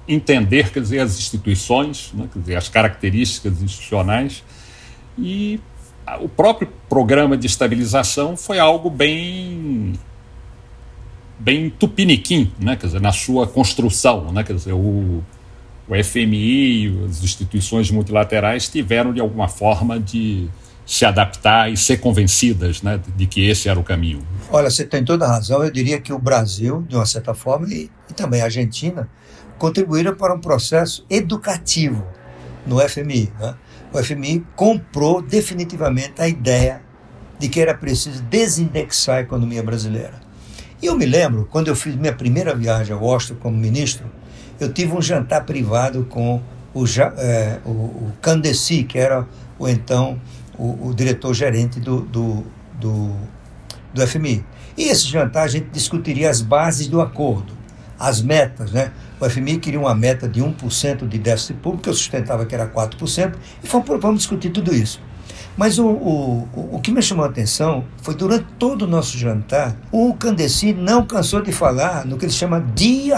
entender, 0.08 0.71
quer 0.71 0.82
dizer, 0.82 1.00
as 1.00 1.17
instituições, 1.17 2.12
né? 2.13 2.30
quer 2.32 2.39
dizer, 2.39 2.56
as 2.56 2.69
características 2.69 3.62
institucionais 3.62 4.43
e 5.17 5.60
o 6.21 6.30
próprio 6.30 6.71
programa 6.88 7.36
de 7.36 7.47
estabilização 7.47 8.38
foi 8.38 8.60
algo 8.60 8.89
bem 8.89 9.93
bem 11.40 11.69
tupiniquim, 11.69 12.52
né? 12.60 12.75
quer 12.75 12.88
dizer, 12.88 13.02
na 13.02 13.12
sua 13.12 13.48
construção, 13.48 14.31
né? 14.31 14.44
quer 14.44 14.54
dizer, 14.54 14.73
o 14.73 15.23
o 15.88 16.04
FMI 16.04 16.88
e 16.88 17.06
as 17.06 17.23
instituições 17.23 17.90
multilaterais 17.90 18.67
tiveram 18.67 19.13
de 19.13 19.21
alguma 19.21 19.48
forma 19.48 20.00
de 20.00 20.50
se 20.85 21.06
adaptar 21.06 21.71
e 21.71 21.75
ser 21.75 21.98
convencidas 21.98 22.81
né, 22.81 23.00
de 23.15 23.25
que 23.25 23.48
esse 23.48 23.67
era 23.67 23.79
o 23.79 23.83
caminho. 23.83 24.25
Olha, 24.50 24.69
você 24.69 24.85
tem 24.85 25.04
toda 25.04 25.25
a 25.25 25.27
razão. 25.27 25.62
Eu 25.62 25.69
diria 25.69 26.00
que 26.00 26.13
o 26.13 26.19
Brasil, 26.19 26.85
de 26.88 26.96
uma 26.96 27.06
certa 27.06 27.33
forma, 27.33 27.67
e, 27.67 27.92
e 28.10 28.13
também 28.13 28.42
a 28.42 28.46
Argentina, 28.46 29.10
contribuíram 29.58 30.15
para 30.15 30.33
um 30.33 30.40
processo 30.40 31.06
educativo 31.10 32.06
no 32.65 32.79
FMI. 32.79 33.31
Né? 33.38 33.56
O 33.92 34.02
FMI 34.02 34.46
comprou 34.56 35.21
definitivamente 35.21 36.21
a 36.21 36.27
ideia 36.27 36.81
de 37.38 37.50
que 37.50 37.60
era 37.60 37.73
preciso 37.73 38.23
desindexar 38.23 39.17
a 39.17 39.21
economia 39.21 39.62
brasileira. 39.62 40.21
E 40.81 40.85
eu 40.85 40.96
me 40.96 41.06
lembro, 41.06 41.48
quando 41.52 41.67
eu 41.67 41.75
fiz 41.75 41.96
minha 41.96 42.13
primeira 42.13 42.56
viagem 42.56 42.96
a 42.96 43.00
Washington 43.00 43.40
como 43.42 43.58
ministro, 43.58 44.06
eu 44.60 44.71
tive 44.71 44.93
um 44.93 45.01
jantar 45.01 45.45
privado 45.45 46.05
com 46.05 46.41
o, 46.73 46.83
é, 47.17 47.60
o, 47.65 47.69
o 47.69 48.13
Candeci, 48.21 48.83
que 48.83 48.97
era 48.97 49.25
o 49.58 49.67
então 49.67 50.19
o, 50.58 50.89
o 50.89 50.93
diretor-gerente 50.93 51.79
do, 51.79 52.01
do, 52.01 52.43
do, 52.79 53.15
do 53.93 54.08
FMI. 54.08 54.43
E 54.77 54.83
esse 54.83 55.08
jantar 55.08 55.43
a 55.43 55.47
gente 55.47 55.69
discutiria 55.69 56.29
as 56.29 56.41
bases 56.41 56.87
do 56.87 57.01
acordo, 57.01 57.53
as 57.99 58.21
metas, 58.21 58.71
né? 58.71 58.91
O 59.19 59.27
FMI 59.27 59.58
queria 59.58 59.79
uma 59.79 59.95
meta 59.95 60.27
de 60.27 60.41
1% 60.41 61.08
de 61.08 61.17
déficit 61.17 61.55
público, 61.55 61.89
eu 61.89 61.93
sustentava 61.93 62.45
que 62.45 62.53
era 62.53 62.67
4%, 62.67 63.33
e 63.63 63.67
fomos, 63.67 63.99
vamos 63.99 64.19
discutir 64.19 64.51
tudo 64.51 64.73
isso. 64.73 65.01
Mas 65.58 65.79
o, 65.79 65.87
o, 65.87 66.69
o 66.73 66.79
que 66.79 66.91
me 66.91 67.01
chamou 67.01 67.25
a 67.25 67.29
atenção 67.29 67.83
foi 68.03 68.13
durante 68.13 68.45
todo 68.60 68.83
o 68.83 68.87
nosso 68.87 69.17
jantar, 69.17 69.75
o 69.91 70.13
Candeci 70.13 70.71
não 70.71 71.03
cansou 71.03 71.41
de 71.41 71.51
falar 71.51 72.05
no 72.05 72.17
que 72.17 72.25
ele 72.25 72.31
chama 72.31 72.62
DI. 72.75 73.12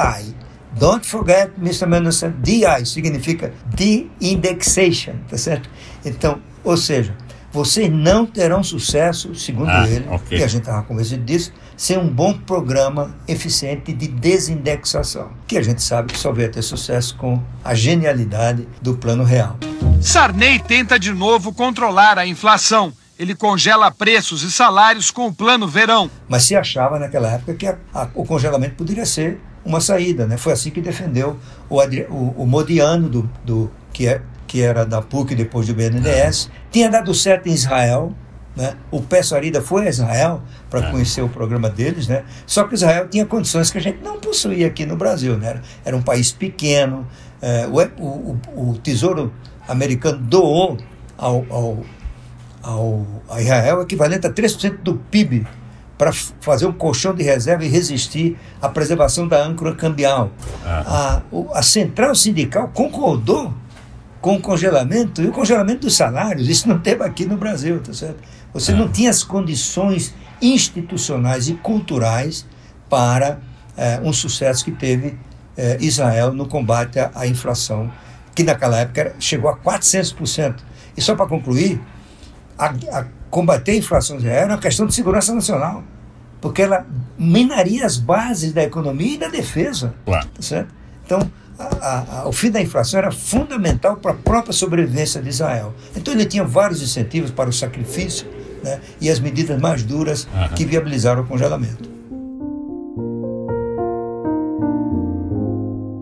Don't 0.78 1.06
forget, 1.06 1.52
Mr. 1.58 1.86
Mendelssohn, 1.88 2.34
DI 2.42 2.86
significa 2.86 3.54
de-indexation, 3.74 5.14
tá 5.28 5.38
certo? 5.38 5.70
Então, 6.06 6.40
ou 6.64 6.78
seja, 6.78 7.16
vocês 7.52 7.92
não 7.92 8.28
terão 8.28 8.64
sucesso, 8.64 9.34
segundo 9.34 9.70
ah, 9.70 9.88
ele, 9.88 10.08
okay. 10.10 10.40
e 10.40 10.44
a 10.44 10.48
gente 10.48 10.62
estava 10.62 10.84
convencido 10.84 11.24
disso, 11.24 11.52
sem 11.76 11.98
um 11.98 12.08
bom 12.08 12.38
programa 12.38 13.16
eficiente 13.28 13.92
de 13.92 14.08
desindexação, 14.08 15.32
que 15.48 15.58
a 15.58 15.64
gente 15.64 15.82
sabe 15.82 16.14
que 16.14 16.20
só 16.20 16.32
vai 16.32 16.48
ter 16.48 16.62
sucesso 16.62 17.16
com 17.18 17.42
a 17.64 17.74
genialidade 17.74 18.68
do 18.82 18.96
plano 18.96 19.24
real. 19.24 19.58
Sarney 20.00 20.60
tenta 20.60 21.00
de 21.00 21.12
novo 21.12 21.52
controlar 21.52 22.20
a 22.20 22.28
inflação. 22.28 22.94
Ele 23.18 23.36
congela 23.36 23.92
preços 23.92 24.44
e 24.44 24.52
salários 24.52 25.12
com 25.12 25.28
o 25.28 25.34
plano 25.34 25.68
verão. 25.68 26.10
Mas 26.30 26.44
se 26.44 26.56
achava 26.56 26.98
naquela 27.00 27.30
época 27.32 27.54
que 27.54 27.68
a, 27.68 27.78
a, 27.94 28.08
o 28.14 28.26
congelamento 28.26 28.76
poderia 28.76 29.06
ser 29.06 29.42
uma 29.66 29.80
saída, 29.80 30.26
né? 30.26 30.38
Foi 30.38 30.54
assim 30.54 30.70
que 30.70 30.82
defendeu 30.82 31.38
o, 31.70 31.80
o, 31.80 32.44
o 32.44 32.46
Modiano, 32.46 33.10
do, 33.10 33.30
do, 33.46 33.72
que 33.94 34.08
é 34.08 34.22
que 34.48 34.64
era 34.64 34.84
da 34.84 35.00
PUC 35.00 35.36
depois 35.36 35.68
do 35.68 35.76
BNDES, 35.76 36.50
tinha 36.72 36.90
dado 36.90 37.14
certo 37.14 37.48
em 37.48 37.54
Israel, 37.54 38.14
né? 38.56 38.74
O 38.90 39.00
Peço 39.00 39.36
Arida 39.36 39.62
foi 39.62 39.86
a 39.86 39.90
Israel 39.90 40.42
para 40.72 40.88
é. 40.88 40.92
conhecer 40.92 41.22
o 41.22 41.30
programa 41.30 41.70
deles, 41.70 42.08
né? 42.08 42.24
Só 42.48 42.64
que 42.64 42.74
Israel 42.74 43.08
tinha 43.08 43.26
condições 43.28 43.70
que 43.70 43.78
a 43.78 43.82
gente 43.82 44.00
não 44.04 44.20
possuía 44.20 44.66
aqui 44.66 44.88
no 44.88 44.96
Brasil, 44.96 45.38
né? 45.38 45.62
Era 45.86 45.96
um 45.96 46.02
país 46.02 46.32
pequeno, 46.32 47.08
é, 47.42 47.68
o, 47.68 47.80
o, 48.04 48.72
o, 48.72 48.78
Tesouro 48.80 49.32
Americano 49.68 50.18
doou 50.18 50.78
ao, 51.16 51.46
ao, 51.50 51.86
ao, 52.64 53.08
a 53.30 53.40
Israel 53.40 53.78
o 53.78 53.82
equivalente 53.84 54.26
a 54.26 54.32
3% 54.32 54.78
do 54.82 54.96
PIB 54.96 55.46
para 56.00 56.14
fazer 56.14 56.66
um 56.66 56.72
colchão 56.72 57.14
de 57.14 57.22
reserva 57.22 57.66
e 57.66 57.68
resistir 57.68 58.38
à 58.62 58.70
preservação 58.70 59.28
da 59.28 59.44
âncora 59.44 59.76
cambial. 59.76 60.32
A, 60.66 61.22
a 61.54 61.62
central 61.62 62.16
sindical 62.16 62.70
concordou 62.74 63.54
com 64.22 64.38
o 64.38 64.42
congelamento 64.42 65.22
e 65.22 65.28
o 65.28 65.32
congelamento 65.34 65.82
dos 65.82 65.98
salários. 65.98 66.48
Isso 66.48 66.70
não 66.70 66.80
teve 66.80 67.04
aqui 67.04 67.26
no 67.26 67.36
Brasil, 67.36 67.82
tá 67.82 67.92
certo? 67.92 68.16
Você 68.54 68.72
não 68.72 68.88
tinha 68.88 69.10
as 69.10 69.26
condições 69.26 70.16
institucionais 70.42 71.50
e 71.50 71.56
culturais 71.56 72.46
para 72.90 73.40
é, 73.76 74.00
um 74.02 74.14
sucesso 74.14 74.64
que 74.64 74.72
teve 74.72 75.20
é, 75.58 75.78
Israel 75.82 76.34
no 76.34 76.48
combate 76.48 76.98
à, 76.98 77.12
à, 77.14 77.28
inflação, 77.28 77.92
que 78.34 78.46
naquela 78.46 78.80
época 78.80 79.16
chegou 79.20 79.50
a 79.50 79.58
400%. 79.58 80.56
E 80.96 81.02
só 81.02 81.14
para 81.14 81.28
concluir, 81.28 81.82
a, 82.58 82.68
a 82.68 83.06
combater 83.30 83.72
a 83.72 83.76
inflação 83.76 84.18
Israel 84.18 84.44
era 84.44 84.54
uma 84.54 84.60
questão 84.60 84.86
de 84.86 84.94
segurança 84.94 85.34
nacional, 85.34 85.84
porque 86.42 86.62
ela 86.62 86.86
minaria 87.18 87.86
as 87.86 87.98
bases 87.98 88.54
da 88.54 88.64
economia 88.64 89.16
e 89.16 89.18
da 89.18 89.28
defesa. 89.28 89.94
Claro. 90.06 90.28
Tá 90.28 90.42
certo? 90.42 90.74
Então, 91.06 91.20
a, 91.60 92.22
a, 92.22 92.28
o 92.28 92.32
fim 92.32 92.50
da 92.50 92.62
inflação 92.62 93.00
era 93.00 93.12
fundamental 93.12 93.98
para 93.98 94.12
a 94.12 94.16
própria 94.16 94.54
sobrevivência 94.54 95.22
de 95.22 95.30
Israel. 95.30 95.74
Então 95.96 96.14
ele 96.14 96.26
tinha 96.26 96.44
vários 96.44 96.82
incentivos 96.82 97.32
para 97.32 97.50
o 97.50 97.54
sacrifício 97.54 98.28
né, 98.64 98.80
e 99.02 99.10
as 99.10 99.20
medidas 99.20 99.60
mais 99.60 99.84
duras 99.84 100.26
uhum. 100.34 100.50
que 100.56 100.66
viabilizaram 100.66 101.24
o 101.24 101.26
congelamento. 101.26 101.99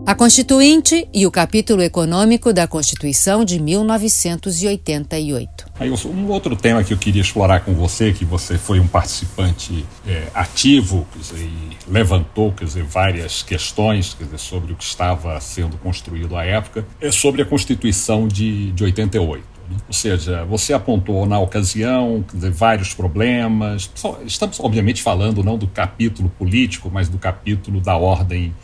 A 0.08 0.14
Constituinte 0.14 1.06
e 1.12 1.26
o 1.26 1.30
capítulo 1.30 1.82
econômico 1.82 2.50
da 2.50 2.66
Constituição 2.66 3.44
de 3.44 3.60
1988. 3.60 5.66
Aí, 5.78 5.90
um 5.90 6.28
outro 6.28 6.56
tema 6.56 6.82
que 6.82 6.94
eu 6.94 6.96
queria 6.96 7.20
explorar 7.20 7.60
com 7.60 7.74
você, 7.74 8.10
que 8.10 8.24
você 8.24 8.56
foi 8.56 8.80
um 8.80 8.88
participante 8.88 9.84
é, 10.06 10.28
ativo 10.32 11.06
dizer, 11.14 11.44
e 11.44 11.76
levantou 11.86 12.52
quer 12.52 12.64
dizer, 12.64 12.84
várias 12.84 13.42
questões 13.42 14.14
quer 14.14 14.24
dizer, 14.24 14.38
sobre 14.38 14.72
o 14.72 14.76
que 14.76 14.84
estava 14.84 15.38
sendo 15.42 15.76
construído 15.76 16.38
à 16.38 16.42
época, 16.42 16.86
é 16.98 17.10
sobre 17.10 17.42
a 17.42 17.44
Constituição 17.44 18.26
de, 18.26 18.72
de 18.72 18.84
88. 18.84 19.44
Né? 19.68 19.76
Ou 19.88 19.92
seja, 19.92 20.42
você 20.46 20.72
apontou 20.72 21.26
na 21.26 21.38
ocasião 21.38 22.24
dizer, 22.32 22.50
vários 22.50 22.94
problemas. 22.94 23.90
Estamos, 24.24 24.58
obviamente, 24.58 25.02
falando 25.02 25.44
não 25.44 25.58
do 25.58 25.66
capítulo 25.66 26.30
político, 26.30 26.90
mas 26.90 27.10
do 27.10 27.18
capítulo 27.18 27.78
da 27.78 27.94
ordem 27.94 28.54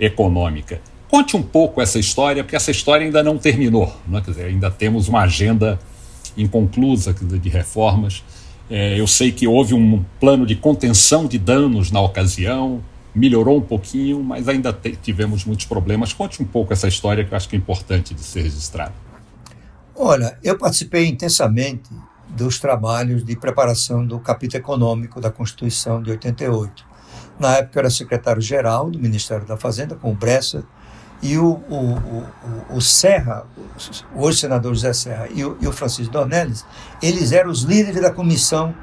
econômica. 0.00 0.80
Conte 1.14 1.36
um 1.36 1.42
pouco 1.44 1.80
essa 1.80 1.96
história, 1.96 2.42
porque 2.42 2.56
essa 2.56 2.72
história 2.72 3.06
ainda 3.06 3.22
não 3.22 3.38
terminou. 3.38 3.96
Né? 4.04 4.20
Quer 4.20 4.32
dizer, 4.32 4.44
ainda 4.46 4.68
temos 4.68 5.06
uma 5.06 5.20
agenda 5.20 5.78
inconclusa 6.36 7.14
de 7.14 7.48
reformas. 7.48 8.24
É, 8.68 8.98
eu 8.98 9.06
sei 9.06 9.30
que 9.30 9.46
houve 9.46 9.74
um 9.74 10.04
plano 10.18 10.44
de 10.44 10.56
contenção 10.56 11.24
de 11.26 11.38
danos 11.38 11.92
na 11.92 12.00
ocasião, 12.00 12.82
melhorou 13.14 13.58
um 13.58 13.60
pouquinho, 13.60 14.24
mas 14.24 14.48
ainda 14.48 14.76
tivemos 15.00 15.44
muitos 15.44 15.66
problemas. 15.66 16.12
Conte 16.12 16.42
um 16.42 16.44
pouco 16.44 16.72
essa 16.72 16.88
história 16.88 17.24
que 17.24 17.32
eu 17.32 17.36
acho 17.36 17.48
que 17.48 17.54
é 17.54 17.58
importante 17.60 18.12
de 18.12 18.20
ser 18.20 18.42
registrada. 18.42 18.94
Olha, 19.94 20.36
eu 20.42 20.58
participei 20.58 21.06
intensamente 21.06 21.90
dos 22.28 22.58
trabalhos 22.58 23.24
de 23.24 23.36
preparação 23.36 24.04
do 24.04 24.18
capítulo 24.18 24.60
econômico 24.60 25.20
da 25.20 25.30
Constituição 25.30 26.02
de 26.02 26.10
88. 26.10 26.84
Na 27.38 27.58
época 27.58 27.78
eu 27.78 27.80
era 27.82 27.90
secretário-geral 27.90 28.90
do 28.90 28.98
Ministério 28.98 29.46
da 29.46 29.56
Fazenda, 29.56 29.94
com 29.94 30.10
o 30.10 30.14
Bressa, 30.14 30.64
e 31.22 31.38
o, 31.38 31.60
o, 31.68 31.94
o, 32.70 32.76
o 32.76 32.80
Serra, 32.80 33.46
hoje 34.14 34.40
senador 34.40 34.74
José 34.74 34.92
Serra, 34.92 35.28
e 35.34 35.44
o, 35.44 35.56
e 35.60 35.66
o 35.66 35.72
Francisco 35.72 36.12
Dornelles, 36.12 36.64
eles 37.02 37.32
eram 37.32 37.50
os 37.50 37.62
líderes 37.62 38.02
da 38.02 38.10
comissão 38.10 38.74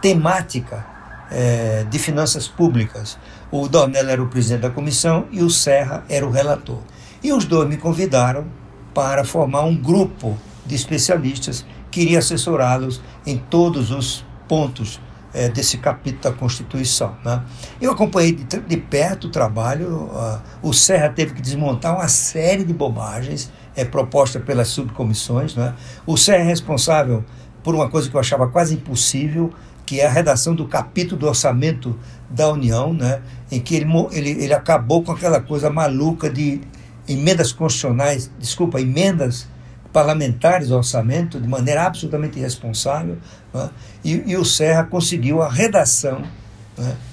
temática 0.00 0.84
é, 1.30 1.84
de 1.90 1.98
finanças 1.98 2.48
públicas. 2.48 3.18
O 3.50 3.68
Dornelles 3.68 4.10
era 4.10 4.22
o 4.22 4.28
presidente 4.28 4.62
da 4.62 4.70
comissão 4.70 5.26
e 5.30 5.42
o 5.42 5.50
Serra 5.50 6.04
era 6.08 6.26
o 6.26 6.30
relator. 6.30 6.78
E 7.22 7.32
os 7.32 7.44
dois 7.44 7.68
me 7.68 7.76
convidaram 7.76 8.46
para 8.94 9.24
formar 9.24 9.62
um 9.62 9.76
grupo 9.76 10.36
de 10.66 10.74
especialistas 10.74 11.64
que 11.90 12.02
iria 12.02 12.18
assessorá-los 12.18 13.00
em 13.26 13.38
todos 13.38 13.90
os 13.90 14.24
pontos 14.48 15.00
é, 15.34 15.48
desse 15.48 15.78
capítulo 15.78 16.22
da 16.22 16.32
Constituição. 16.32 17.16
Né? 17.24 17.42
Eu 17.80 17.92
acompanhei 17.92 18.32
de, 18.32 18.44
de 18.44 18.76
perto 18.76 19.26
o 19.26 19.30
trabalho, 19.30 20.10
uh, 20.12 20.40
o 20.62 20.72
Serra 20.72 21.08
teve 21.08 21.34
que 21.34 21.40
desmontar 21.40 21.94
uma 21.94 22.08
série 22.08 22.64
de 22.64 22.72
bobagens 22.72 23.50
é, 23.74 23.84
propostas 23.84 24.42
pelas 24.42 24.68
subcomissões. 24.68 25.54
Né? 25.54 25.74
O 26.06 26.16
Serra 26.16 26.44
é 26.44 26.46
responsável 26.46 27.24
por 27.62 27.74
uma 27.74 27.88
coisa 27.88 28.10
que 28.10 28.16
eu 28.16 28.20
achava 28.20 28.48
quase 28.48 28.74
impossível, 28.74 29.52
que 29.86 30.00
é 30.00 30.06
a 30.06 30.10
redação 30.10 30.54
do 30.54 30.66
capítulo 30.66 31.20
do 31.20 31.26
orçamento 31.26 31.98
da 32.28 32.50
União, 32.50 32.92
né? 32.92 33.20
em 33.50 33.60
que 33.60 33.74
ele, 33.74 33.86
ele, 34.12 34.30
ele 34.30 34.54
acabou 34.54 35.02
com 35.02 35.12
aquela 35.12 35.40
coisa 35.40 35.70
maluca 35.70 36.28
de 36.30 36.60
emendas 37.08 37.52
constitucionais, 37.52 38.30
desculpa, 38.38 38.80
emendas 38.80 39.48
parlamentares 39.92 40.70
ao 40.70 40.78
orçamento 40.78 41.40
de 41.40 41.46
maneira 41.46 41.84
absolutamente 41.84 42.38
irresponsável, 42.38 43.18
né? 43.52 43.70
e, 44.02 44.30
e, 44.32 44.36
o 44.36 44.44
Serra 44.44 44.84
conseguiu 44.84 45.42
a 45.42 45.48
redação, 45.48 46.22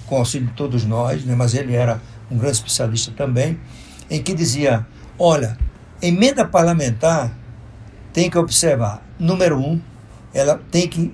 com 0.08 0.16
o 0.16 0.20
auxílio 0.20 0.48
de 0.48 0.54
todos 0.54 0.86
nós, 0.86 1.24
né? 1.26 1.36
mas 1.36 1.54
ele 1.54 1.76
era 1.76 2.02
um 2.32 2.38
grande 2.38 2.56
especialista 2.56 3.12
também, 3.16 3.60
em 4.10 4.22
que 4.22 4.34
dizia: 4.34 4.86
olha, 5.18 5.58
emenda 6.02 6.46
parlamentar 6.46 7.32
tem 8.14 8.30
que 8.30 8.38
observar, 8.38 9.06
número 9.20 9.60
um, 9.60 9.80
ela 10.34 10.60
tem 10.72 10.88
que 10.88 11.14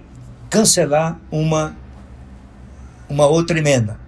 cancelar 0.49 1.19
uma, 1.31 1.75
uma 3.09 3.25
outra 3.25 3.57
emenda. 3.57 3.99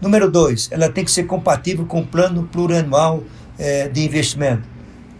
Número 0.00 0.30
dois, 0.30 0.68
ela 0.70 0.88
tem 0.88 1.04
que 1.04 1.10
ser 1.10 1.24
compatível 1.24 1.86
com 1.86 2.00
o 2.00 2.06
plano 2.06 2.44
plurianual 2.52 3.22
é, 3.58 3.88
de 3.88 4.04
investimento. 4.04 4.73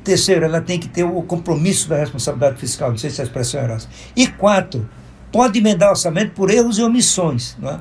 Terceiro, 0.04 0.44
ela 0.44 0.60
tem 0.60 0.78
que 0.78 0.86
ter 0.86 1.02
o 1.02 1.22
compromisso 1.22 1.88
da 1.88 1.96
responsabilidade 1.96 2.58
fiscal, 2.58 2.90
não 2.90 2.98
sei 2.98 3.08
se 3.08 3.22
a 3.22 3.24
expressão 3.24 3.60
era 3.60 3.74
essa. 3.74 3.88
E 4.14 4.26
quatro, 4.26 4.86
pode 5.32 5.58
emendar 5.58 5.90
orçamento 5.90 6.32
por 6.32 6.50
erros 6.50 6.78
e 6.78 6.82
omissões. 6.82 7.56
Não 7.58 7.70
é? 7.70 7.80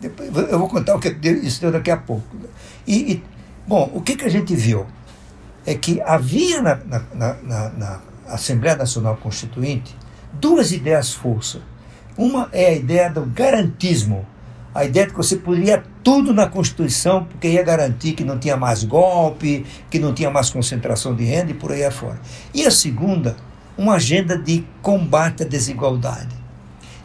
Depois, 0.00 0.30
eu 0.48 0.58
vou 0.58 0.68
contar 0.68 0.94
o 0.94 1.00
que 1.00 1.08
isso 1.28 1.60
deu 1.60 1.72
daqui 1.72 1.90
a 1.90 1.96
pouco. 1.96 2.24
E, 2.86 3.12
e, 3.12 3.24
bom, 3.66 3.90
o 3.92 4.00
que, 4.00 4.16
que 4.16 4.24
a 4.24 4.28
gente 4.28 4.54
viu? 4.54 4.86
É 5.66 5.74
que 5.74 6.00
havia 6.02 6.62
na, 6.62 6.76
na, 6.76 7.36
na, 7.42 7.68
na 7.70 8.00
Assembleia 8.28 8.76
Nacional 8.76 9.16
Constituinte 9.16 9.96
duas 10.32 10.70
ideias 10.72 11.12
força. 11.12 11.60
Uma 12.16 12.48
é 12.52 12.66
a 12.66 12.72
ideia 12.72 13.10
do 13.10 13.26
garantismo, 13.26 14.24
a 14.76 14.84
ideia 14.84 15.06
de 15.06 15.12
que 15.12 15.18
você 15.18 15.36
poderia 15.36 15.82
tudo 16.04 16.32
na 16.32 16.46
Constituição, 16.46 17.24
porque 17.24 17.48
ia 17.48 17.62
garantir 17.62 18.12
que 18.12 18.24
não 18.24 18.38
tinha 18.38 18.56
mais 18.56 18.84
golpe, 18.84 19.64
que 19.90 19.98
não 19.98 20.12
tinha 20.12 20.30
mais 20.30 20.50
concentração 20.50 21.14
de 21.14 21.24
renda 21.24 21.50
e 21.50 21.54
por 21.54 21.72
aí 21.72 21.84
afora. 21.84 22.20
E 22.52 22.66
a 22.66 22.70
segunda, 22.70 23.36
uma 23.76 23.94
agenda 23.94 24.36
de 24.36 24.64
combate 24.82 25.42
à 25.42 25.46
desigualdade. 25.46 26.36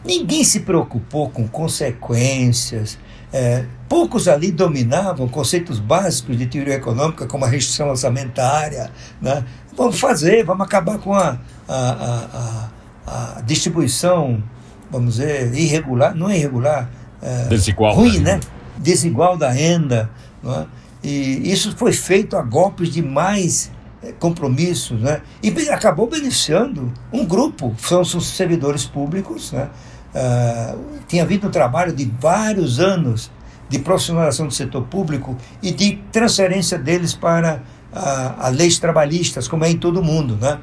Ninguém 0.04 0.44
se 0.44 0.60
preocupou 0.60 1.30
com 1.30 1.48
consequências 1.48 2.98
É, 3.34 3.64
poucos 3.88 4.28
ali 4.28 4.52
dominavam 4.52 5.26
conceitos 5.26 5.80
básicos 5.80 6.36
de 6.36 6.46
teoria 6.46 6.74
econômica, 6.74 7.26
como 7.26 7.46
a 7.46 7.48
restrição 7.48 7.88
orçamentária. 7.88 8.90
Né? 9.22 9.42
Vamos 9.74 9.98
fazer, 9.98 10.44
vamos 10.44 10.66
acabar 10.66 10.98
com 10.98 11.14
a, 11.14 11.38
a, 11.66 12.68
a, 13.06 13.38
a 13.38 13.40
distribuição, 13.40 14.42
vamos 14.90 15.14
dizer, 15.14 15.54
irregular, 15.54 16.14
não 16.14 16.28
é 16.28 16.36
irregular, 16.36 16.90
é, 17.22 17.46
desigual, 17.46 17.94
ruim, 17.94 18.18
né? 18.18 18.40
Desigual 18.76 19.36
da 19.36 19.50
renda. 19.50 20.10
Né? 20.42 20.66
E 21.02 21.52
isso 21.52 21.76
foi 21.76 21.92
feito 21.92 22.36
a 22.36 22.42
golpes 22.42 22.90
de 22.90 23.00
mais 23.00 23.70
é, 24.02 24.12
compromissos, 24.12 25.00
né? 25.00 25.22
E 25.42 25.48
acabou 25.70 26.08
beneficiando 26.08 26.92
um 27.12 27.24
grupo, 27.24 27.74
são 27.78 28.00
os 28.00 28.26
servidores 28.26 28.84
públicos, 28.84 29.52
né? 29.52 29.70
Uh, 30.14 30.78
tinha 31.08 31.22
havido 31.22 31.48
um 31.48 31.50
trabalho 31.50 31.90
de 31.90 32.04
vários 32.04 32.78
anos 32.78 33.30
de 33.66 33.78
profissionalização 33.78 34.46
do 34.46 34.52
setor 34.52 34.82
público 34.82 35.34
e 35.62 35.72
de 35.72 35.98
transferência 36.12 36.78
deles 36.78 37.14
para 37.14 37.62
uh, 37.92 38.34
as 38.40 38.54
leis 38.54 38.78
trabalhistas, 38.78 39.48
como 39.48 39.64
é 39.64 39.70
em 39.70 39.78
todo 39.78 40.02
mundo. 40.02 40.36
Né? 40.38 40.58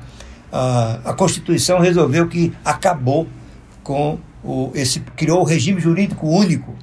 Uh, 0.53 1.10
a 1.10 1.14
Constituição 1.18 1.80
resolveu 1.80 2.28
que 2.28 2.53
acabou 2.64 3.28
com 3.82 4.20
o, 4.44 4.72
esse, 4.74 5.00
criou 5.00 5.42
o 5.42 5.44
regime 5.44 5.80
jurídico 5.80 6.28
único. 6.28 6.76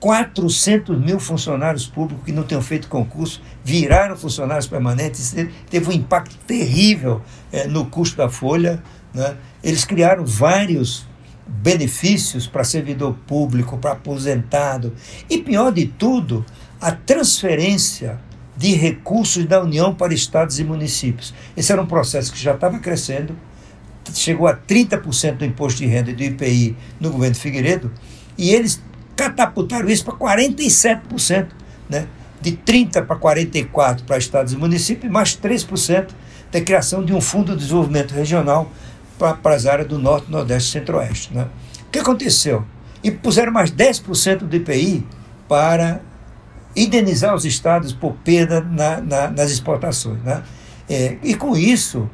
400 0.00 0.98
mil 0.98 1.18
funcionários 1.18 1.86
públicos 1.86 2.24
que 2.26 2.32
não 2.32 2.42
tinham 2.42 2.60
feito 2.60 2.88
concurso 2.88 3.40
viraram 3.64 4.16
funcionários 4.16 4.66
permanentes. 4.66 5.34
Teve 5.70 5.88
um 5.88 5.92
impacto 5.92 6.36
terrível 6.46 7.22
eh, 7.50 7.66
no 7.66 7.86
custo 7.86 8.16
da 8.18 8.28
folha. 8.28 8.82
Né? 9.14 9.34
Eles 9.62 9.84
criaram 9.84 10.26
vários 10.26 11.06
benefícios 11.46 12.46
para 12.46 12.64
servidor 12.64 13.14
público, 13.26 13.78
para 13.78 13.92
aposentado. 13.92 14.94
E 15.28 15.38
pior 15.38 15.72
de 15.72 15.86
tudo, 15.86 16.44
a 16.80 16.92
transferência 16.92 18.20
de 18.56 18.74
recursos 18.74 19.44
da 19.46 19.62
União 19.62 19.94
para 19.94 20.14
estados 20.14 20.58
e 20.58 20.64
municípios. 20.64 21.34
Esse 21.56 21.72
era 21.72 21.82
um 21.82 21.86
processo 21.86 22.32
que 22.32 22.38
já 22.38 22.54
estava 22.54 22.78
crescendo, 22.78 23.36
chegou 24.12 24.46
a 24.46 24.56
30% 24.56 25.36
do 25.36 25.44
imposto 25.44 25.78
de 25.78 25.86
renda 25.86 26.10
e 26.10 26.14
do 26.14 26.22
IPI 26.22 26.76
no 27.00 27.10
governo 27.10 27.34
Figueiredo, 27.36 27.90
e 28.36 28.50
eles 28.50 28.82
catapultaram 29.16 29.88
isso 29.88 30.04
para 30.04 30.14
47%, 30.14 31.48
né? 31.88 32.06
de 32.40 32.52
30% 32.52 33.06
para 33.06 33.16
44% 33.16 34.04
para 34.04 34.18
estados 34.18 34.52
e 34.52 34.56
municípios, 34.56 35.10
mais 35.10 35.36
3% 35.36 36.08
da 36.52 36.60
criação 36.60 37.04
de 37.04 37.14
um 37.14 37.20
fundo 37.20 37.52
de 37.52 37.58
desenvolvimento 37.58 38.12
regional 38.12 38.70
para 39.18 39.54
as 39.54 39.66
áreas 39.66 39.88
do 39.88 39.98
Norte, 39.98 40.30
Nordeste 40.30 40.68
e 40.68 40.72
Centro-Oeste. 40.72 41.34
Né? 41.34 41.46
O 41.86 41.90
que 41.90 41.98
aconteceu? 41.98 42.64
E 43.02 43.10
puseram 43.10 43.52
mais 43.52 43.70
10% 43.70 44.38
do 44.38 44.54
IPI 44.54 45.06
para 45.48 46.00
indenizar 46.76 47.34
os 47.34 47.44
estados 47.44 47.92
por 47.92 48.12
perda 48.24 48.60
na, 48.60 49.00
na, 49.00 49.30
nas 49.30 49.50
exportações. 49.50 50.22
Né? 50.22 50.42
É, 50.88 51.16
e 51.22 51.34
com 51.34 51.56
isso, 51.56 52.10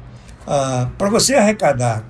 ah, 0.47 0.89
para 0.97 1.09
você 1.09 1.35
arrecadar 1.35 2.03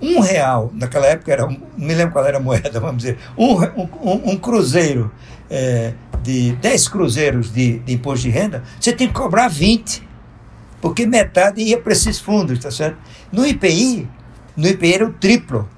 um 0.00 0.18
real, 0.18 0.72
naquela 0.74 1.06
época 1.06 1.32
era, 1.32 1.46
me 1.46 1.94
lembro 1.94 2.12
qual 2.12 2.26
era 2.26 2.38
a 2.38 2.40
moeda, 2.40 2.78
vamos 2.80 2.98
dizer, 2.98 3.18
um, 3.38 3.54
um, 3.54 4.32
um 4.32 4.36
cruzeiro, 4.36 5.12
é, 5.48 5.92
de 6.22 6.52
10 6.52 6.88
cruzeiros 6.88 7.52
de, 7.52 7.78
de 7.80 7.92
imposto 7.92 8.22
de 8.22 8.30
renda, 8.30 8.62
você 8.80 8.92
tem 8.92 9.08
que 9.08 9.14
cobrar 9.14 9.48
20, 9.48 10.02
porque 10.80 11.06
metade 11.06 11.60
ia 11.60 11.78
para 11.78 11.92
esses 11.92 12.18
fundos, 12.18 12.58
tá 12.58 12.70
certo? 12.70 12.96
No 13.30 13.46
IPI, 13.46 14.08
no 14.56 14.66
IPI 14.66 14.94
era 14.94 15.06
o 15.06 15.12
triplo. 15.12 15.68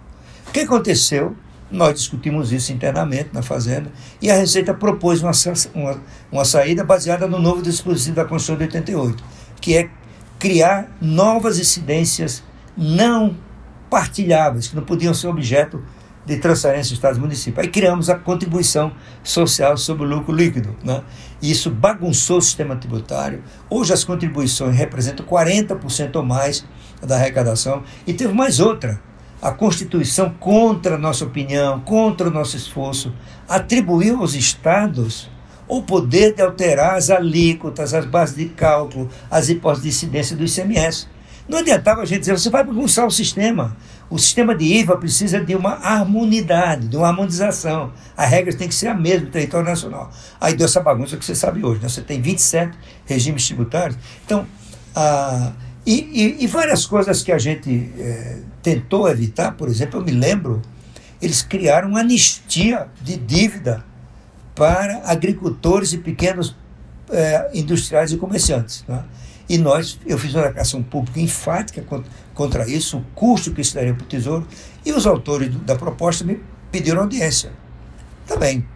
O 0.48 0.52
que 0.52 0.60
aconteceu? 0.60 1.34
Nós 1.70 1.94
discutimos 1.94 2.52
isso 2.52 2.72
internamente 2.72 3.30
na 3.32 3.42
Fazenda 3.42 3.90
e 4.22 4.30
a 4.30 4.36
Receita 4.36 4.72
propôs 4.72 5.22
uma, 5.22 5.32
uma, 5.74 6.00
uma 6.30 6.44
saída 6.44 6.84
baseada 6.84 7.26
no 7.26 7.40
novo 7.40 7.62
dispositivo 7.62 8.16
da 8.16 8.24
Constituição 8.24 8.56
de 8.56 8.64
88, 8.64 9.24
que 9.60 9.76
é 9.76 9.90
criar 10.44 10.94
novas 11.00 11.58
incidências 11.58 12.44
não 12.76 13.34
partilháveis, 13.88 14.68
que 14.68 14.76
não 14.76 14.82
podiam 14.82 15.14
ser 15.14 15.26
objeto 15.26 15.82
de 16.26 16.36
transferência 16.36 16.88
de 16.88 16.94
Estados 16.96 17.16
e 17.16 17.20
municípios. 17.22 17.64
Aí 17.64 17.72
criamos 17.72 18.10
a 18.10 18.14
contribuição 18.18 18.92
social 19.22 19.74
sobre 19.78 20.04
o 20.04 20.06
lucro 20.06 20.34
líquido. 20.34 20.76
Né? 20.84 21.02
E 21.40 21.50
isso 21.50 21.70
bagunçou 21.70 22.36
o 22.36 22.42
sistema 22.42 22.76
tributário. 22.76 23.42
Hoje 23.70 23.94
as 23.94 24.04
contribuições 24.04 24.76
representam 24.76 25.24
40% 25.24 26.14
ou 26.16 26.22
mais 26.22 26.62
da 27.02 27.16
arrecadação. 27.16 27.82
E 28.06 28.12
teve 28.12 28.34
mais 28.34 28.60
outra. 28.60 29.00
A 29.40 29.50
Constituição, 29.50 30.28
contra 30.38 30.96
a 30.96 30.98
nossa 30.98 31.24
opinião, 31.24 31.80
contra 31.80 32.28
o 32.28 32.30
nosso 32.30 32.54
esforço, 32.54 33.14
atribuiu 33.48 34.20
aos 34.20 34.34
estados 34.34 35.30
o 35.66 35.82
poder 35.82 36.34
de 36.34 36.42
alterar 36.42 36.96
as 36.96 37.10
alíquotas, 37.10 37.94
as 37.94 38.04
bases 38.04 38.36
de 38.36 38.46
cálculo, 38.46 39.08
as 39.30 39.48
hipóteses 39.48 39.82
de 39.82 39.88
incidência 39.88 40.36
do 40.36 40.44
ICMS. 40.44 41.06
Não 41.48 41.58
adiantava 41.58 42.02
a 42.02 42.04
gente 42.04 42.20
dizer, 42.20 42.32
você 42.32 42.48
vai 42.48 42.64
bagunçar 42.64 43.06
o 43.06 43.10
sistema. 43.10 43.76
O 44.08 44.18
sistema 44.18 44.54
de 44.54 44.64
IVA 44.64 44.96
precisa 44.96 45.40
de 45.40 45.54
uma 45.54 45.72
harmonidade, 45.72 46.88
de 46.88 46.96
uma 46.96 47.08
harmonização. 47.08 47.92
As 48.16 48.30
regras 48.30 48.54
têm 48.54 48.68
que 48.68 48.74
ser 48.74 48.88
a 48.88 48.94
mesma 48.94 49.26
no 49.26 49.30
território 49.30 49.66
nacional. 49.66 50.10
Aí 50.40 50.54
deu 50.54 50.66
essa 50.66 50.80
bagunça 50.80 51.16
que 51.16 51.24
você 51.24 51.34
sabe 51.34 51.64
hoje. 51.64 51.82
Né? 51.82 51.88
Você 51.88 52.00
tem 52.00 52.20
27 52.20 52.76
regimes 53.06 53.46
tributários. 53.46 53.98
Então, 54.24 54.46
a 54.94 55.52
e, 55.86 56.38
e, 56.40 56.44
e 56.44 56.46
várias 56.46 56.86
coisas 56.86 57.22
que 57.22 57.30
a 57.30 57.38
gente 57.38 57.92
é, 57.98 58.38
tentou 58.62 59.08
evitar, 59.08 59.52
por 59.52 59.68
exemplo, 59.68 60.00
eu 60.00 60.04
me 60.04 60.12
lembro, 60.12 60.62
eles 61.20 61.42
criaram 61.42 61.90
uma 61.90 62.00
anistia 62.00 62.88
de 63.02 63.16
dívida 63.16 63.84
para 64.54 65.02
agricultores 65.04 65.92
e 65.92 65.98
pequenos 65.98 66.54
é, 67.10 67.50
industriais 67.54 68.12
e 68.12 68.16
comerciantes. 68.16 68.84
Né? 68.86 69.04
E 69.48 69.58
nós, 69.58 69.98
eu 70.06 70.18
fiz 70.18 70.34
uma 70.34 70.44
declaração 70.44 70.82
pública 70.82 71.20
enfática 71.20 71.82
contra, 71.82 72.10
contra 72.34 72.68
isso, 72.68 72.98
o 72.98 73.04
custo 73.14 73.52
que 73.52 73.60
isso 73.60 73.74
daria 73.74 73.94
para 73.94 74.04
o 74.04 74.06
Tesouro, 74.06 74.46
e 74.84 74.92
os 74.92 75.06
autores 75.06 75.50
do, 75.50 75.58
da 75.58 75.76
proposta 75.76 76.24
me 76.24 76.40
pediram 76.72 77.02
audiência. 77.02 77.52
Tá 78.26 78.36
bem. 78.36 78.66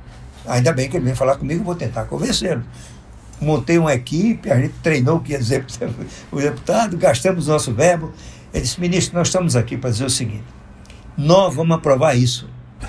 Ainda 0.47 0.73
bem 0.73 0.89
que 0.89 0.97
ele 0.97 1.05
vem 1.05 1.15
falar 1.15 1.37
comigo, 1.37 1.65
vou 1.65 1.75
tentar 1.75 2.05
convencê-lo 2.05 2.63
montei 3.41 3.79
uma 3.79 3.95
equipe, 3.95 4.51
a 4.51 4.61
gente 4.61 4.75
treinou 4.83 5.17
o 5.17 5.21
que 5.21 5.33
ia 5.33 5.39
dizer 5.39 5.65
o 6.31 6.41
deputado, 6.41 6.97
gastamos 6.97 7.47
nosso 7.47 7.73
verbo. 7.73 8.13
Ele 8.53 8.63
disse, 8.63 8.81
ministro, 8.81 9.17
nós 9.17 9.29
estamos 9.29 9.57
aqui 9.57 9.77
para 9.77 9.91
dizer 9.91 10.05
o 10.05 10.11
seguinte: 10.11 10.45
nós 11.17 11.55
vamos 11.55 11.77
aprovar 11.77 12.17
isso. 12.17 12.49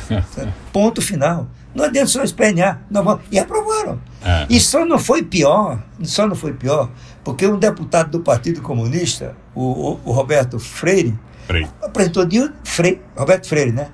Ponto 0.72 1.02
final. 1.02 1.48
Não 1.74 1.86
adianta 1.86 2.08
só 2.08 2.24
espernear. 2.24 2.82
Nós 2.90 3.04
vamos... 3.04 3.22
E 3.32 3.40
aprovaram. 3.40 4.00
É. 4.24 4.48
E 4.50 4.60
só 4.60 4.86
não 4.86 5.00
foi 5.00 5.24
pior, 5.24 5.82
só 6.04 6.28
não 6.28 6.36
foi 6.36 6.54
pior, 6.54 6.90
porque 7.24 7.48
um 7.48 7.58
deputado 7.58 8.12
do 8.12 8.20
Partido 8.20 8.62
Comunista, 8.62 9.36
o, 9.56 9.64
o, 9.64 10.00
o 10.06 10.12
Roberto 10.12 10.60
Freire, 10.60 11.18
Freire, 11.48 11.70
apresentou 11.82 12.26
de 12.26 12.52
Freire, 12.64 13.02
Roberto 13.16 13.48
Freire, 13.48 13.72
né? 13.72 13.90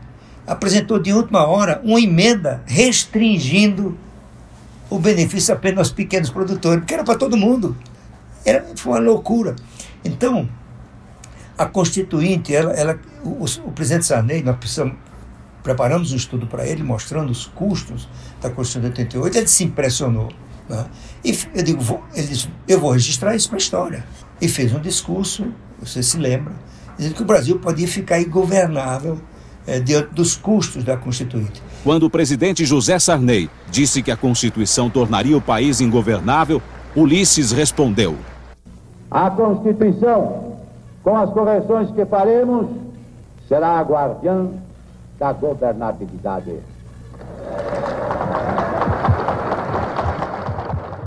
Apresentou 0.47 0.99
de 0.99 1.13
última 1.13 1.45
hora 1.45 1.81
uma 1.83 1.99
emenda 1.99 2.63
restringindo 2.65 3.97
o 4.89 4.99
benefício 4.99 5.53
apenas 5.53 5.79
aos 5.79 5.91
pequenos 5.91 6.29
produtores, 6.29 6.79
porque 6.79 6.93
era 6.93 7.03
para 7.03 7.17
todo 7.17 7.35
mundo. 7.37 7.75
Era, 8.43 8.65
foi 8.75 8.93
uma 8.93 8.99
loucura. 8.99 9.55
Então, 10.03 10.47
a 11.57 11.65
Constituinte, 11.65 12.53
ela, 12.53 12.73
ela, 12.73 12.99
o, 13.23 13.45
o 13.67 13.71
presidente 13.71 14.05
Sarney, 14.05 14.43
nós 14.43 14.57
precisamos, 14.57 14.95
preparamos 15.65 16.13
um 16.13 16.15
estudo 16.15 16.45
para 16.45 16.67
ele, 16.67 16.83
mostrando 16.83 17.31
os 17.31 17.47
custos 17.47 18.07
da 18.39 18.51
Constituição 18.51 18.81
de 18.81 18.87
88, 18.99 19.37
ele 19.39 19.47
se 19.47 19.63
impressionou. 19.63 20.29
Né? 20.69 20.85
E 21.23 21.35
eu 21.55 21.63
digo, 21.63 21.81
vou, 21.81 22.03
ele 22.13 22.27
disse, 22.27 22.47
eu 22.67 22.79
vou 22.79 22.91
registrar 22.91 23.35
isso 23.35 23.49
para 23.49 23.57
a 23.57 23.57
história. 23.57 24.05
E 24.39 24.47
fez 24.47 24.71
um 24.75 24.79
discurso, 24.79 25.47
você 25.79 26.03
se 26.03 26.17
lembra, 26.17 26.53
dizendo 26.95 27.15
que 27.15 27.23
o 27.23 27.25
Brasil 27.25 27.57
podia 27.57 27.87
ficar 27.87 28.21
ingovernável 28.21 29.19
é, 29.65 29.79
diante 29.79 30.13
dos 30.13 30.35
custos 30.35 30.83
da 30.83 30.95
Constituinte. 30.97 31.63
Quando 31.83 32.03
o 32.03 32.11
presidente 32.11 32.63
José 32.63 32.99
Sarney 32.99 33.49
disse 33.71 34.03
que 34.03 34.11
a 34.11 34.17
Constituição 34.17 34.87
tornaria 34.87 35.35
o 35.35 35.41
país 35.41 35.81
ingovernável, 35.81 36.61
Ulisses 36.95 37.51
respondeu: 37.51 38.15
A 39.09 39.31
Constituição, 39.31 40.57
com 41.01 41.17
as 41.17 41.31
correções 41.31 41.89
que 41.89 42.05
faremos, 42.05 42.67
será 43.47 43.79
a 43.79 43.81
guardiã 43.81 44.63
da 45.17 45.31
governabilidade. 45.33 46.59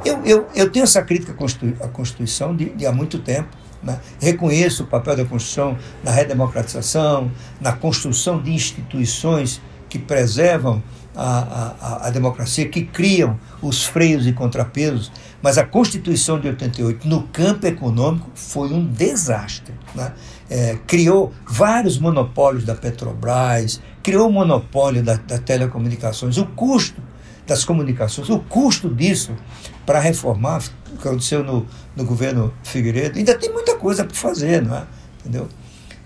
Eu, 0.04 0.24
eu, 0.24 0.46
eu 0.54 0.70
tenho 0.70 0.84
essa 0.84 1.02
crítica 1.02 1.32
à 1.80 1.88
Constituição 1.88 2.56
de, 2.56 2.70
de 2.70 2.86
há 2.86 2.92
muito 2.92 3.18
tempo. 3.18 3.48
Né? 3.82 3.98
Reconheço 4.20 4.84
o 4.84 4.86
papel 4.86 5.16
da 5.16 5.24
Constituição 5.24 5.76
na 6.02 6.10
redemocratização, 6.10 7.30
na 7.60 7.72
construção 7.72 8.40
de 8.40 8.52
instituições 8.52 9.60
que 9.88 9.98
preservam 9.98 10.82
a, 11.20 11.74
a, 11.80 12.06
a, 12.06 12.10
democracia, 12.10 12.68
que 12.68 12.84
criam 12.84 13.38
os 13.60 13.84
freios 13.84 14.24
e 14.24 14.32
contrapesos, 14.32 15.10
mas 15.42 15.58
a 15.58 15.64
Constituição 15.64 16.38
de 16.38 16.46
88, 16.46 17.08
no 17.08 17.24
campo 17.24 17.66
econômico, 17.66 18.30
foi 18.36 18.72
um 18.72 18.86
desastre. 18.86 19.74
Né? 19.96 20.12
É, 20.48 20.78
criou 20.86 21.32
vários 21.44 21.98
monopólios 21.98 22.64
da 22.64 22.76
Petrobras, 22.76 23.80
criou 24.00 24.28
o 24.28 24.32
monopólio 24.32 25.02
da, 25.02 25.16
da 25.16 25.38
telecomunicações. 25.38 26.38
O 26.38 26.46
custo 26.46 27.02
das 27.44 27.64
comunicações, 27.64 28.30
o 28.30 28.38
custo 28.38 28.88
disso 28.88 29.34
para 29.84 29.98
reformar, 29.98 30.62
o 30.92 30.98
que 30.98 31.08
aconteceu 31.08 31.42
no, 31.42 31.66
no 31.96 32.04
governo 32.04 32.54
Figueiredo, 32.62 33.18
ainda 33.18 33.34
tem 33.36 33.52
muita 33.52 33.76
coisa 33.76 34.04
para 34.04 34.14
fazer, 34.14 34.62
não 34.62 34.76
é? 34.76 34.84
Entendeu? 35.20 35.48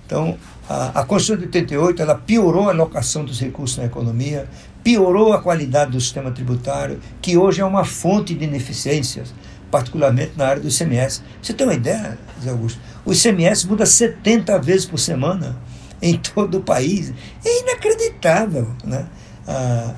Então, 0.07 0.39
a, 0.69 1.01
a 1.01 1.05
Constituição 1.05 1.37
de 1.37 1.45
88 1.45 2.03
ela 2.03 2.15
piorou 2.15 2.69
a 2.69 2.73
alocação 2.73 3.25
dos 3.25 3.41
recursos 3.41 3.77
na 3.77 3.85
economia, 3.85 4.49
piorou 4.83 5.33
a 5.33 5.41
qualidade 5.41 5.93
do 5.93 6.01
sistema 6.01 6.31
tributário, 6.31 7.01
que 7.21 7.37
hoje 7.37 7.61
é 7.61 7.65
uma 7.65 7.85
fonte 7.85 8.35
de 8.35 8.45
ineficiências, 8.45 9.33
particularmente 9.71 10.33
na 10.37 10.47
área 10.47 10.63
do 10.63 10.69
ICMS. 10.69 11.23
Você 11.41 11.53
tem 11.53 11.67
uma 11.67 11.75
ideia, 11.75 12.19
Zé 12.43 12.51
Augusto? 12.51 12.81
O 13.05 13.13
ICMS 13.13 13.67
muda 13.67 13.87
70 13.87 14.59
vezes 14.59 14.87
por 14.87 14.99
semana 14.99 15.57
em 16.03 16.17
todo 16.17 16.59
o 16.59 16.61
país. 16.61 17.13
É 17.45 17.61
inacreditável, 17.63 18.71
né? 18.85 19.07
Ah, 19.47 19.95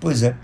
pois 0.00 0.22
é. 0.22 0.34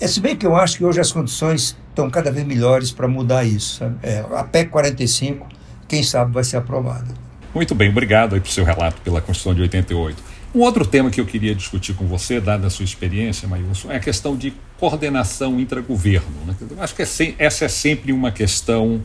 É 0.00 0.06
se 0.06 0.20
bem 0.20 0.36
que 0.36 0.46
eu 0.46 0.56
acho 0.56 0.78
que 0.78 0.84
hoje 0.84 1.00
as 1.00 1.12
condições 1.12 1.76
estão 1.88 2.10
cada 2.10 2.30
vez 2.32 2.44
melhores 2.46 2.90
para 2.90 3.06
mudar 3.06 3.44
isso. 3.44 3.84
É, 4.02 4.24
a 4.34 4.42
PEC 4.42 4.70
45, 4.70 5.46
quem 5.86 6.02
sabe, 6.02 6.32
vai 6.32 6.42
ser 6.42 6.56
aprovada. 6.56 7.14
Muito 7.54 7.74
bem, 7.74 7.90
obrigado 7.90 8.34
aí 8.34 8.40
por 8.40 8.50
seu 8.50 8.64
relato 8.64 9.00
pela 9.02 9.20
Constituição 9.20 9.54
de 9.54 9.62
88. 9.62 10.31
Um 10.54 10.60
outro 10.60 10.84
tema 10.84 11.10
que 11.10 11.20
eu 11.20 11.24
queria 11.24 11.54
discutir 11.54 11.94
com 11.94 12.06
você, 12.06 12.38
dada 12.38 12.66
a 12.66 12.70
sua 12.70 12.84
experiência, 12.84 13.48
Maílson, 13.48 13.90
é 13.90 13.96
a 13.96 14.00
questão 14.00 14.36
de 14.36 14.52
coordenação 14.78 15.58
intragoverno. 15.58 16.44
Né? 16.46 16.54
Acho 16.78 16.94
que 16.94 17.02
é 17.02 17.34
essa 17.38 17.64
é 17.64 17.68
sempre 17.68 18.12
uma 18.12 18.30
questão 18.30 19.02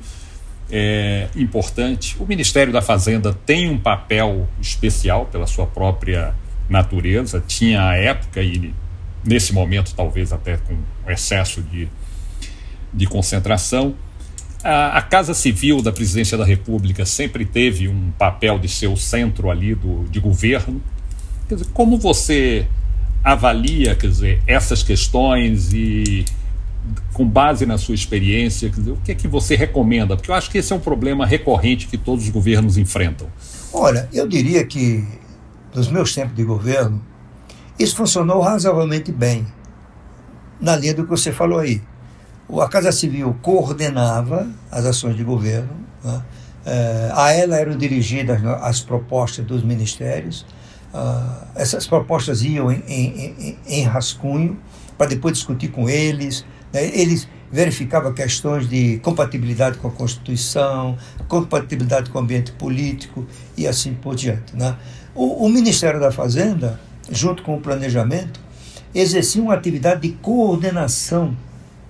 é, 0.70 1.30
importante. 1.36 2.18
O 2.20 2.26
Ministério 2.26 2.74
da 2.74 2.82
Fazenda 2.82 3.34
tem 3.46 3.70
um 3.70 3.78
papel 3.78 4.48
especial 4.62 5.26
pela 5.26 5.48
sua 5.48 5.66
própria 5.66 6.36
natureza, 6.70 7.42
tinha 7.46 7.88
a 7.88 7.96
época 7.96 8.42
e 8.42 8.74
nesse 9.24 9.54
momento 9.54 9.94
talvez 9.96 10.34
até 10.34 10.58
com 10.58 10.78
excesso 11.08 11.62
de, 11.62 11.88
de 12.94 13.06
concentração. 13.06 13.96
A, 14.64 14.98
a, 14.98 15.02
Casa 15.02 15.34
Civil 15.34 15.82
da 15.82 15.94
Presidência 15.94 16.38
da 16.38 16.44
República 16.44 17.06
sempre 17.06 17.46
teve 17.46 17.88
um 17.88 18.12
papel 18.12 18.60
de 18.60 18.68
ser 18.68 18.88
o 18.88 18.98
centro 18.98 19.50
ali 19.50 19.76
do, 19.76 20.06
de 20.10 20.20
governo. 20.20 20.82
Quer 21.48 21.56
dizer, 21.56 21.70
como 21.74 21.98
você 21.98 22.68
avalia 23.24 23.96
quer 23.96 24.08
dizer, 24.08 24.42
essas 24.48 24.82
questões 24.84 25.74
e 25.74 26.24
com 27.14 27.28
base 27.28 27.66
na 27.66 27.78
sua 27.78 27.96
experiência, 27.96 28.70
dizer, 28.70 28.92
o 28.92 28.98
que 28.98 29.12
é 29.12 29.16
que 29.16 29.28
você 29.28 29.56
recomenda? 29.56 30.16
Porque 30.16 30.32
eu 30.32 30.36
acho 30.36 30.50
que 30.50 30.58
esse 30.58 30.72
é 30.72 30.76
um 30.76 30.80
problema 30.80 31.26
recorrente 31.26 31.88
que 31.88 31.98
todos 31.98 32.24
os 32.26 32.30
governos 32.30 32.78
enfrentam. 32.78 33.28
Olha, 33.74 34.08
eu 34.14 34.28
diria 34.28 34.66
que 34.66 35.06
nos 35.76 35.90
meus 35.90 36.14
tempos 36.14 36.36
de 36.36 36.44
governo, 36.44 37.04
isso 37.78 37.96
funcionou 37.96 38.40
razoavelmente 38.42 39.12
bem, 39.12 39.46
na 40.60 40.76
linha 40.76 40.94
do 40.94 41.04
que 41.04 41.10
você 41.10 41.32
falou 41.32 41.60
aí. 41.60 41.82
A 42.62 42.68
Casa 42.68 42.92
Civil 42.92 43.38
coordenava 43.42 44.48
as 44.72 44.86
ações 44.86 45.18
de 45.18 45.24
governo, 45.24 45.70
né? 46.04 46.24
é, 46.66 47.12
a 47.14 47.32
ela 47.32 47.58
eram 47.58 47.78
dirigidas 47.78 48.44
as 48.62 48.80
propostas 48.80 49.46
dos 49.46 49.64
ministérios, 49.64 50.46
uh, 50.98 51.48
essas 51.56 51.86
propostas 51.86 52.42
iam 52.42 52.72
em, 52.72 52.84
em, 52.88 53.36
em, 53.40 53.58
em 53.68 53.84
rascunho 53.84 54.60
para 54.98 55.08
depois 55.08 55.36
discutir 55.36 55.70
com 55.70 55.90
eles, 55.90 56.46
né? 56.74 56.86
Eles 56.86 57.28
verificavam 57.52 58.14
questões 58.14 58.68
de 58.68 59.00
compatibilidade 59.00 59.78
com 59.78 59.88
a 59.88 59.92
Constituição, 59.92 60.98
compatibilidade 61.28 62.10
com 62.10 62.18
o 62.18 62.22
ambiente 62.22 62.52
político 62.52 63.26
e 63.56 63.68
assim 63.68 63.94
por 63.94 64.16
diante. 64.16 64.56
Né? 64.56 64.76
O, 65.16 65.46
o 65.46 65.50
Ministério 65.50 66.00
da 66.00 66.12
Fazenda, 66.12 66.80
junto 67.10 67.44
com 67.44 67.56
o 67.56 67.62
planejamento, 67.62 68.40
exercia 68.94 69.42
uma 69.42 69.54
atividade 69.54 70.02
de 70.02 70.10
coordenação 70.16 71.36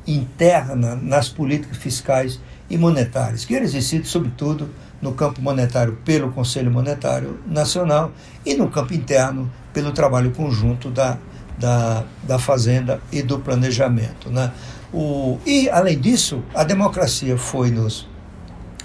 interna 0.05 0.95
nas 0.95 1.27
políticas 1.27 1.77
fiscais 1.77 2.39
e 2.69 2.77
monetárias, 2.77 3.45
que 3.45 3.55
era 3.55 3.63
exercido, 3.63 4.07
sobretudo, 4.07 4.69
no 5.01 5.13
campo 5.13 5.41
monetário 5.41 5.97
pelo 6.03 6.31
Conselho 6.31 6.71
Monetário 6.71 7.39
Nacional 7.45 8.11
e 8.45 8.55
no 8.55 8.69
campo 8.69 8.93
interno 8.93 9.51
pelo 9.73 9.91
trabalho 9.91 10.31
conjunto 10.31 10.89
da 10.89 11.17
da, 11.57 12.03
da 12.23 12.37
fazenda 12.37 13.01
e 13.11 13.21
do 13.21 13.39
planejamento. 13.39 14.29
Né? 14.29 14.51
O, 14.93 15.39
e, 15.45 15.69
além 15.69 15.99
disso, 15.99 16.43
a 16.53 16.63
democracia 16.63 17.37
foi 17.37 17.71
nos 17.71 18.07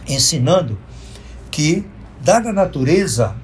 ensinando 0.08 0.78
que, 1.50 1.86
dada 2.20 2.50
a 2.50 2.52
natureza 2.52 3.36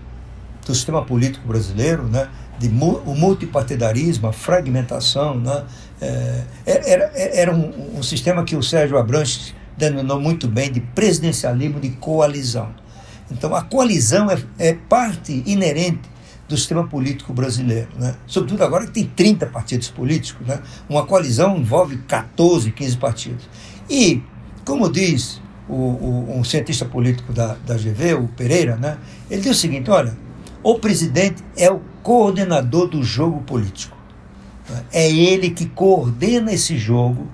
do 0.66 0.74
sistema 0.74 1.04
político 1.04 1.46
brasileiro, 1.46 2.04
né, 2.04 2.28
de, 2.58 2.68
o 2.68 3.14
multipartidarismo, 3.14 4.28
a 4.28 4.32
fragmentação, 4.32 5.38
né, 5.38 5.64
é, 6.00 6.44
era, 6.66 7.12
era 7.14 7.54
um, 7.54 7.98
um, 7.98 8.02
sistema 8.02 8.44
que 8.44 8.56
o 8.56 8.62
Sérgio 8.62 8.98
Abranches 8.98 9.54
denominou 9.78 10.20
muito 10.20 10.48
bem 10.48 10.70
de 10.70 10.80
presidencialismo 10.80 11.80
de 11.80 11.90
coalizão. 11.90 12.74
Então, 13.30 13.54
a 13.54 13.62
coalizão 13.62 14.30
é, 14.30 14.38
é 14.58 14.74
parte 14.74 15.42
inerente 15.46 16.08
do 16.48 16.56
sistema 16.56 16.86
político 16.86 17.32
brasileiro. 17.32 17.88
Né? 17.98 18.14
Sobretudo 18.26 18.64
agora 18.64 18.86
que 18.86 18.92
tem 18.92 19.04
30 19.04 19.46
partidos 19.46 19.88
políticos, 19.88 20.46
né? 20.46 20.60
uma 20.88 21.04
coalizão 21.04 21.56
envolve 21.56 21.98
14, 21.98 22.70
15 22.72 22.96
partidos. 22.96 23.48
E, 23.88 24.22
como 24.64 24.90
diz 24.90 25.40
o, 25.68 25.74
o, 25.74 26.38
um 26.38 26.42
cientista 26.42 26.86
político 26.86 27.32
da, 27.32 27.54
da 27.66 27.74
GV, 27.74 28.14
o 28.14 28.28
Pereira, 28.28 28.76
né? 28.76 28.98
ele 29.30 29.42
diz 29.42 29.56
o 29.56 29.60
seguinte: 29.60 29.90
olha, 29.90 30.16
o 30.62 30.78
presidente 30.78 31.44
é 31.56 31.70
o 31.70 31.80
coordenador 32.02 32.88
do 32.88 33.02
jogo 33.02 33.42
político. 33.42 33.96
Né? 34.68 34.84
É 34.92 35.10
ele 35.10 35.50
que 35.50 35.66
coordena 35.66 36.52
esse 36.52 36.78
jogo 36.78 37.28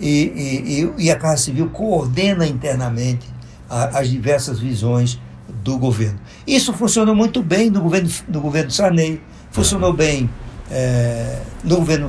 e, 0.00 0.90
e, 0.98 1.04
e 1.04 1.10
a 1.10 1.16
Casa 1.16 1.42
Civil 1.44 1.70
coordena 1.70 2.46
internamente 2.46 3.26
a, 3.68 3.98
as 3.98 4.08
diversas 4.08 4.58
visões 4.58 5.20
do 5.62 5.78
governo. 5.78 6.18
Isso 6.46 6.72
funcionou 6.72 7.14
muito 7.14 7.42
bem 7.42 7.70
no 7.70 7.80
governo, 7.80 8.10
no 8.28 8.40
governo 8.40 8.70
Sarney, 8.70 9.20
funcionou 9.50 9.92
bem 9.92 10.28
é, 10.70 11.40
no 11.64 11.76
governo 11.76 12.08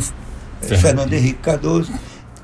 eh, 0.61 0.77
Fernando 0.77 1.13
Henrique 1.13 1.39
Cardoso, 1.39 1.91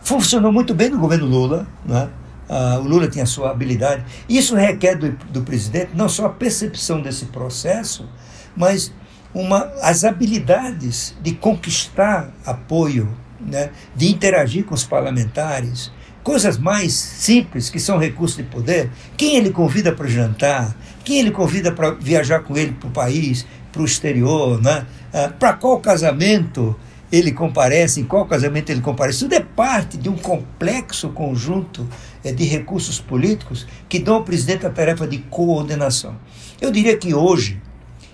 funcionou 0.01 0.51
muito 0.51 0.73
bem 0.73 0.89
no 0.89 0.97
governo 0.97 1.25
Lula. 1.25 1.67
Né? 1.85 2.09
Ah, 2.47 2.77
o 2.79 2.87
Lula 2.87 3.07
tinha 3.07 3.23
a 3.23 3.27
sua 3.27 3.51
habilidade. 3.51 4.03
Isso 4.29 4.55
requer 4.55 4.95
do, 4.95 5.11
do 5.31 5.41
presidente 5.41 5.91
não 5.95 6.07
só 6.07 6.27
a 6.27 6.29
percepção 6.29 7.01
desse 7.01 7.25
processo, 7.25 8.07
mas 8.55 8.93
uma, 9.33 9.71
as 9.81 10.03
habilidades 10.03 11.15
de 11.21 11.33
conquistar 11.33 12.31
apoio, 12.45 13.09
né? 13.45 13.69
de 13.95 14.09
interagir 14.09 14.65
com 14.65 14.73
os 14.73 14.83
parlamentares, 14.83 15.91
coisas 16.23 16.57
mais 16.57 16.93
simples 16.93 17.69
que 17.69 17.79
são 17.79 17.97
recursos 17.97 18.37
de 18.37 18.43
poder. 18.43 18.89
Quem 19.15 19.35
ele 19.35 19.51
convida 19.51 19.91
para 19.91 20.07
jantar, 20.07 20.75
quem 21.03 21.19
ele 21.19 21.31
convida 21.31 21.71
para 21.71 21.91
viajar 21.91 22.39
com 22.39 22.57
ele 22.57 22.71
para 22.73 22.89
o 22.89 22.91
país, 22.91 23.45
para 23.71 23.81
o 23.81 23.85
exterior, 23.85 24.61
né? 24.61 24.85
Ah, 25.13 25.31
para 25.37 25.53
qual 25.53 25.79
casamento 25.79 26.75
ele 27.11 27.31
comparece, 27.31 28.01
em 28.01 28.03
qual 28.03 28.25
casamento 28.25 28.71
ele 28.71 28.81
comparece. 28.81 29.19
Tudo 29.19 29.33
é 29.33 29.39
parte 29.39 29.97
de 29.97 30.09
um 30.09 30.17
complexo 30.17 31.09
conjunto 31.09 31.87
eh, 32.23 32.31
de 32.31 32.43
recursos 32.43 32.99
políticos 32.99 33.67
que 33.87 33.99
dão 33.99 34.15
ao 34.15 34.23
presidente 34.23 34.65
a 34.65 34.69
tarefa 34.69 35.07
de 35.07 35.19
coordenação. 35.19 36.15
Eu 36.59 36.71
diria 36.71 36.97
que 36.97 37.13
hoje 37.13 37.61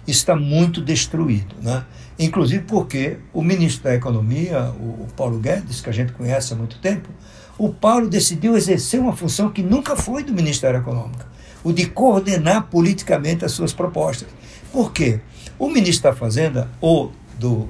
está 0.05 0.36
muito 0.36 0.82
destruído, 0.82 1.55
né? 1.61 1.86
Inclusive 2.26 2.63
porque 2.65 3.17
o 3.34 3.41
ministro 3.41 3.84
da 3.84 3.95
Economia, 3.95 4.74
o 4.80 5.07
Paulo 5.15 5.39
Guedes, 5.39 5.82
que 5.82 5.89
a 5.89 5.93
gente 5.93 6.13
conhece 6.13 6.53
há 6.53 6.55
muito 6.55 6.78
tempo, 6.80 7.09
o 7.57 7.69
Paulo 7.69 8.09
decidiu 8.09 8.55
exercer 8.55 8.99
uma 8.99 9.15
função 9.15 9.49
que 9.49 9.61
nunca 9.61 9.95
foi 9.95 10.24
do 10.24 10.34
Ministério 10.34 10.80
Econômico 10.80 11.32
o 11.63 11.72
de 11.72 11.86
coordenar 11.88 12.67
politicamente 12.67 13.45
as 13.45 13.51
suas 13.51 13.74
propostas. 13.74 14.28
Por 14.72 14.91
quê? 14.91 15.19
O 15.59 15.69
ministro 15.69 16.09
da 16.09 16.15
Fazenda 16.15 16.69
ou 16.80 17.11
do, 17.38 17.69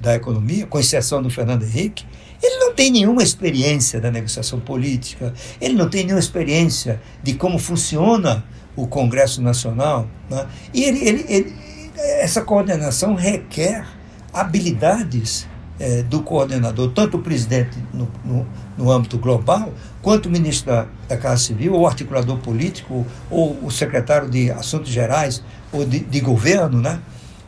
da 0.00 0.14
Economia, 0.14 0.66
com 0.66 0.78
exceção 0.78 1.22
do 1.22 1.30
Fernando 1.30 1.64
Henrique, 1.64 2.04
ele 2.42 2.58
não 2.58 2.74
tem 2.74 2.90
nenhuma 2.90 3.22
experiência 3.22 4.00
da 4.00 4.10
negociação 4.10 4.60
política, 4.60 5.32
ele 5.60 5.74
não 5.74 5.88
tem 5.88 6.04
nenhuma 6.04 6.20
experiência 6.20 7.00
de 7.22 7.34
como 7.34 7.58
funciona 7.58 8.44
o 8.76 8.86
Congresso 8.86 9.40
Nacional. 9.40 10.06
Né? 10.28 10.46
E 10.72 10.84
ele, 10.84 11.08
ele, 11.08 11.24
ele, 11.28 11.54
essa 11.96 12.42
coordenação 12.42 13.14
requer 13.14 13.86
habilidades 14.32 15.46
é, 15.78 16.02
do 16.02 16.22
coordenador, 16.22 16.90
tanto 16.92 17.18
o 17.18 17.22
presidente 17.22 17.76
no, 17.92 18.08
no, 18.24 18.46
no, 18.76 18.90
âmbito 18.90 19.18
global, 19.18 19.72
quanto 20.02 20.26
o 20.26 20.30
ministro 20.30 20.72
da, 20.72 20.86
da 21.08 21.16
Casa 21.16 21.42
Civil, 21.42 21.74
ou 21.74 21.86
articulador 21.86 22.38
político, 22.38 23.06
ou 23.30 23.58
o 23.62 23.70
secretário 23.70 24.28
de 24.28 24.50
Assuntos 24.50 24.90
Gerais, 24.90 25.42
ou 25.72 25.84
de, 25.84 26.00
de 26.00 26.20
governo, 26.20 26.80
né? 26.80 27.00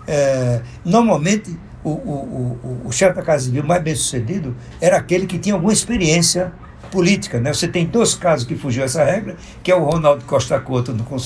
É, 0.06 0.60
normalmente, 0.84 1.58
o, 1.84 1.90
o, 1.90 2.58
o, 2.84 2.88
o 2.88 2.92
chefe 2.92 3.14
da 3.14 3.22
Casa 3.22 3.44
Civil 3.44 3.64
mais 3.64 3.82
bem 3.82 3.94
sucedido 3.94 4.54
era 4.80 4.96
aquele 4.96 5.26
que 5.26 5.38
tinha 5.38 5.54
alguma 5.54 5.72
experiência 5.72 6.52
política. 6.90 7.38
Né? 7.38 7.52
Você 7.52 7.68
tem 7.68 7.86
dois 7.86 8.14
casos 8.14 8.46
que 8.46 8.56
fugiu 8.56 8.82
essa 8.82 9.04
regra, 9.04 9.36
que 9.62 9.70
é 9.70 9.74
o 9.74 9.84
Ronaldo 9.84 10.24
Costa 10.24 10.58
Couto 10.58 10.94
com 11.04 11.16
o 11.16 11.20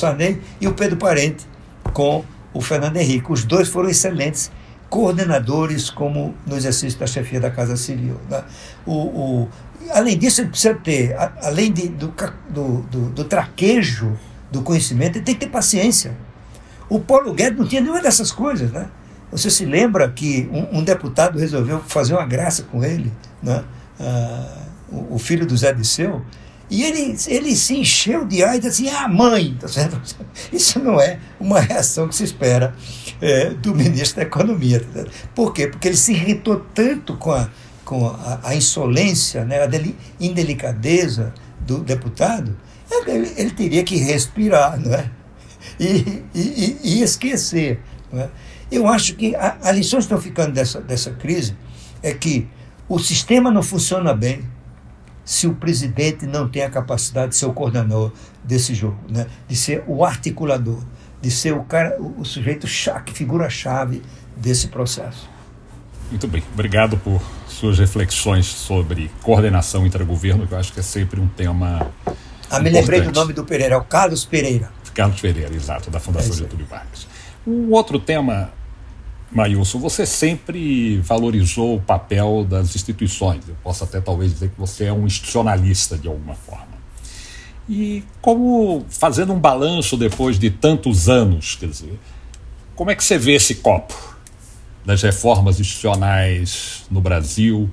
e 0.60 0.66
o 0.66 0.72
Pedro 0.72 0.96
Parente 0.96 1.46
com 1.92 2.24
o 2.52 2.60
Fernando 2.60 2.96
Henrique. 2.96 3.30
Os 3.30 3.44
dois 3.44 3.68
foram 3.68 3.88
excelentes 3.88 4.50
coordenadores 4.88 5.88
como 5.88 6.34
no 6.46 6.56
exercício 6.56 6.98
da 6.98 7.06
chefia 7.06 7.40
da 7.40 7.50
Casa 7.50 7.76
Civil. 7.76 8.20
Né? 8.28 8.42
O, 8.84 8.92
o, 8.92 9.48
além 9.90 10.18
disso, 10.18 10.42
ele 10.42 10.50
precisa 10.50 10.74
ter, 10.74 11.16
além 11.42 11.72
de, 11.72 11.88
do, 11.88 12.14
do, 12.50 12.82
do, 12.82 13.10
do 13.10 13.24
traquejo 13.24 14.18
do 14.50 14.62
conhecimento, 14.62 15.16
ele 15.16 15.24
tem 15.24 15.34
que 15.34 15.46
ter 15.46 15.50
paciência. 15.50 16.14
O 16.88 17.00
Paulo 17.00 17.32
Guedes 17.32 17.58
não 17.58 17.66
tinha 17.66 17.80
nenhuma 17.80 18.02
dessas 18.02 18.30
coisas. 18.30 18.70
Né? 18.70 18.86
Você 19.30 19.50
se 19.50 19.64
lembra 19.64 20.10
que 20.10 20.48
um, 20.52 20.80
um 20.80 20.84
deputado 20.84 21.38
resolveu 21.38 21.80
fazer 21.80 22.12
uma 22.12 22.26
graça 22.26 22.64
com 22.64 22.84
ele, 22.84 23.10
né? 23.42 23.64
Ah, 23.98 24.58
o, 24.90 25.14
o, 25.14 25.18
filho 25.18 25.46
do 25.46 25.56
Zé 25.56 25.72
Disseu, 25.72 26.22
e 26.72 26.84
ele, 26.84 27.14
ele 27.26 27.54
se 27.54 27.76
encheu 27.76 28.24
de 28.24 28.42
ar 28.42 28.56
e 28.56 28.58
disse 28.58 28.88
assim, 28.88 28.96
ah, 28.96 29.06
mãe, 29.06 29.54
tá 29.60 29.68
certo? 29.68 30.00
Isso 30.50 30.78
não 30.78 30.98
é 30.98 31.18
uma 31.38 31.60
reação 31.60 32.08
que 32.08 32.14
se 32.14 32.24
espera 32.24 32.74
é, 33.20 33.50
do 33.50 33.74
ministro 33.74 34.16
da 34.16 34.22
Economia. 34.22 34.80
Tá 34.80 35.04
Por 35.34 35.52
quê? 35.52 35.66
Porque 35.66 35.88
ele 35.88 35.98
se 35.98 36.12
irritou 36.12 36.64
tanto 36.72 37.14
com 37.18 37.30
a, 37.30 37.50
com 37.84 38.06
a, 38.06 38.40
a 38.42 38.56
insolência, 38.56 39.44
né, 39.44 39.62
a 39.62 39.66
deli, 39.66 39.94
indelicadeza 40.18 41.34
do 41.60 41.80
deputado, 41.80 42.56
ele, 43.06 43.30
ele, 43.36 43.50
teria 43.50 43.84
que 43.84 43.96
respirar 43.96 44.80
não 44.80 44.94
é? 44.94 45.10
e, 45.78 46.24
e, 46.34 46.78
e 46.82 47.02
esquecer. 47.02 47.80
É? 48.14 48.28
Eu 48.70 48.88
acho 48.88 49.14
que 49.14 49.36
a, 49.36 49.58
a 49.62 49.72
lição 49.72 49.98
que 49.98 50.04
estão 50.04 50.18
ficando 50.18 50.52
dessa, 50.52 50.80
dessa 50.80 51.10
crise 51.10 51.54
é 52.02 52.14
que 52.14 52.48
o 52.88 52.98
sistema 52.98 53.50
não 53.50 53.62
funciona 53.62 54.14
bem 54.14 54.42
se 55.24 55.46
o 55.46 55.54
presidente 55.54 56.26
não 56.26 56.48
tem 56.48 56.62
a 56.62 56.70
capacidade 56.70 57.30
de 57.30 57.36
ser 57.36 57.46
o 57.46 57.52
coordenador 57.52 58.12
desse 58.42 58.74
jogo, 58.74 58.98
né? 59.08 59.26
de 59.48 59.54
ser 59.54 59.84
o 59.86 60.04
articulador, 60.04 60.82
de 61.20 61.30
ser 61.30 61.52
o 61.52 61.62
cara, 61.64 62.00
o, 62.00 62.24
sujeito 62.24 62.66
chave, 62.66 63.12
figura-chave 63.12 64.02
desse 64.36 64.68
processo. 64.68 65.30
Muito 66.10 66.26
bem, 66.26 66.42
obrigado 66.52 66.96
por 66.98 67.22
suas 67.48 67.78
reflexões 67.78 68.46
sobre 68.46 69.10
coordenação 69.22 69.86
entre 69.86 70.04
governo, 70.04 70.46
que 70.46 70.52
eu 70.52 70.58
acho 70.58 70.72
que 70.72 70.80
é 70.80 70.82
sempre 70.82 71.20
um 71.20 71.28
tema. 71.28 71.90
Ah, 72.50 72.60
me 72.60 72.68
lembrei 72.68 73.00
do 73.00 73.12
nome 73.12 73.32
do 73.32 73.44
Pereira, 73.44 73.76
é 73.76 73.78
o 73.78 73.84
Carlos 73.84 74.24
Pereira. 74.24 74.70
Carlos 74.92 75.20
Pereira, 75.20 75.54
exato, 75.54 75.90
da 75.90 75.98
Fundação 75.98 76.34
é 76.34 76.38
Getúlio 76.38 76.66
Vargas. 76.66 77.06
Um 77.46 77.70
outro 77.72 77.98
tema 77.98 78.52
Maílson, 79.34 79.78
você 79.78 80.04
sempre 80.04 80.98
valorizou 80.98 81.76
o 81.76 81.80
papel 81.80 82.44
das 82.44 82.74
instituições. 82.74 83.48
Eu 83.48 83.56
posso 83.62 83.82
até 83.82 84.00
talvez 84.00 84.32
dizer 84.32 84.50
que 84.50 84.60
você 84.60 84.84
é 84.84 84.92
um 84.92 85.06
institucionalista 85.06 85.96
de 85.96 86.06
alguma 86.06 86.34
forma. 86.34 86.72
E 87.68 88.04
como, 88.20 88.84
fazendo 88.90 89.32
um 89.32 89.38
balanço 89.38 89.96
depois 89.96 90.38
de 90.38 90.50
tantos 90.50 91.08
anos, 91.08 91.54
quer 91.54 91.68
dizer, 91.68 91.98
como 92.74 92.90
é 92.90 92.94
que 92.94 93.02
você 93.02 93.16
vê 93.16 93.32
esse 93.32 93.56
copo 93.56 93.94
das 94.84 95.00
reformas 95.02 95.58
institucionais 95.60 96.84
no 96.90 97.00
Brasil, 97.00 97.70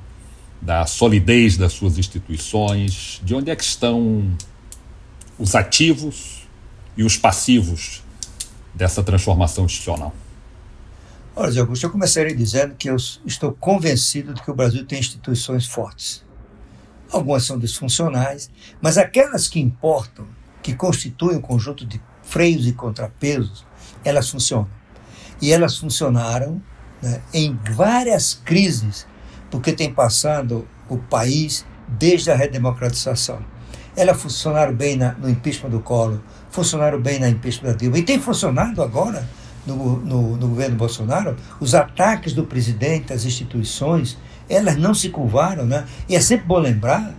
da 0.61 0.85
solidez 0.85 1.57
das 1.57 1.73
suas 1.73 1.97
instituições, 1.97 3.19
de 3.23 3.35
onde 3.35 3.51
é 3.51 3.55
que 3.55 3.63
estão 3.63 4.31
os 5.37 5.55
ativos 5.55 6.47
e 6.95 7.03
os 7.03 7.17
passivos 7.17 8.01
dessa 8.73 9.03
transformação 9.03 9.65
institucional? 9.65 10.13
Olha, 11.41 11.51
Zé 11.51 11.61
Augusto, 11.61 11.85
eu 11.85 11.89
começaria 11.89 12.35
dizendo 12.35 12.75
que 12.75 12.89
eu 12.89 12.97
estou 13.25 13.53
convencido 13.53 14.33
de 14.33 14.43
que 14.43 14.51
o 14.51 14.53
Brasil 14.53 14.85
tem 14.85 14.99
instituições 14.99 15.65
fortes. 15.65 16.21
Algumas 17.09 17.45
são 17.45 17.57
disfuncionais, 17.57 18.51
mas 18.81 18.97
aquelas 18.97 19.47
que 19.47 19.57
importam, 19.57 20.27
que 20.61 20.75
constituem 20.75 21.37
um 21.37 21.41
conjunto 21.41 21.85
de 21.85 22.01
freios 22.23 22.67
e 22.67 22.73
contrapesos, 22.73 23.65
elas 24.03 24.29
funcionam. 24.29 24.67
E 25.41 25.53
elas 25.53 25.77
funcionaram 25.77 26.61
né, 27.01 27.21
em 27.33 27.57
várias 27.71 28.33
crises, 28.33 29.07
porque 29.49 29.71
tem 29.71 29.93
passado 29.93 30.67
o 30.89 30.97
país 30.97 31.65
desde 31.87 32.31
a 32.31 32.35
redemocratização. 32.35 33.39
Elas 33.95 34.21
funcionaram 34.21 34.75
bem 34.75 34.97
na, 34.97 35.13
no 35.13 35.29
impeachment 35.29 35.69
do 35.69 35.79
Collor, 35.79 36.19
funcionaram 36.49 36.99
bem 36.99 37.17
na 37.17 37.29
impeachment 37.29 37.71
da 37.71 37.77
Dilma, 37.77 37.97
e 37.97 38.03
tem 38.03 38.19
funcionado 38.19 38.83
agora 38.83 39.25
no, 39.65 39.97
no, 39.99 40.37
no 40.37 40.47
governo 40.47 40.75
Bolsonaro, 40.75 41.35
os 41.59 41.75
ataques 41.75 42.33
do 42.33 42.43
presidente 42.43 43.13
às 43.13 43.25
instituições, 43.25 44.17
elas 44.49 44.77
não 44.77 44.93
se 44.93 45.09
curvaram, 45.09 45.65
né? 45.65 45.85
E 46.07 46.15
é 46.15 46.19
sempre 46.19 46.47
bom 46.47 46.59
lembrar 46.59 47.13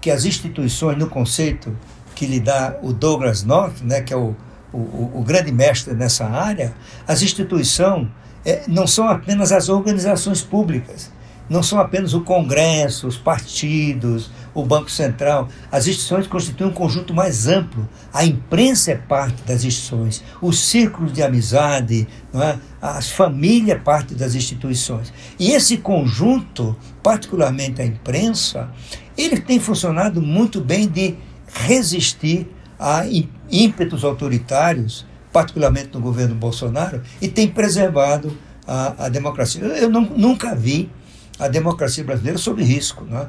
que 0.00 0.10
as 0.10 0.24
instituições, 0.24 0.96
no 0.96 1.08
conceito 1.08 1.76
que 2.14 2.26
lhe 2.26 2.40
dá 2.40 2.76
o 2.82 2.92
Douglas 2.92 3.42
North, 3.42 3.82
né, 3.82 4.00
que 4.00 4.12
é 4.12 4.16
o, 4.16 4.34
o, 4.72 5.10
o 5.14 5.22
grande 5.24 5.52
mestre 5.52 5.94
nessa 5.94 6.26
área, 6.26 6.74
as 7.06 7.22
instituições 7.22 8.08
é, 8.44 8.62
não 8.68 8.86
são 8.86 9.08
apenas 9.08 9.52
as 9.52 9.68
organizações 9.68 10.42
públicas, 10.42 11.10
não 11.48 11.62
são 11.62 11.78
apenas 11.78 12.14
o 12.14 12.22
Congresso, 12.22 13.06
os 13.06 13.16
partidos, 13.16 14.30
o 14.56 14.64
Banco 14.64 14.90
Central. 14.90 15.48
As 15.70 15.86
instituições 15.86 16.26
constituem 16.26 16.70
um 16.70 16.72
conjunto 16.72 17.12
mais 17.12 17.46
amplo. 17.46 17.86
A 18.12 18.24
imprensa 18.24 18.92
é 18.92 18.96
parte 18.96 19.42
das 19.42 19.64
instituições, 19.64 20.24
os 20.40 20.58
círculos 20.58 21.12
de 21.12 21.22
amizade, 21.22 22.08
não 22.32 22.42
é? 22.42 22.58
as 22.80 23.10
famílias 23.10 23.76
é 23.76 23.80
parte 23.80 24.14
das 24.14 24.34
instituições. 24.34 25.12
E 25.38 25.52
esse 25.52 25.76
conjunto, 25.76 26.74
particularmente 27.02 27.82
a 27.82 27.84
imprensa, 27.84 28.70
ele 29.16 29.38
tem 29.38 29.60
funcionado 29.60 30.22
muito 30.22 30.60
bem 30.60 30.88
de 30.88 31.16
resistir 31.52 32.48
a 32.78 33.04
ímpetos 33.50 34.04
autoritários, 34.04 35.06
particularmente 35.30 35.90
no 35.92 36.00
governo 36.00 36.34
Bolsonaro, 36.34 37.02
e 37.20 37.28
tem 37.28 37.46
preservado 37.46 38.36
a, 38.66 39.04
a 39.04 39.08
democracia. 39.10 39.62
Eu 39.62 39.90
não, 39.90 40.02
nunca 40.02 40.54
vi 40.54 40.90
a 41.38 41.48
democracia 41.48 42.02
brasileira 42.02 42.38
sob 42.38 42.62
risco. 42.62 43.04
Né? 43.04 43.26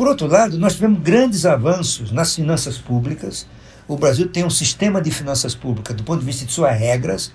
Por 0.00 0.08
outro 0.08 0.26
lado, 0.26 0.56
nós 0.56 0.76
tivemos 0.76 1.02
grandes 1.02 1.44
avanços 1.44 2.10
nas 2.10 2.34
finanças 2.34 2.78
públicas. 2.78 3.46
O 3.86 3.98
Brasil 3.98 4.26
tem 4.30 4.42
um 4.42 4.48
sistema 4.48 4.98
de 4.98 5.10
finanças 5.10 5.54
públicas, 5.54 5.94
do 5.94 6.02
ponto 6.02 6.20
de 6.20 6.24
vista 6.24 6.46
de 6.46 6.52
suas 6.52 6.74
regras, 6.74 7.30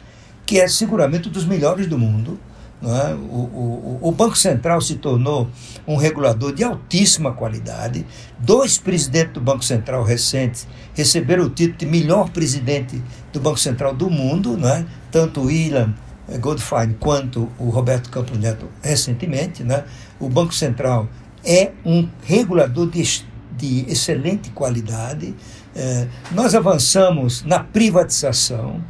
que 0.47 0.59
é 0.59 0.67
seguramente 0.67 1.29
um 1.29 1.31
dos 1.31 1.45
melhores 1.45 1.85
do 1.85 1.95
mundo. 1.95 2.39
É? 2.81 3.13
O, 3.13 3.19
o, 3.19 3.99
o, 4.01 4.11
Banco 4.11 4.35
Central 4.35 4.81
se 4.81 4.95
tornou 4.95 5.47
um 5.85 5.95
regulador 5.95 6.51
de 6.55 6.63
altíssima 6.63 7.33
qualidade. 7.33 8.03
Dois 8.39 8.79
presidentes 8.79 9.33
do 9.33 9.41
Banco 9.41 9.63
Central 9.63 10.03
recentes 10.03 10.67
receberam 10.95 11.43
o 11.43 11.49
título 11.51 11.77
de 11.77 11.85
melhor 11.85 12.31
presidente 12.31 12.99
do 13.31 13.39
Banco 13.39 13.59
Central 13.59 13.93
do 13.93 14.09
mundo, 14.09 14.57
é? 14.67 14.83
tanto 15.11 15.41
o 15.41 15.51
Ilan 15.51 15.93
Goldfein 16.39 16.95
quanto 16.99 17.47
o 17.59 17.69
Roberto 17.69 18.09
Campos 18.09 18.39
Neto 18.39 18.67
recentemente. 18.81 19.63
Né? 19.63 19.83
O 20.19 20.27
Banco 20.27 20.55
Central 20.55 21.07
é 21.45 21.71
um 21.85 22.07
regulador 22.23 22.89
de, 22.89 23.23
de 23.55 23.85
excelente 23.87 24.49
qualidade. 24.49 25.35
É, 25.75 26.07
nós 26.31 26.55
avançamos 26.55 27.43
na 27.43 27.59
privatização, 27.59 28.83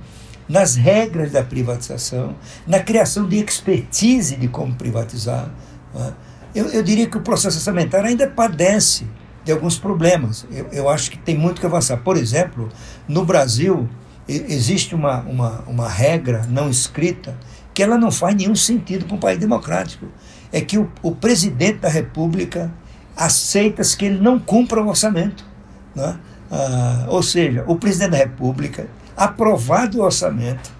nas 0.48 0.76
regras 0.76 1.32
da 1.32 1.44
privatização, 1.44 2.36
na 2.66 2.80
criação 2.80 3.28
de 3.28 3.38
expertise 3.38 4.36
de 4.36 4.48
como 4.48 4.76
privatizar. 4.76 5.52
Né? 5.94 6.14
Eu, 6.54 6.68
eu, 6.70 6.84
diria 6.84 7.08
que 7.08 7.18
o 7.18 7.22
processo 7.22 7.58
orçamentário 7.58 8.08
ainda 8.08 8.28
padece 8.28 9.06
de 9.44 9.52
alguns 9.52 9.78
problemas. 9.78 10.46
Eu, 10.52 10.68
eu 10.72 10.90
acho 10.90 11.12
que 11.12 11.18
tem 11.18 11.38
muito 11.38 11.60
que 11.60 11.66
avançar. 11.66 11.98
Por 11.98 12.16
exemplo, 12.16 12.70
no 13.08 13.26
Brasil, 13.26 13.90
existe 14.28 14.96
uma, 14.96 15.20
uma, 15.22 15.64
uma 15.68 15.90
regra 15.90 16.46
não 16.50 16.70
escrita 16.70 17.38
que 17.74 17.84
ela 17.84 17.98
não 17.98 18.10
faz 18.10 18.34
nenhum 18.36 18.56
sentido 18.56 19.06
para 19.06 19.16
um 19.16 19.20
país 19.20 19.38
democrático. 19.38 20.08
É 20.56 20.62
que 20.62 20.78
o, 20.78 20.90
o 21.02 21.14
presidente 21.14 21.80
da 21.80 21.90
República 21.90 22.72
aceita 23.14 23.82
que 23.98 24.06
ele 24.06 24.20
não 24.20 24.40
cumpra 24.40 24.82
o 24.82 24.88
orçamento. 24.88 25.46
Né? 25.94 26.18
Ah, 26.50 27.08
ou 27.10 27.22
seja, 27.22 27.66
o 27.68 27.76
presidente 27.76 28.12
da 28.12 28.18
República, 28.18 28.88
aprovado 29.18 30.00
o 30.00 30.04
orçamento, 30.04 30.72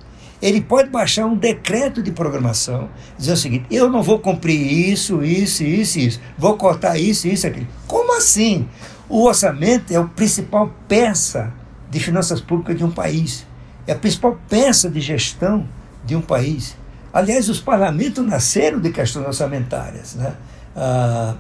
ele 0.42 0.62
pode 0.62 0.90
baixar 0.90 1.26
um 1.26 1.36
decreto 1.36 2.02
de 2.02 2.12
programação, 2.12 2.90
dizer 3.18 3.34
o 3.34 3.38
seguinte: 3.38 3.66
eu 3.70 3.90
não 3.90 4.02
vou 4.02 4.20
cumprir 4.20 4.90
isso, 4.90 5.24
isso, 5.24 5.64
isso, 5.64 6.00
isso, 6.00 6.22
vou 6.38 6.56
cortar 6.56 6.98
isso, 6.98 7.28
isso, 7.28 7.46
aquilo. 7.46 7.68
Como 7.86 8.16
assim? 8.18 8.68
O 9.10 9.24
orçamento 9.24 9.92
é 9.92 10.00
o 10.00 10.08
principal 10.08 10.74
peça 10.88 11.54
de 11.90 12.00
finanças 12.00 12.42
públicas 12.42 12.78
de 12.78 12.84
um 12.84 12.92
país. 12.92 13.46
É 13.88 13.92
a 13.92 13.96
principal 13.96 14.40
peça 14.50 14.90
de 14.90 15.00
gestão 15.00 15.68
de 16.04 16.16
um 16.16 16.22
país. 16.22 16.76
Aliás, 17.16 17.48
os 17.48 17.62
parlamentos 17.62 18.26
nasceram 18.26 18.78
de 18.78 18.92
questões 18.92 19.26
orçamentárias. 19.26 20.16
Né? 20.16 20.36
Ah, 20.76 21.36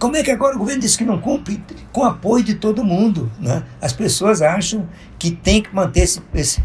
como 0.00 0.16
é 0.16 0.22
que 0.24 0.32
agora 0.32 0.56
o 0.56 0.58
governo 0.58 0.80
diz 0.80 0.96
que 0.96 1.04
não 1.04 1.20
cumpre? 1.20 1.62
Com 1.92 2.02
apoio 2.04 2.42
de 2.42 2.56
todo 2.56 2.82
mundo. 2.82 3.30
Né? 3.38 3.62
As 3.80 3.92
pessoas 3.92 4.42
acham 4.42 4.88
que 5.16 5.30
tem 5.30 5.62
que 5.62 5.72
manter 5.72 6.00
esse, 6.00 6.20
esse, 6.34 6.60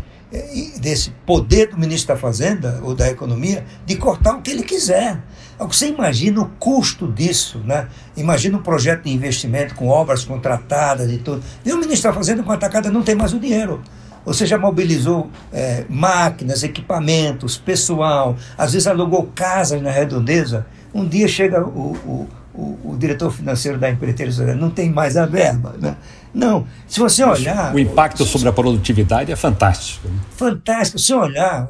desse 0.81 1.11
poder 1.23 1.67
do 1.67 1.77
ministro 1.77 2.15
da 2.15 2.19
Fazenda 2.19 2.79
ou 2.81 2.95
da 2.95 3.07
Economia 3.11 3.63
de 3.85 3.95
cortar 3.95 4.35
o 4.37 4.41
que 4.41 4.49
ele 4.49 4.63
quiser. 4.63 5.21
Você 5.59 5.89
imagina 5.89 6.41
o 6.41 6.49
custo 6.59 7.07
disso, 7.11 7.59
né? 7.59 7.87
Imagina 8.17 8.57
um 8.57 8.61
projeto 8.63 9.03
de 9.03 9.11
investimento 9.11 9.75
com 9.75 9.87
obras 9.87 10.25
contratadas 10.25 11.11
e 11.11 11.19
tudo. 11.19 11.43
E 11.63 11.71
o 11.71 11.77
ministro 11.77 12.09
da 12.09 12.15
Fazenda 12.15 12.41
com 12.41 12.51
a 12.51 12.55
atacada 12.55 12.89
não 12.89 13.03
tem 13.03 13.13
mais 13.13 13.33
o 13.33 13.39
dinheiro. 13.39 13.83
Você 14.25 14.45
já 14.45 14.57
mobilizou 14.57 15.29
é, 15.53 15.85
máquinas, 15.87 16.63
equipamentos, 16.63 17.57
pessoal, 17.57 18.35
às 18.57 18.73
vezes 18.73 18.87
alugou 18.87 19.29
casas 19.35 19.81
na 19.81 19.91
redondeza. 19.91 20.65
Um 20.93 21.07
dia 21.07 21.27
chega 21.27 21.63
o, 21.63 21.93
o, 21.93 22.29
o, 22.53 22.91
o 22.91 22.97
diretor 22.97 23.31
financeiro 23.31 23.77
da 23.77 23.89
empreiteira 23.89 24.31
e 24.31 24.55
não 24.55 24.69
tem 24.69 24.89
mais 24.89 25.15
a 25.15 25.25
verba. 25.25 25.75
Né? 25.79 25.95
Não, 26.33 26.65
se 26.87 26.99
você 26.99 27.23
olhar... 27.23 27.73
O 27.73 27.79
impacto 27.79 28.25
sobre 28.25 28.49
a 28.49 28.51
produtividade 28.51 29.31
é 29.31 29.35
fantástico. 29.35 30.07
Né? 30.07 30.19
Fantástico. 30.31 30.97
Se, 30.97 31.13
olhar, 31.13 31.67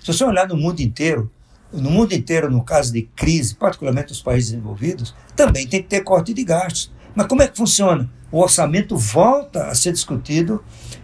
se 0.00 0.12
você 0.12 0.24
olhar 0.24 0.48
no 0.48 0.56
mundo 0.56 0.80
inteiro, 0.80 1.30
no 1.72 1.90
mundo 1.90 2.12
inteiro, 2.12 2.50
no 2.50 2.64
caso 2.64 2.92
de 2.92 3.02
crise, 3.14 3.54
particularmente 3.54 4.12
os 4.12 4.22
países 4.22 4.50
desenvolvidos, 4.50 5.14
também 5.36 5.66
tem 5.66 5.82
que 5.82 5.88
ter 5.88 6.00
corte 6.00 6.32
de 6.32 6.42
gastos. 6.44 6.90
Mas 7.14 7.26
como 7.26 7.42
é 7.42 7.48
que 7.48 7.56
funciona? 7.56 8.08
O 8.32 8.40
orçamento 8.40 8.96
volta 8.96 9.64
a 9.66 9.74
ser 9.74 9.92
discutido 9.92 10.62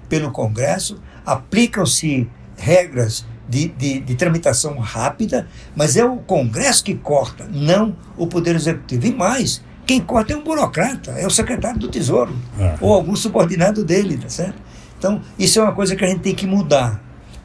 pelo 0.08 0.30
Congresso, 0.30 1.00
aplicam-se 1.24 2.28
regras 2.56 3.24
de, 3.48 3.68
de, 3.68 4.00
de, 4.00 4.14
tramitação 4.14 4.78
rápida, 4.78 5.46
mas 5.74 5.96
é 5.96 6.04
o 6.04 6.16
Congresso 6.16 6.82
que 6.82 6.94
corta, 6.94 7.46
não 7.50 7.96
o 8.16 8.26
Poder 8.26 8.56
Executivo. 8.56 9.06
E 9.06 9.14
mais, 9.14 9.62
quem 9.86 10.00
corta 10.00 10.32
é 10.32 10.36
um 10.36 10.42
burocrata, 10.42 11.12
é 11.12 11.26
o 11.26 11.30
secretário 11.30 11.78
do 11.78 11.88
Tesouro, 11.88 12.34
é. 12.58 12.74
ou 12.80 12.92
algum 12.92 13.14
subordinado 13.14 13.84
dele, 13.84 14.18
tá 14.18 14.28
certo? 14.28 14.60
Então, 14.98 15.20
isso 15.38 15.60
é 15.60 15.62
uma 15.62 15.72
coisa 15.72 15.94
que 15.94 16.04
a 16.04 16.08
gente 16.08 16.20
tem 16.20 16.34
que 16.34 16.46
mudar. 16.46 17.02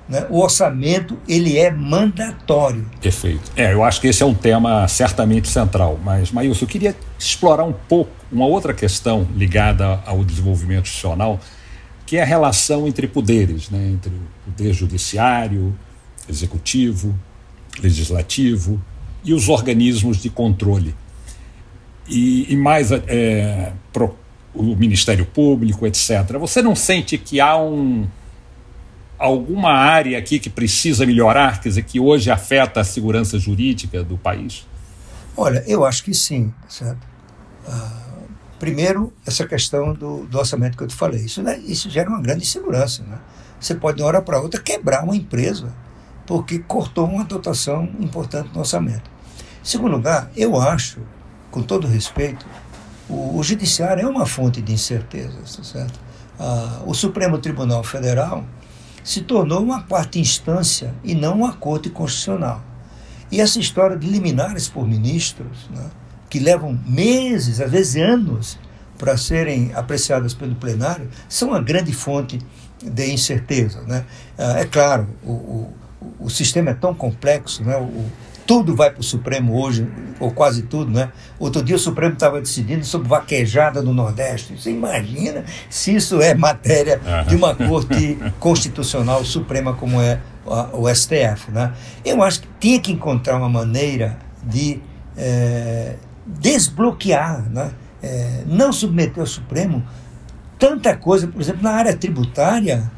Né? 0.10 0.26
O 0.30 0.42
orçamento, 0.42 1.18
ele 1.28 1.58
é 1.58 1.72
mandatório. 1.72 2.86
Perfeito. 3.02 3.52
É, 3.56 3.74
eu 3.74 3.84
acho 3.84 4.02
que 4.02 4.08
esse 4.08 4.24
é 4.24 4.26
um 4.26 4.34
tema 4.34 4.88
certamente 4.88 5.48
central, 5.48 6.00
mas, 6.04 6.32
Maílson, 6.32 6.66
eu 6.66 6.68
queria 6.68 6.96
explorar 7.18 7.64
um 7.64 7.74
pouco 7.74 8.12
uma 8.32 8.46
outra 8.46 8.74
questão 8.74 9.28
ligada 9.36 10.02
ao 10.06 10.24
desenvolvimento 10.24 10.86
institucional, 10.86 11.40
que 12.12 12.18
é 12.18 12.24
a 12.24 12.26
relação 12.26 12.86
entre 12.90 13.08
poderes, 13.08 13.70
né? 13.70 13.88
entre 13.88 14.10
o 14.12 14.52
poder 14.52 14.74
judiciário, 14.74 15.74
executivo, 16.28 17.18
legislativo 17.82 18.84
e 19.24 19.34
os 19.34 19.48
organismos 19.48 20.18
de 20.18 20.30
controle. 20.30 20.94
E, 22.10 22.52
e 22.52 22.58
mais 22.58 22.92
é, 22.92 23.72
pro, 23.94 24.14
o 24.54 24.76
Ministério 24.76 25.26
Público, 25.26 25.88
etc. 25.88 26.38
Você 26.38 26.62
não 26.62 26.76
sente 26.76 27.18
que 27.18 27.40
há 27.40 27.56
um, 27.58 28.06
alguma 29.18 29.72
área 29.72 30.20
aqui 30.20 30.38
que 30.38 30.50
precisa 30.50 31.06
melhorar, 31.06 31.62
quer 31.62 31.70
dizer, 31.70 31.84
que 31.84 31.98
hoje 31.98 32.30
afeta 32.30 32.82
a 32.82 32.84
segurança 32.84 33.40
jurídica 33.40 34.04
do 34.04 34.18
país? 34.18 34.68
Olha, 35.38 35.64
eu 35.66 35.86
acho 35.86 36.04
que 36.04 36.14
sim, 36.14 36.54
certo? 36.68 37.08
Ah, 37.66 38.01
Primeiro, 38.62 39.12
essa 39.26 39.48
questão 39.48 39.92
do, 39.92 40.28
do, 40.28 40.38
orçamento 40.38 40.78
que 40.78 40.84
eu 40.84 40.88
te 40.88 40.94
falei. 40.94 41.22
Isso, 41.22 41.42
né, 41.42 41.58
isso 41.66 41.90
gera 41.90 42.08
uma 42.08 42.22
grande 42.22 42.44
insegurança. 42.44 43.02
Né? 43.02 43.18
Você 43.60 43.74
pode, 43.74 43.98
de 43.98 44.04
uma 44.04 44.10
hora 44.10 44.22
para 44.22 44.40
outra, 44.40 44.62
quebrar 44.62 45.04
uma 45.04 45.16
empresa 45.16 45.74
porque 46.28 46.60
cortou 46.60 47.08
uma 47.08 47.24
dotação 47.24 47.90
importante 48.00 48.52
no 48.54 48.60
orçamento. 48.60 49.10
Em 49.64 49.66
segundo 49.66 49.94
lugar, 49.94 50.30
eu 50.38 50.62
acho, 50.62 51.00
com 51.50 51.64
todo 51.64 51.88
respeito, 51.88 52.46
o, 53.10 53.40
o 53.40 53.42
judiciário 53.42 54.04
é 54.04 54.08
uma 54.08 54.28
fonte 54.28 54.62
de 54.62 54.72
incertezas. 54.72 55.56
Tá 55.56 55.64
certo? 55.64 56.00
Ah, 56.40 56.84
o 56.86 56.94
Supremo 56.94 57.40
Tribunal 57.40 57.84
Federal 57.84 58.46
se 59.04 59.22
tornou 59.22 59.64
uma 59.64 59.82
quarta 59.82 60.20
instância 60.20 60.94
e 61.04 61.16
não 61.16 61.34
uma 61.34 61.54
corte 61.54 61.90
constitucional. 61.90 62.62
E 63.32 63.42
essa 63.42 63.60
história 63.60 63.98
de 63.98 64.08
liminares 64.08 64.68
por 64.70 64.88
ministros, 64.88 65.68
né, 65.72 65.90
que 66.32 66.40
levam 66.40 66.80
meses, 66.88 67.60
às 67.60 67.70
vezes 67.70 68.02
anos, 68.02 68.58
para 68.98 69.18
serem 69.18 69.72
apreciadas 69.76 70.34
pelo 70.34 70.56
plenário, 70.56 71.10
são 71.28 71.50
uma 71.50 71.62
grande 71.62 71.92
fonte 71.92 72.40
de 72.82 73.12
incerteza. 73.12 73.82
Né? 73.82 74.06
Ah, 74.38 74.60
é 74.60 74.66
claro, 74.66 75.10
o, 75.24 75.32
o, 75.32 75.74
o 76.22 76.30
sistema 76.30 76.72
é 76.72 76.74
tão 76.74 76.96
complexo, 76.96 77.66
né? 77.66 77.76
o, 77.76 78.06
tudo 78.48 78.74
vai 78.76 78.90
para 78.90 79.02
o 79.02 79.04
Supremo 79.04 79.62
hoje, 79.62 79.86
ou 80.22 80.32
quase 80.32 80.64
tudo, 80.64 80.92
né? 80.92 81.12
Outro 81.40 81.64
dia 81.64 81.76
o 81.76 81.80
Supremo 81.80 82.14
estava 82.14 82.40
decidindo 82.40 82.84
sobre 82.84 83.08
vaquejada 83.08 83.82
no 83.82 83.94
Nordeste. 83.94 84.58
Você 84.58 84.72
imagina 84.72 85.46
se 85.70 85.96
isso 85.96 86.22
é 86.22 86.34
matéria 86.34 87.00
de 87.28 87.36
uma 87.36 87.56
corte 87.56 88.18
constitucional 88.42 89.24
suprema 89.24 89.74
como 89.74 90.02
é 90.02 90.20
o 90.74 90.94
STF, 90.94 91.52
né? 91.52 91.72
Eu 92.04 92.22
acho 92.22 92.42
que 92.42 92.48
tinha 92.60 92.80
que 92.80 92.92
encontrar 92.92 93.38
uma 93.38 93.48
maneira 93.48 94.18
de 94.44 94.82
é, 95.16 95.96
desbloquear, 96.40 97.50
né? 97.50 97.72
É, 98.04 98.44
não 98.48 98.74
submeter 98.74 99.20
ao 99.20 99.28
Supremo 99.28 99.84
tanta 100.58 100.96
coisa, 100.96 101.28
por 101.28 101.42
exemplo, 101.42 101.64
na 101.64 101.72
área 101.72 101.96
tributária, 101.96 102.92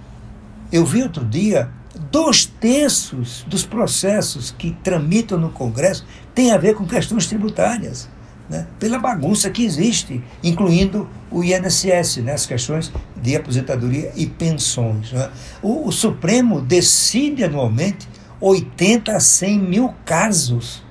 eu 0.71 0.85
vi 0.85 1.01
outro 1.01 1.23
dia, 1.23 1.69
dois 2.11 2.45
terços 2.45 3.45
dos 3.47 3.65
processos 3.65 4.51
que 4.51 4.71
tramitam 4.83 5.37
no 5.37 5.49
Congresso 5.49 6.05
têm 6.35 6.51
a 6.51 6.57
ver 6.57 6.75
com 6.75 6.85
questões 6.85 7.27
tributárias, 7.27 8.09
né? 8.49 8.67
pela 8.79 8.99
bagunça 8.99 9.49
que 9.49 9.63
existe, 9.63 10.21
incluindo 10.43 11.07
o 11.31 11.41
INSS, 11.41 12.17
né? 12.17 12.33
as 12.33 12.45
questões 12.45 12.91
de 13.15 13.35
aposentadoria 13.35 14.11
e 14.15 14.25
pensões. 14.25 15.13
Né? 15.13 15.29
O, 15.61 15.87
o 15.87 15.91
Supremo 15.91 16.59
decide 16.59 17.45
anualmente 17.45 18.09
80 18.41 19.15
a 19.15 19.19
100 19.21 19.59
mil 19.59 19.93
casos 20.03 20.83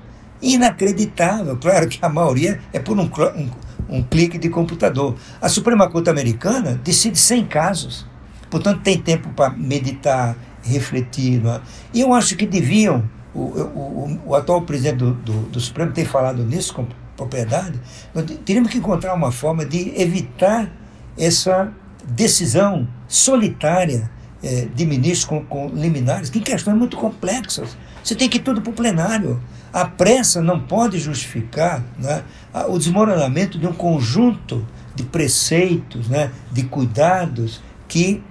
inacreditável. 0.43 1.57
Claro 1.57 1.89
que 1.89 1.99
a 2.03 2.09
maioria 2.09 2.61
é 2.73 2.79
por 2.79 2.99
um, 2.99 3.05
um, 3.05 3.51
um 3.89 4.03
clique 4.03 4.37
de 4.37 4.49
computador. 4.49 5.15
A 5.41 5.49
Suprema 5.49 5.89
Corte 5.89 6.11
Americana 6.11 6.81
decide 6.83 7.19
100 7.19 7.47
casos. 7.47 8.07
Portanto, 8.51 8.81
tem 8.83 8.99
tempo 8.99 9.31
para 9.31 9.51
meditar, 9.51 10.37
refletir. 10.63 11.43
É? 11.47 11.61
E 11.95 12.01
eu 12.01 12.13
acho 12.13 12.37
que 12.37 12.47
deviam, 12.47 13.09
o, 13.35 13.41
o, 13.41 14.21
o 14.27 14.35
atual 14.35 14.63
presidente 14.63 14.97
do, 14.97 15.13
do, 15.13 15.33
do, 15.43 15.61
Supremo 15.61 15.93
tem 15.93 16.05
falado 16.05 16.45
nisso 16.45 16.75
com 16.75 16.87
propriedade, 17.17 17.79
nós 18.15 18.25
teríamos 18.45 18.71
que 18.71 18.79
encontrar 18.79 19.15
uma 19.15 19.31
forma 19.31 19.65
de 19.65 19.93
evitar 20.01 20.71
essa 21.17 21.73
decisão 22.05 22.89
solitária 23.07 24.11
é, 24.43 24.67
de 24.75 24.85
ministros 24.85 25.25
com, 25.25 25.45
com 25.45 25.69
liminares, 25.69 26.29
que 26.29 26.41
questões 26.41 26.77
muito 26.77 26.97
complexas. 26.97 27.77
Você 28.03 28.15
tem 28.15 28.29
que 28.29 28.39
ir 28.39 28.41
tudo 28.41 28.61
para 28.61 28.71
o 28.71 28.73
plenário. 28.75 29.41
A 29.73 29.87
pressa 29.87 30.43
não 30.43 30.61
pode 30.61 30.99
justificar 30.99 31.83
né, 31.99 32.23
o 32.69 32.79
desmoronamento 32.79 33.59
de 33.59 33.67
um 33.67 33.73
conjunto 33.73 34.67
de 34.95 35.03
preceitos, 35.03 36.09
né, 36.09 36.31
de 36.51 36.65
cuidados 36.65 37.63
que, 37.89 38.23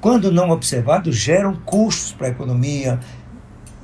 quando 0.00 0.32
não 0.32 0.50
observados, 0.50 1.14
geram 1.14 1.54
custos 1.64 2.12
para 2.12 2.26
a 2.26 2.30
economia, 2.30 2.98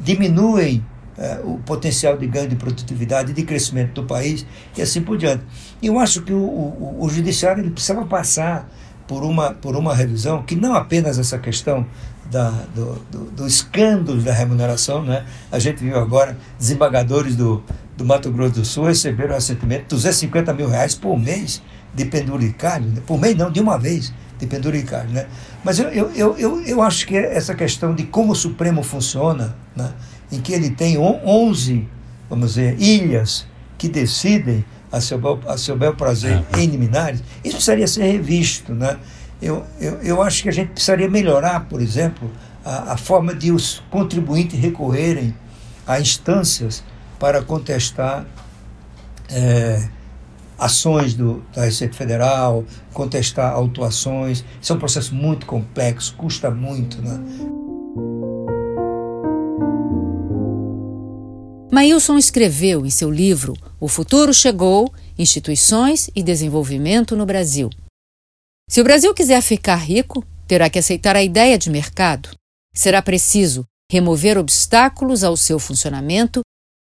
diminuem 0.00 0.84
é, 1.16 1.40
o 1.44 1.58
potencial 1.58 2.16
de 2.16 2.26
ganho 2.26 2.48
de 2.48 2.56
produtividade 2.56 3.32
de 3.32 3.42
crescimento 3.44 4.02
do 4.02 4.06
país 4.06 4.44
e 4.76 4.82
assim 4.82 5.00
por 5.00 5.16
diante. 5.16 5.44
Eu 5.80 5.98
acho 5.98 6.22
que 6.22 6.32
o, 6.32 6.38
o, 6.38 6.96
o 7.00 7.08
judiciário 7.08 7.62
ele 7.62 7.70
precisava 7.70 8.04
passar 8.04 8.68
por 9.06 9.22
uma, 9.22 9.52
por 9.52 9.76
uma 9.76 9.94
revisão 9.94 10.42
que 10.42 10.56
não 10.56 10.74
apenas 10.74 11.18
essa 11.18 11.38
questão 11.38 11.86
da, 12.34 12.50
do, 12.74 12.96
do, 13.12 13.30
do 13.30 13.46
escândalo 13.46 14.20
da 14.20 14.32
remuneração, 14.32 15.04
né? 15.04 15.24
a 15.52 15.58
gente 15.60 15.84
viu 15.84 15.96
agora 15.96 16.36
desembargadores 16.58 17.36
do, 17.36 17.62
do 17.96 18.04
Mato 18.04 18.28
Grosso 18.32 18.54
do 18.54 18.64
Sul 18.64 18.86
receberam 18.86 19.34
recentemente 19.36 19.84
250 19.88 20.52
mil 20.52 20.68
reais 20.68 20.96
por 20.96 21.16
mês 21.16 21.62
de 21.94 22.04
penduricalho, 22.04 22.86
né? 22.86 23.00
por 23.06 23.20
mês 23.20 23.36
não, 23.36 23.52
de 23.52 23.60
uma 23.60 23.78
vez 23.78 24.12
de 24.36 24.48
penduricalho. 24.48 25.10
Né? 25.10 25.26
Mas 25.62 25.78
eu, 25.78 25.88
eu, 25.90 26.10
eu, 26.16 26.36
eu, 26.36 26.60
eu 26.62 26.82
acho 26.82 27.06
que 27.06 27.16
essa 27.16 27.54
questão 27.54 27.94
de 27.94 28.02
como 28.02 28.32
o 28.32 28.34
Supremo 28.34 28.82
funciona, 28.82 29.54
né? 29.76 29.92
em 30.32 30.40
que 30.40 30.52
ele 30.52 30.70
tem 30.70 30.98
11, 30.98 31.88
vamos 32.28 32.54
dizer, 32.54 32.76
ilhas 32.80 33.46
que 33.78 33.88
decidem 33.88 34.64
a 34.90 35.00
seu 35.00 35.18
bel, 35.18 35.38
a 35.46 35.56
seu 35.56 35.76
bel 35.76 35.94
prazer 35.94 36.42
é. 36.52 36.60
em 36.60 36.66
liminares, 36.66 37.22
isso 37.44 37.54
precisaria 37.54 37.86
ser 37.86 38.02
revisto. 38.10 38.74
Né? 38.74 38.98
Eu, 39.44 39.62
eu, 39.78 39.92
eu 40.02 40.22
acho 40.22 40.42
que 40.42 40.48
a 40.48 40.52
gente 40.52 40.70
precisaria 40.70 41.06
melhorar, 41.06 41.68
por 41.68 41.82
exemplo, 41.82 42.30
a, 42.64 42.94
a 42.94 42.96
forma 42.96 43.34
de 43.34 43.52
os 43.52 43.82
contribuintes 43.90 44.58
recorrerem 44.58 45.34
a 45.86 46.00
instâncias 46.00 46.82
para 47.18 47.42
contestar 47.42 48.24
é, 49.28 49.86
ações 50.58 51.12
do, 51.12 51.44
da 51.54 51.66
Receita 51.66 51.94
Federal, 51.94 52.64
contestar 52.94 53.52
autuações. 53.52 54.42
Isso 54.62 54.72
é 54.72 54.76
um 54.76 54.78
processo 54.78 55.14
muito 55.14 55.44
complexo, 55.44 56.14
custa 56.16 56.50
muito. 56.50 57.02
Né? 57.02 57.20
Mailson 61.70 62.16
escreveu 62.16 62.86
em 62.86 62.90
seu 62.90 63.10
livro 63.10 63.52
O 63.78 63.88
Futuro 63.88 64.32
Chegou: 64.32 64.90
Instituições 65.18 66.08
e 66.16 66.22
Desenvolvimento 66.22 67.14
no 67.14 67.26
Brasil. 67.26 67.68
Se 68.68 68.80
o 68.80 68.84
Brasil 68.84 69.12
quiser 69.12 69.42
ficar 69.42 69.76
rico, 69.76 70.24
terá 70.48 70.70
que 70.70 70.78
aceitar 70.78 71.14
a 71.14 71.22
ideia 71.22 71.58
de 71.58 71.68
mercado. 71.68 72.30
Será 72.74 73.02
preciso 73.02 73.64
remover 73.92 74.38
obstáculos 74.38 75.22
ao 75.22 75.36
seu 75.36 75.58
funcionamento 75.58 76.40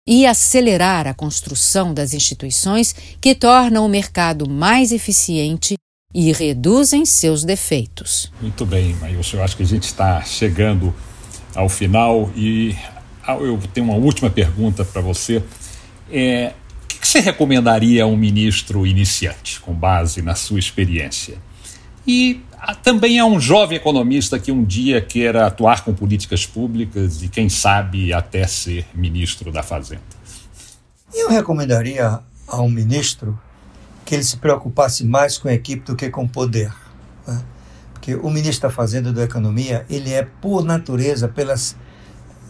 e 0.07 0.25
acelerar 0.25 1.07
a 1.07 1.13
construção 1.13 1.93
das 1.93 2.13
instituições 2.13 2.93
que 3.19 3.33
tornam 3.33 3.85
o 3.85 3.89
mercado 3.89 4.47
mais 4.47 4.91
eficiente 4.91 5.75
e 6.13 6.31
reduzem 6.31 7.05
seus 7.05 7.43
defeitos. 7.43 8.31
Muito 8.39 8.65
bem, 8.65 8.93
Maílson. 8.95 9.37
Eu 9.37 9.43
acho 9.43 9.57
que 9.57 9.63
a 9.63 9.67
gente 9.67 9.83
está 9.83 10.21
chegando 10.21 10.93
ao 11.55 11.67
final 11.67 12.31
e 12.35 12.75
eu 13.27 13.59
tenho 13.73 13.87
uma 13.87 13.95
última 13.95 14.29
pergunta 14.29 14.85
para 14.85 15.01
você. 15.01 15.43
É, 16.11 16.53
o 16.83 16.87
que 16.87 17.07
você 17.07 17.19
recomendaria 17.19 18.03
a 18.03 18.07
um 18.07 18.15
ministro 18.15 18.85
iniciante, 18.85 19.59
com 19.59 19.73
base 19.73 20.21
na 20.21 20.35
sua 20.35 20.59
experiência? 20.59 21.37
E 22.05 22.41
também 22.83 23.19
a 23.19 23.25
um 23.25 23.39
jovem 23.39 23.77
economista 23.77 24.39
que 24.39 24.51
um 24.51 24.63
dia 24.63 25.01
queira 25.01 25.45
atuar 25.45 25.83
com 25.83 25.93
políticas 25.93 26.45
públicas 26.45 27.21
e, 27.21 27.27
quem 27.27 27.49
sabe, 27.49 28.11
até 28.13 28.45
ser 28.47 28.85
ministro 28.93 29.51
da 29.51 29.61
Fazenda. 29.63 30.01
Eu 31.13 31.29
recomendaria 31.29 32.19
a 32.47 32.61
um 32.61 32.69
ministro 32.69 33.39
que 34.05 34.15
ele 34.15 34.23
se 34.23 34.37
preocupasse 34.37 35.05
mais 35.05 35.37
com 35.37 35.47
a 35.47 35.53
equipe 35.53 35.85
do 35.85 35.95
que 35.95 36.09
com 36.09 36.23
o 36.23 36.29
poder. 36.29 36.73
Né? 37.27 37.41
Porque 37.93 38.15
o 38.15 38.29
ministro 38.29 38.67
da 38.67 38.73
Fazenda 38.73 39.11
da 39.13 39.23
Economia, 39.23 39.85
ele 39.89 40.11
é, 40.11 40.27
por 40.41 40.63
natureza, 40.63 41.27
pelas 41.27 41.75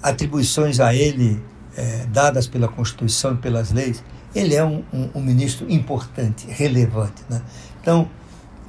atribuições 0.02 0.80
a 0.80 0.95
ele 0.95 1.41
é, 1.76 2.06
dadas 2.08 2.47
pela 2.47 2.68
Constituição 2.68 3.34
e 3.34 3.38
pelas 3.38 3.72
leis, 3.72 4.04
ele 4.34 4.56
é 4.56 4.64
um, 4.64 4.84
um, 4.93 5.10
um 5.16 5.22
ministro 5.22 5.70
importante, 5.70 6.47
relevante. 6.49 7.22
Né? 7.30 7.41
Então, 7.82 8.10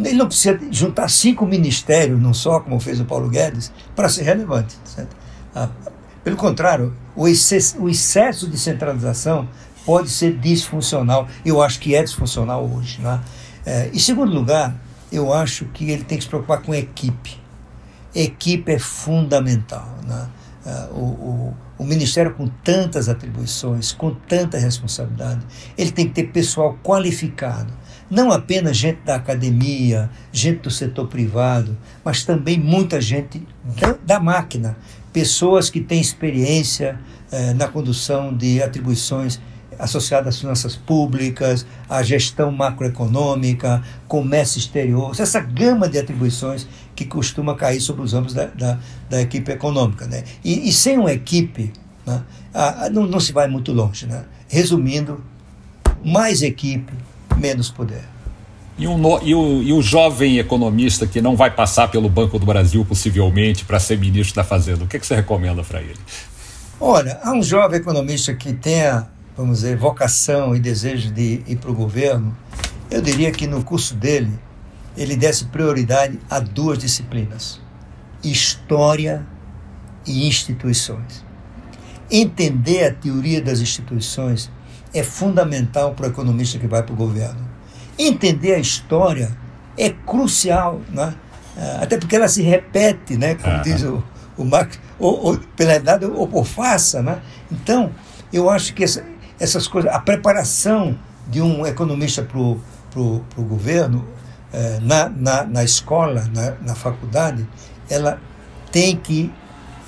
ele 0.09 0.17
não 0.17 0.27
precisa 0.27 0.59
juntar 0.71 1.09
cinco 1.09 1.47
ministérios 1.47 2.21
num 2.21 2.35
só, 2.35 2.61
como 2.61 2.79
fez 2.81 3.01
o 3.01 3.05
Paulo 3.05 3.29
Guedes, 3.29 3.73
para 3.95 4.09
ser 4.09 4.23
relevante. 4.23 4.77
Ah, 5.55 5.69
pelo 6.25 6.37
contrário, 6.37 6.95
o 7.17 7.27
excesso, 7.27 7.83
o 7.83 7.89
excesso 7.89 8.49
de 8.49 8.59
centralização 8.59 9.49
pode 9.85 10.09
ser 10.09 10.39
disfuncional. 10.39 11.29
Eu 11.45 11.63
acho 11.63 11.79
que 11.81 11.95
é 11.95 12.03
disfuncional 12.03 12.65
hoje. 12.65 13.01
Né? 13.01 13.21
É, 13.67 13.91
em 13.93 13.99
segundo 13.99 14.33
lugar, 14.33 14.75
eu 15.11 15.33
acho 15.33 15.67
que 15.67 15.91
ele 15.91 16.05
tem 16.05 16.17
que 16.17 16.25
se 16.25 16.31
preocupar 16.31 16.63
com 16.63 16.75
equipe. 16.75 17.39
Equipe 18.15 18.73
é 18.73 18.79
fundamental. 18.79 19.89
Né? 20.07 20.29
É, 20.65 20.89
o, 20.93 21.01
o, 21.01 21.57
o, 21.79 21.85
Ministério, 21.85 22.35
com 22.35 22.47
tantas 22.47 23.09
atribuições, 23.09 23.93
com 23.93 24.15
tanta 24.15 24.59
responsabilidade, 24.59 25.41
ele 25.77 25.91
tem 25.91 26.07
que 26.07 26.15
ter 26.15 26.25
pessoal 26.25 26.79
qualificado. 26.83 27.73
Não 28.13 28.31
apenas 28.31 28.77
gente 28.77 29.01
da 29.07 29.15
academia, 29.15 30.11
gente 30.31 30.59
do 30.59 30.71
setor 30.71 31.09
privado, 31.09 31.79
mas 32.05 32.27
também 32.27 32.61
muita 32.61 33.01
gente 33.01 33.43
da, 33.81 33.97
da 34.05 34.21
máquina. 34.21 34.77
Pessoas 35.15 35.71
que 35.71 35.81
têm 35.81 35.99
experiência 35.99 37.01
eh, 37.31 37.55
na 37.55 37.69
condução 37.69 38.37
de 38.37 38.63
atribuições 38.63 39.41
associada 39.79 40.29
às 40.29 40.39
finanças 40.39 40.77
públicas, 40.77 41.65
à 41.89 42.03
gestão 42.03 42.53
macroeconômica, 42.53 43.83
comércio 44.07 44.59
exterior, 44.59 45.17
essa 45.19 45.41
gama 45.41 45.89
de 45.89 45.99
atribuições 45.99 46.69
que 46.95 47.07
costuma 47.07 47.55
cair 47.55 47.81
sobre 47.81 48.03
os 48.03 48.13
ombros 48.13 48.35
da, 48.35 48.45
da, 48.45 48.79
da 49.09 49.23
equipe 49.23 49.51
econômica. 49.51 50.07
Né? 50.07 50.25
E, 50.45 50.69
e 50.69 50.73
sem 50.73 50.99
uma 50.99 51.15
equipe, 51.15 51.73
né, 52.05 52.23
não, 52.93 53.07
não 53.07 53.19
se 53.19 53.33
vai 53.33 53.49
muito 53.49 53.73
longe. 53.73 54.05
Né? 54.05 54.23
Resumindo, 54.49 55.25
mais 56.05 56.43
equipe, 56.43 56.93
menos 57.37 57.71
poder. 57.71 58.05
E, 58.79 58.87
um, 58.87 59.01
e, 59.23 59.35
o, 59.35 59.63
e 59.63 59.73
o 59.73 59.83
jovem 59.83 60.39
economista 60.39 61.07
que 61.07 61.21
não 61.21 61.37
vai 61.37 61.51
passar 61.51 61.89
pelo 61.89 62.09
Banco 62.09 62.39
do 62.39 62.47
Brasil, 62.47 62.85
possivelmente, 62.85 63.65
para 63.65 63.79
ser 63.79 63.99
ministro 63.99 64.37
da 64.37 64.45
Fazenda, 64.45 64.85
o 64.85 64.87
que, 64.87 64.99
que 64.99 65.07
você 65.07 65.15
recomenda 65.15 65.63
para 65.63 65.81
ele? 65.81 65.99
Olha, 66.81 67.21
há 67.23 67.33
um 67.33 67.43
jovem 67.43 67.79
economista 67.79 68.35
que 68.35 68.53
tenha 68.53 69.07
vamos 69.37 69.59
dizer, 69.61 69.77
vocação 69.77 70.55
e 70.55 70.61
desejo 70.61 71.11
de 71.11 71.43
ir 71.47 71.57
para 71.57 71.71
o 71.71 71.75
governo, 71.75 72.37
eu 72.91 73.01
diria 73.01 73.31
que 73.31 73.47
no 73.47 73.65
curso 73.65 73.95
dele 73.95 74.39
ele 74.97 75.17
desse 75.17 75.47
prioridade 75.47 76.19
a 76.29 76.39
duas 76.39 76.79
disciplinas: 76.79 77.61
história 78.23 79.27
e 80.07 80.27
instituições. 80.27 81.25
Entender 82.11 82.85
a 82.85 82.93
teoria 82.93 83.41
das 83.41 83.61
instituições 83.61 84.51
é 84.95 85.03
fundamental 85.03 85.95
para 85.95 86.07
o 86.07 86.11
economista 86.11 86.59
que 86.59 86.67
vai 86.67 86.83
para 86.83 86.93
o 86.93 86.97
governo. 86.97 87.41
Entender 87.99 88.55
a 88.55 88.59
história 88.59 89.37
é 89.77 89.91
crucial, 89.91 90.81
né? 90.91 91.15
até 91.81 91.99
porque 91.99 92.17
ela 92.17 92.29
se 92.29 92.43
repete, 92.43 93.17
né? 93.17 93.35
como 93.35 93.57
uhum. 93.57 93.63
diz 93.63 93.83
o, 93.83 94.03
o 94.37 94.45
Marx, 94.45 94.79
ou, 94.99 95.27
ou, 95.27 95.39
pela 95.57 95.77
idade 95.77 96.05
ou 96.05 96.27
por 96.27 96.47
faça. 96.47 97.03
Né? 97.03 97.21
Então, 97.51 97.91
eu 98.33 98.51
acho 98.51 98.75
que 98.75 98.85
essa, 98.85 99.05
essas 99.39 99.67
coisas, 99.67 99.93
a 99.93 99.99
preparação 99.99 100.99
de 101.29 101.41
um 101.41 101.67
economista 101.67 102.23
para 102.23 102.39
o 102.39 103.23
governo, 103.39 104.07
é, 104.53 104.79
na, 104.81 105.09
na, 105.09 105.45
na 105.45 105.65
escola, 105.65 106.29
na, 106.35 106.55
na 106.61 106.75
faculdade, 106.75 107.47
ela 107.89 108.21
tem 108.71 108.97
que 108.97 109.33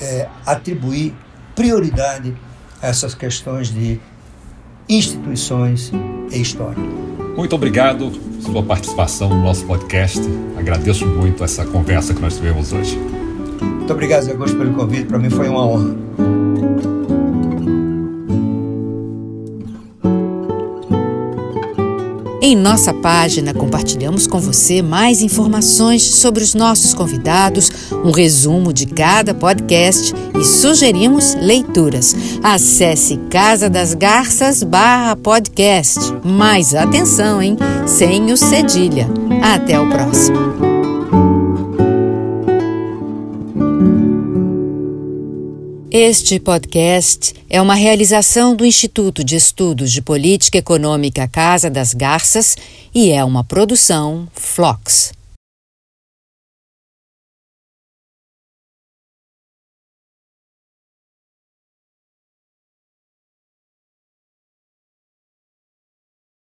é, 0.00 0.28
atribuir 0.46 1.14
prioridade 1.55 2.36
a 2.82 2.88
essas 2.88 3.14
questões 3.14 3.68
de 3.68 4.00
instituições 4.89 5.93
e 6.32 6.41
história. 6.41 6.82
Muito 7.37 7.55
obrigado 7.55 8.11
pela 8.11 8.53
sua 8.53 8.62
participação 8.62 9.28
no 9.28 9.43
nosso 9.43 9.64
podcast. 9.66 10.20
Agradeço 10.57 11.07
muito 11.07 11.43
essa 11.43 11.64
conversa 11.64 12.14
que 12.14 12.20
nós 12.20 12.37
tivemos 12.37 12.72
hoje. 12.72 12.97
Muito 13.61 13.93
obrigado, 13.93 14.22
Zé 14.22 14.32
Augusto, 14.32 14.57
pelo 14.57 14.72
convite. 14.74 15.07
Para 15.07 15.18
mim 15.18 15.30
foi 15.30 15.49
uma 15.49 15.66
honra. 15.66 16.34
Em 22.47 22.55
nossa 22.55 22.92
página, 22.92 23.55
compartilhamos 23.55 24.26
com 24.26 24.38
você 24.38 24.82
mais 24.82 25.22
informações 25.22 26.03
sobre 26.03 26.45
os 26.45 26.53
nossos 26.53 26.92
convidados, 26.92 27.70
um 28.05 28.11
resumo 28.11 28.70
de 28.70 28.84
cada 28.84 29.32
podcast 29.32 30.12
e 30.38 30.45
sugerimos 30.45 31.34
leituras. 31.36 32.14
Acesse 32.42 33.16
Casa 33.30 33.70
das 33.70 33.95
Garças 33.95 34.62
barra 34.62 35.16
podcast. 35.16 35.99
Mais 36.22 36.74
atenção, 36.74 37.40
hein? 37.40 37.57
Sem 37.86 38.30
o 38.30 38.36
cedilha. 38.36 39.09
Até 39.42 39.80
o 39.80 39.88
próximo. 39.88 40.64
Este 45.97 46.40
podcast 46.40 47.32
é 47.49 47.62
uma 47.62 47.76
realização 47.76 48.57
do 48.57 48.66
Instituto 48.66 49.22
de 49.22 49.36
Estudos 49.36 49.92
de 49.92 50.03
Política 50.03 50.59
Econômica 50.59 51.28
Casa 51.28 51.70
das 51.70 51.95
Garças 51.95 52.57
e 52.92 53.12
é 53.12 53.24
uma 53.24 53.45
produção 53.45 54.26
Flox. 54.34 55.12